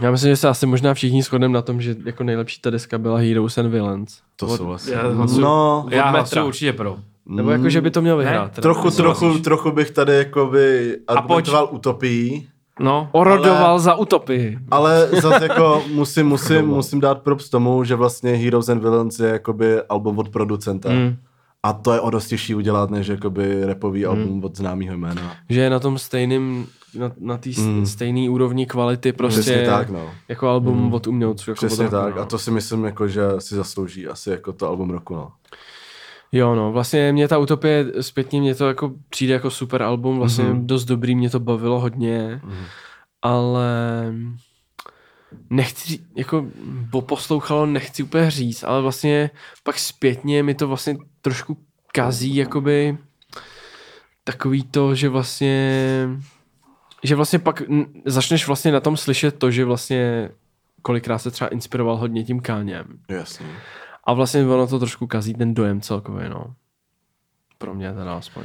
já 0.03 0.11
myslím, 0.11 0.33
že 0.33 0.37
se 0.37 0.49
asi 0.49 0.67
možná 0.67 0.95
všichni 0.95 1.23
shodneme 1.23 1.55
na 1.55 1.63
tom, 1.63 1.81
že 1.81 1.97
jako 2.05 2.25
nejlepší 2.25 2.61
ta 2.61 2.71
deska 2.71 2.99
byla 2.99 3.19
Heroes 3.19 3.59
and 3.59 3.69
Villains. 3.71 4.21
To 4.37 4.47
Od- 4.47 4.57
jsou 4.57 4.67
vlastně. 4.67 4.95
Já 4.95 5.09
hlasuju, 5.09 5.41
No, 5.41 5.87
já 5.91 5.97
metra. 6.05 6.11
hlasuju 6.11 6.47
určitě 6.47 6.73
pro. 6.73 6.97
Nebo 7.27 7.51
jako, 7.51 7.69
že 7.71 7.81
by 7.81 7.91
to 7.91 8.03
měl 8.03 8.17
vyhrát. 8.17 8.53
teda. 8.53 8.63
trochu, 8.63 8.91
trochu, 8.91 9.39
trochu 9.39 9.73
bych 9.73 9.91
tady 9.91 10.17
jakoby 10.17 10.97
argumentoval 11.09 11.69
utopii, 11.71 12.49
No, 12.81 13.09
Orodoval 13.13 13.71
ale- 13.71 13.81
za 13.81 13.95
utopii. 13.95 14.59
ale 14.71 15.09
zase 15.21 15.43
jako 15.43 15.83
musím, 15.95 16.27
musím, 16.27 16.67
musím 16.67 17.01
dát 17.01 17.23
props 17.23 17.49
tomu, 17.49 17.85
že 17.85 17.95
vlastně 17.95 18.33
Heroes 18.33 18.69
and 18.69 18.83
Villains 18.83 19.19
je 19.19 19.29
jakoby 19.29 19.83
album 19.83 20.19
od 20.19 20.29
producenta. 20.29 20.89
Mm. 20.89 21.17
A 21.63 21.73
to 21.73 21.93
je 21.93 22.01
o 22.01 22.11
dost 22.11 22.27
těžší 22.27 22.55
udělat, 22.55 22.91
než 22.91 23.07
jakoby 23.07 23.65
repový 23.65 24.07
album 24.07 24.45
od 24.45 24.57
známého 24.57 24.97
jména. 24.97 25.33
Že 25.49 25.61
je 25.61 25.71
na 25.71 25.79
tom 25.81 25.99
stejným, 25.99 26.67
na, 26.99 27.13
na 27.21 27.37
té 27.37 27.51
mm. 27.59 27.87
stejné 27.87 28.31
úrovni 28.31 28.67
kvality 28.67 29.13
prostě 29.13 29.41
Přesně 29.41 29.67
tak, 29.67 29.91
no. 29.91 30.11
jako 30.29 30.49
album 30.49 30.79
mm. 30.79 30.95
od 30.95 31.07
umělců. 31.07 31.51
Jako 31.51 31.67
Přesně 31.67 31.87
od 31.87 31.93
roku, 31.93 32.05
tak. 32.05 32.17
No. 32.17 32.23
A 32.23 32.25
to 32.25 32.39
si 32.39 32.51
myslím, 32.51 32.85
jako, 32.85 33.09
že 33.09 33.23
si 33.39 33.55
zaslouží 33.55 34.07
asi 34.07 34.31
jako 34.31 34.53
to 34.53 34.69
album 34.69 34.91
roku, 34.91 35.15
no. 35.15 35.33
Jo, 36.33 36.55
no, 36.55 36.73
vlastně 36.73 37.13
mě 37.13 37.29
ta 37.29 37.39
Utopie 37.39 37.87
zpětně, 38.01 38.41
mě 38.41 38.55
to 38.55 38.69
jako 38.69 38.93
přijde 39.09 39.35
jako 39.35 39.51
super 39.51 39.83
album, 39.83 40.19
vlastně 40.19 40.45
mm-hmm. 40.45 40.67
dost 40.67 40.85
dobrý, 40.85 41.15
mě 41.15 41.31
to 41.31 41.41
bavilo 41.41 41.81
hodně, 41.81 42.41
mm-hmm. 42.45 42.65
ale 43.23 43.65
nechci, 45.51 45.99
jako 46.17 46.47
bo 46.91 47.03
poslouchalo, 47.03 47.67
nechci 47.67 48.03
úplně 48.03 48.31
říct, 48.31 48.65
ale 48.65 48.83
vlastně 48.83 49.31
pak 49.63 49.79
zpětně 49.79 50.43
mi 50.43 50.55
to 50.55 50.69
vlastně 50.69 50.97
trošku 51.21 51.57
kazí, 51.93 52.37
jakoby 52.37 52.99
takový 54.25 54.63
to, 54.63 54.95
že 54.95 55.09
vlastně 55.09 56.09
že 57.03 57.15
vlastně 57.15 57.39
pak 57.39 57.63
začneš 58.05 58.47
vlastně 58.47 58.73
na 58.73 58.81
tom 58.81 58.97
slyšet 58.97 59.39
to, 59.39 59.51
že 59.51 59.65
vlastně 59.65 60.31
kolikrát 60.83 61.19
se 61.19 61.31
třeba 61.31 61.49
inspiroval 61.49 61.97
hodně 61.97 62.25
tím 62.25 62.41
Káněm. 62.41 62.87
Jasně. 63.09 63.47
A 64.05 64.13
vlastně 64.13 64.47
ono 64.47 64.67
to 64.67 64.79
trošku 64.79 65.07
kazí 65.07 65.35
ten 65.35 65.55
dojem 65.55 65.81
celkově, 65.81 66.29
no. 66.29 66.55
Pro 67.59 67.75
mě 67.75 67.93
teda 67.93 68.17
aspoň. 68.17 68.45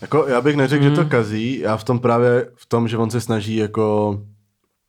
Jako, 0.00 0.26
já 0.26 0.40
bych 0.40 0.56
neřekl, 0.56 0.84
mm. 0.84 0.90
že 0.90 0.96
to 0.96 1.04
kazí, 1.04 1.58
já 1.58 1.76
v 1.76 1.84
tom 1.84 1.98
právě 1.98 2.50
v 2.54 2.66
tom, 2.66 2.88
že 2.88 2.96
on 2.96 3.10
se 3.10 3.20
snaží 3.20 3.56
jako 3.56 4.18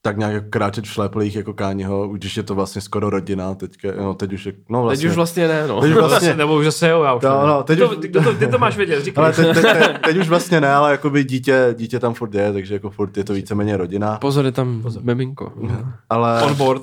tak 0.08 0.18
nějak 0.18 0.34
jako 0.34 0.48
kráčet 0.50 0.86
v 0.86 0.88
šléplých 0.92 1.36
jako 1.36 1.54
Káněho, 1.54 2.08
když 2.08 2.38
je 2.38 2.44
to 2.44 2.56
vlastně 2.56 2.82
skoro 2.82 3.10
rodina, 3.10 3.56
teďka, 3.56 3.88
no 3.98 4.14
teď 4.14 4.34
už 4.34 4.46
je, 4.46 4.54
no 4.70 4.82
vlastně. 4.84 5.02
Teď 5.04 5.10
už 5.12 5.16
vlastně 5.16 5.48
ne, 5.48 5.68
no. 5.68 5.82
Teď 5.82 5.92
už 5.92 5.98
vlastně, 6.10 6.34
Nebo 6.34 6.56
už 6.56 6.66
zase 6.66 6.90
jo, 6.90 7.04
já 7.04 7.14
už 7.14 7.24
No, 7.24 7.48
no, 7.48 7.64
teď 7.64 7.80
ty, 7.80 7.86
to, 7.86 7.90
už- 7.92 7.98
ty, 7.98 8.10
to, 8.10 8.34
ty 8.34 8.48
to 8.48 8.58
máš 8.58 8.78
vědět, 8.78 9.04
říkej. 9.04 9.24
ale 9.24 9.34
teď, 9.34 9.54
teď, 9.54 9.64
teď, 9.64 9.98
teď, 10.06 10.18
už 10.18 10.30
vlastně 10.30 10.62
ne, 10.62 10.74
ale 10.74 10.92
jakoby 10.92 11.24
dítě, 11.24 11.76
dítě 11.78 12.00
tam 12.00 12.14
furt 12.14 12.34
je, 12.36 12.54
takže 12.54 12.74
jako 12.74 12.90
furt 12.90 13.18
je 13.18 13.24
to 13.24 13.34
víceméně 13.34 13.78
rodina. 13.78 14.18
Pozor, 14.18 14.46
je 14.46 14.52
tam 14.52 14.82
Pozor. 14.82 15.04
miminko. 15.04 15.54
Ale, 16.10 16.42
On 16.44 16.56
board. 16.56 16.82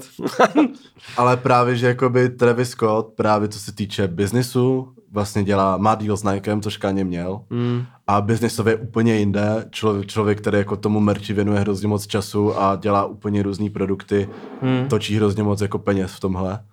ale 1.17 1.37
právě, 1.37 1.77
že 1.77 1.87
jakoby 1.87 2.29
Travis 2.29 2.69
Scott, 2.71 3.13
právě 3.17 3.49
co 3.49 3.59
se 3.59 3.75
týče 3.75 4.09
biznisu, 4.09 4.89
vlastně 5.13 5.45
dělá, 5.45 5.77
má 5.77 5.95
deal 5.95 6.17
s 6.17 6.23
Nikem, 6.23 6.63
což 6.63 6.77
Kanye 6.77 7.05
měl. 7.05 7.41
Mm. 7.51 7.85
A 8.07 8.21
biznisově 8.21 8.73
je 8.73 8.77
úplně 8.77 9.17
jinde. 9.17 9.67
Člověk, 9.71 10.07
člověk, 10.07 10.41
který 10.41 10.59
jako 10.59 10.77
tomu 10.77 11.01
merči 11.01 11.33
věnuje 11.33 11.61
hrozně 11.61 11.89
moc 11.89 12.07
času 12.07 12.59
a 12.59 12.77
dělá 12.77 13.05
úplně 13.05 13.43
různé 13.43 13.71
produkty, 13.71 14.29
hmm. 14.63 14.89
točí 14.89 15.17
hrozně 15.17 15.43
moc 15.43 15.61
jako 15.61 15.79
peněz 15.79 16.13
v 16.13 16.21
tomhle. 16.21 16.65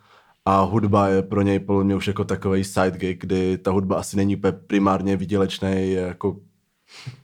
A 0.46 0.62
hudba 0.62 1.08
je 1.08 1.22
pro 1.22 1.42
něj 1.42 1.60
podle 1.60 1.84
mě 1.84 1.96
už 1.96 2.08
jako 2.08 2.24
takový 2.24 2.64
side 2.64 2.98
gig, 2.98 3.22
kdy 3.22 3.58
ta 3.58 3.72
hudba 3.72 3.96
asi 4.00 4.18
není 4.18 4.36
úplně 4.36 4.52
primárně 4.52 5.18
výdělečný 5.18 5.92
jako 5.94 6.36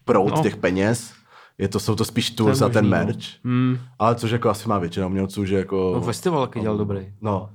proud 0.05 0.29
No. 0.29 0.35
no. 0.35 0.43
těch 0.43 0.55
peněz. 0.57 1.13
Je 1.57 1.67
to, 1.67 1.79
jsou 1.79 1.95
to 1.95 2.05
spíš 2.05 2.29
tours 2.31 2.61
a 2.61 2.69
ten 2.69 2.85
no. 2.85 2.89
merch. 2.89 3.43
Mm. 3.43 3.77
Ale 3.99 4.15
což 4.15 4.31
jako 4.31 4.49
asi 4.49 4.69
má 4.69 4.79
většina 4.79 5.07
umělců, 5.07 5.45
že 5.45 5.57
jako... 5.57 5.91
No, 5.95 6.01
festival 6.01 6.41
jaký 6.41 6.59
dělal 6.59 6.77
dobrý. 6.77 7.13
No, 7.21 7.49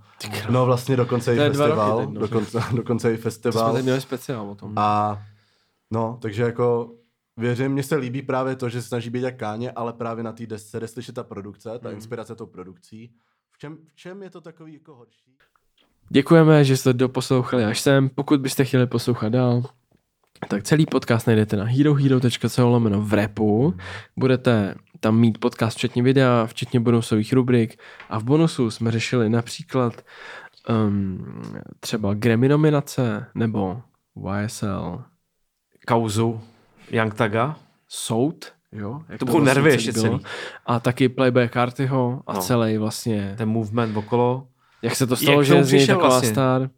no 0.50 0.66
vlastně 0.66 0.96
dokonce 0.96 1.34
i 1.34 1.38
festival. 1.38 1.98
teď, 1.98 2.08
no. 2.08 2.20
dokonce, 2.20 2.62
dokonce 2.72 3.12
i 3.12 3.16
To 3.16 3.20
jsme 3.20 3.30
festival. 3.30 3.72
tady 3.72 3.82
měli 3.82 4.00
speciál 4.00 4.50
o 4.50 4.54
tom. 4.54 4.72
A 4.76 5.18
no, 5.92 6.18
takže 6.22 6.42
jako 6.42 6.94
věřím, 7.36 7.72
mně 7.72 7.82
se 7.82 7.96
líbí 7.96 8.22
právě 8.22 8.56
to, 8.56 8.68
že 8.68 8.82
se 8.82 8.88
snaží 8.88 9.10
být 9.10 9.20
jak 9.20 9.36
Káně, 9.36 9.70
ale 9.70 9.92
právě 9.92 10.24
na 10.24 10.32
té 10.32 10.46
desce 10.46 10.70
se 10.70 10.80
jde 10.80 10.88
slyšet 10.88 11.14
ta 11.14 11.22
produkce, 11.22 11.78
ta 11.82 11.90
inspirace 11.90 12.34
tou 12.34 12.46
produkcí. 12.46 13.12
V 13.50 13.58
čem, 13.58 13.78
v 13.86 13.94
čem 13.94 14.22
je 14.22 14.30
to 14.30 14.40
takový 14.40 14.72
jako 14.72 14.94
horší? 14.94 15.36
Děkujeme, 16.08 16.64
že 16.64 16.76
jste 16.76 16.92
doposlouchali 16.92 17.64
až 17.64 17.80
sem. 17.80 18.08
Pokud 18.08 18.40
byste 18.40 18.64
chtěli 18.64 18.86
poslouchat 18.86 19.28
dál, 19.28 19.62
tak 20.48 20.62
celý 20.62 20.86
podcast 20.86 21.26
najdete 21.26 21.56
na 21.56 21.64
herohero.co 21.64 22.68
lomeno 22.68 23.02
v 23.02 23.12
repu. 23.12 23.74
Budete 24.16 24.74
tam 25.00 25.18
mít 25.18 25.38
podcast 25.38 25.76
včetně 25.76 26.02
videa, 26.02 26.46
včetně 26.46 26.80
bonusových 26.80 27.32
rubrik 27.32 27.78
a 28.08 28.18
v 28.18 28.24
bonusu 28.24 28.70
jsme 28.70 28.90
řešili 28.90 29.28
například 29.28 30.04
um, 30.68 31.52
třeba 31.80 32.14
Grammy 32.14 32.48
nominace 32.48 33.26
nebo 33.34 33.82
YSL 34.44 35.04
Kauzu 35.86 36.40
Young 36.90 37.14
Taga. 37.14 37.56
soud, 37.88 38.52
jo? 38.72 39.00
Jak 39.08 39.18
To 39.18 39.24
budou 39.24 39.40
nervy 39.40 39.62
celý 39.70 39.74
ještě 39.74 39.92
bylo. 39.92 40.04
celý. 40.18 40.24
A 40.66 40.80
taky 40.80 41.08
Playboy 41.08 41.48
Cartyho 41.48 42.22
a 42.26 42.32
No. 42.32 42.40
celý 42.40 42.78
vlastně, 42.78 43.34
Ten 43.38 43.48
movement 43.48 43.96
okolo. 43.96 44.46
jak 44.82 44.96
se 44.96 45.06
to 45.06 45.16
stalo, 45.16 45.36
Jak 45.42 45.46
že 45.46 45.64
z 45.64 45.72
něj 45.72 45.86
taková 45.86 46.08
vlastně? 46.08 46.28
star. 46.30 46.70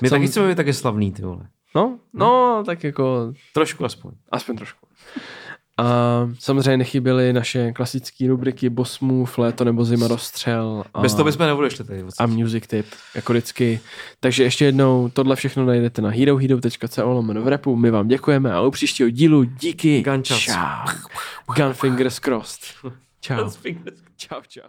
My 0.00 0.08
Sam- 0.08 0.18
taky 0.18 0.26
chceme 0.30 0.48
být 0.48 0.54
taky 0.54 0.72
slavný, 0.72 1.12
ty 1.12 1.22
vole. 1.22 1.46
No, 1.74 1.98
no, 2.12 2.62
tak 2.66 2.84
jako 2.84 3.32
Trošku 3.54 3.84
aspoň. 3.84 4.12
Aspoň 4.32 4.56
trošku. 4.56 4.86
A 5.80 6.28
samozřejmě 6.38 6.76
nechyběly 6.76 7.32
naše 7.32 7.72
klasické 7.72 8.28
rubriky 8.28 8.70
Boss 8.70 9.00
Move, 9.00 9.32
Léto 9.38 9.64
nebo 9.64 9.84
Zima 9.84 10.08
rozstřel 10.08 10.84
a, 10.94 11.00
Bez 11.00 11.14
toho 11.14 11.24
bychom 11.24 11.46
neodešli 11.46 11.84
tady. 11.84 12.04
a 12.18 12.26
Music 12.26 12.66
Tip, 12.66 12.86
jako 13.14 13.32
vždycky. 13.32 13.80
Takže 14.20 14.42
ještě 14.42 14.64
jednou, 14.64 15.08
tohle 15.12 15.36
všechno 15.36 15.64
najdete 15.64 16.02
na 16.02 16.10
herohero.co 16.10 17.08
lomeno 17.12 17.42
v 17.42 17.48
repu. 17.48 17.76
My 17.76 17.90
vám 17.90 18.08
děkujeme 18.08 18.52
a 18.52 18.60
u 18.60 18.70
příštího 18.70 19.10
dílu 19.10 19.44
díky. 19.44 20.02
Gunchats. 20.02 20.40
Čau. 20.40 20.86
Gun 21.56 21.72
fingers 21.72 22.18
crossed. 22.18 22.60
Čau. 23.20 23.50
Čau, 24.16 24.40
čau. 24.48 24.60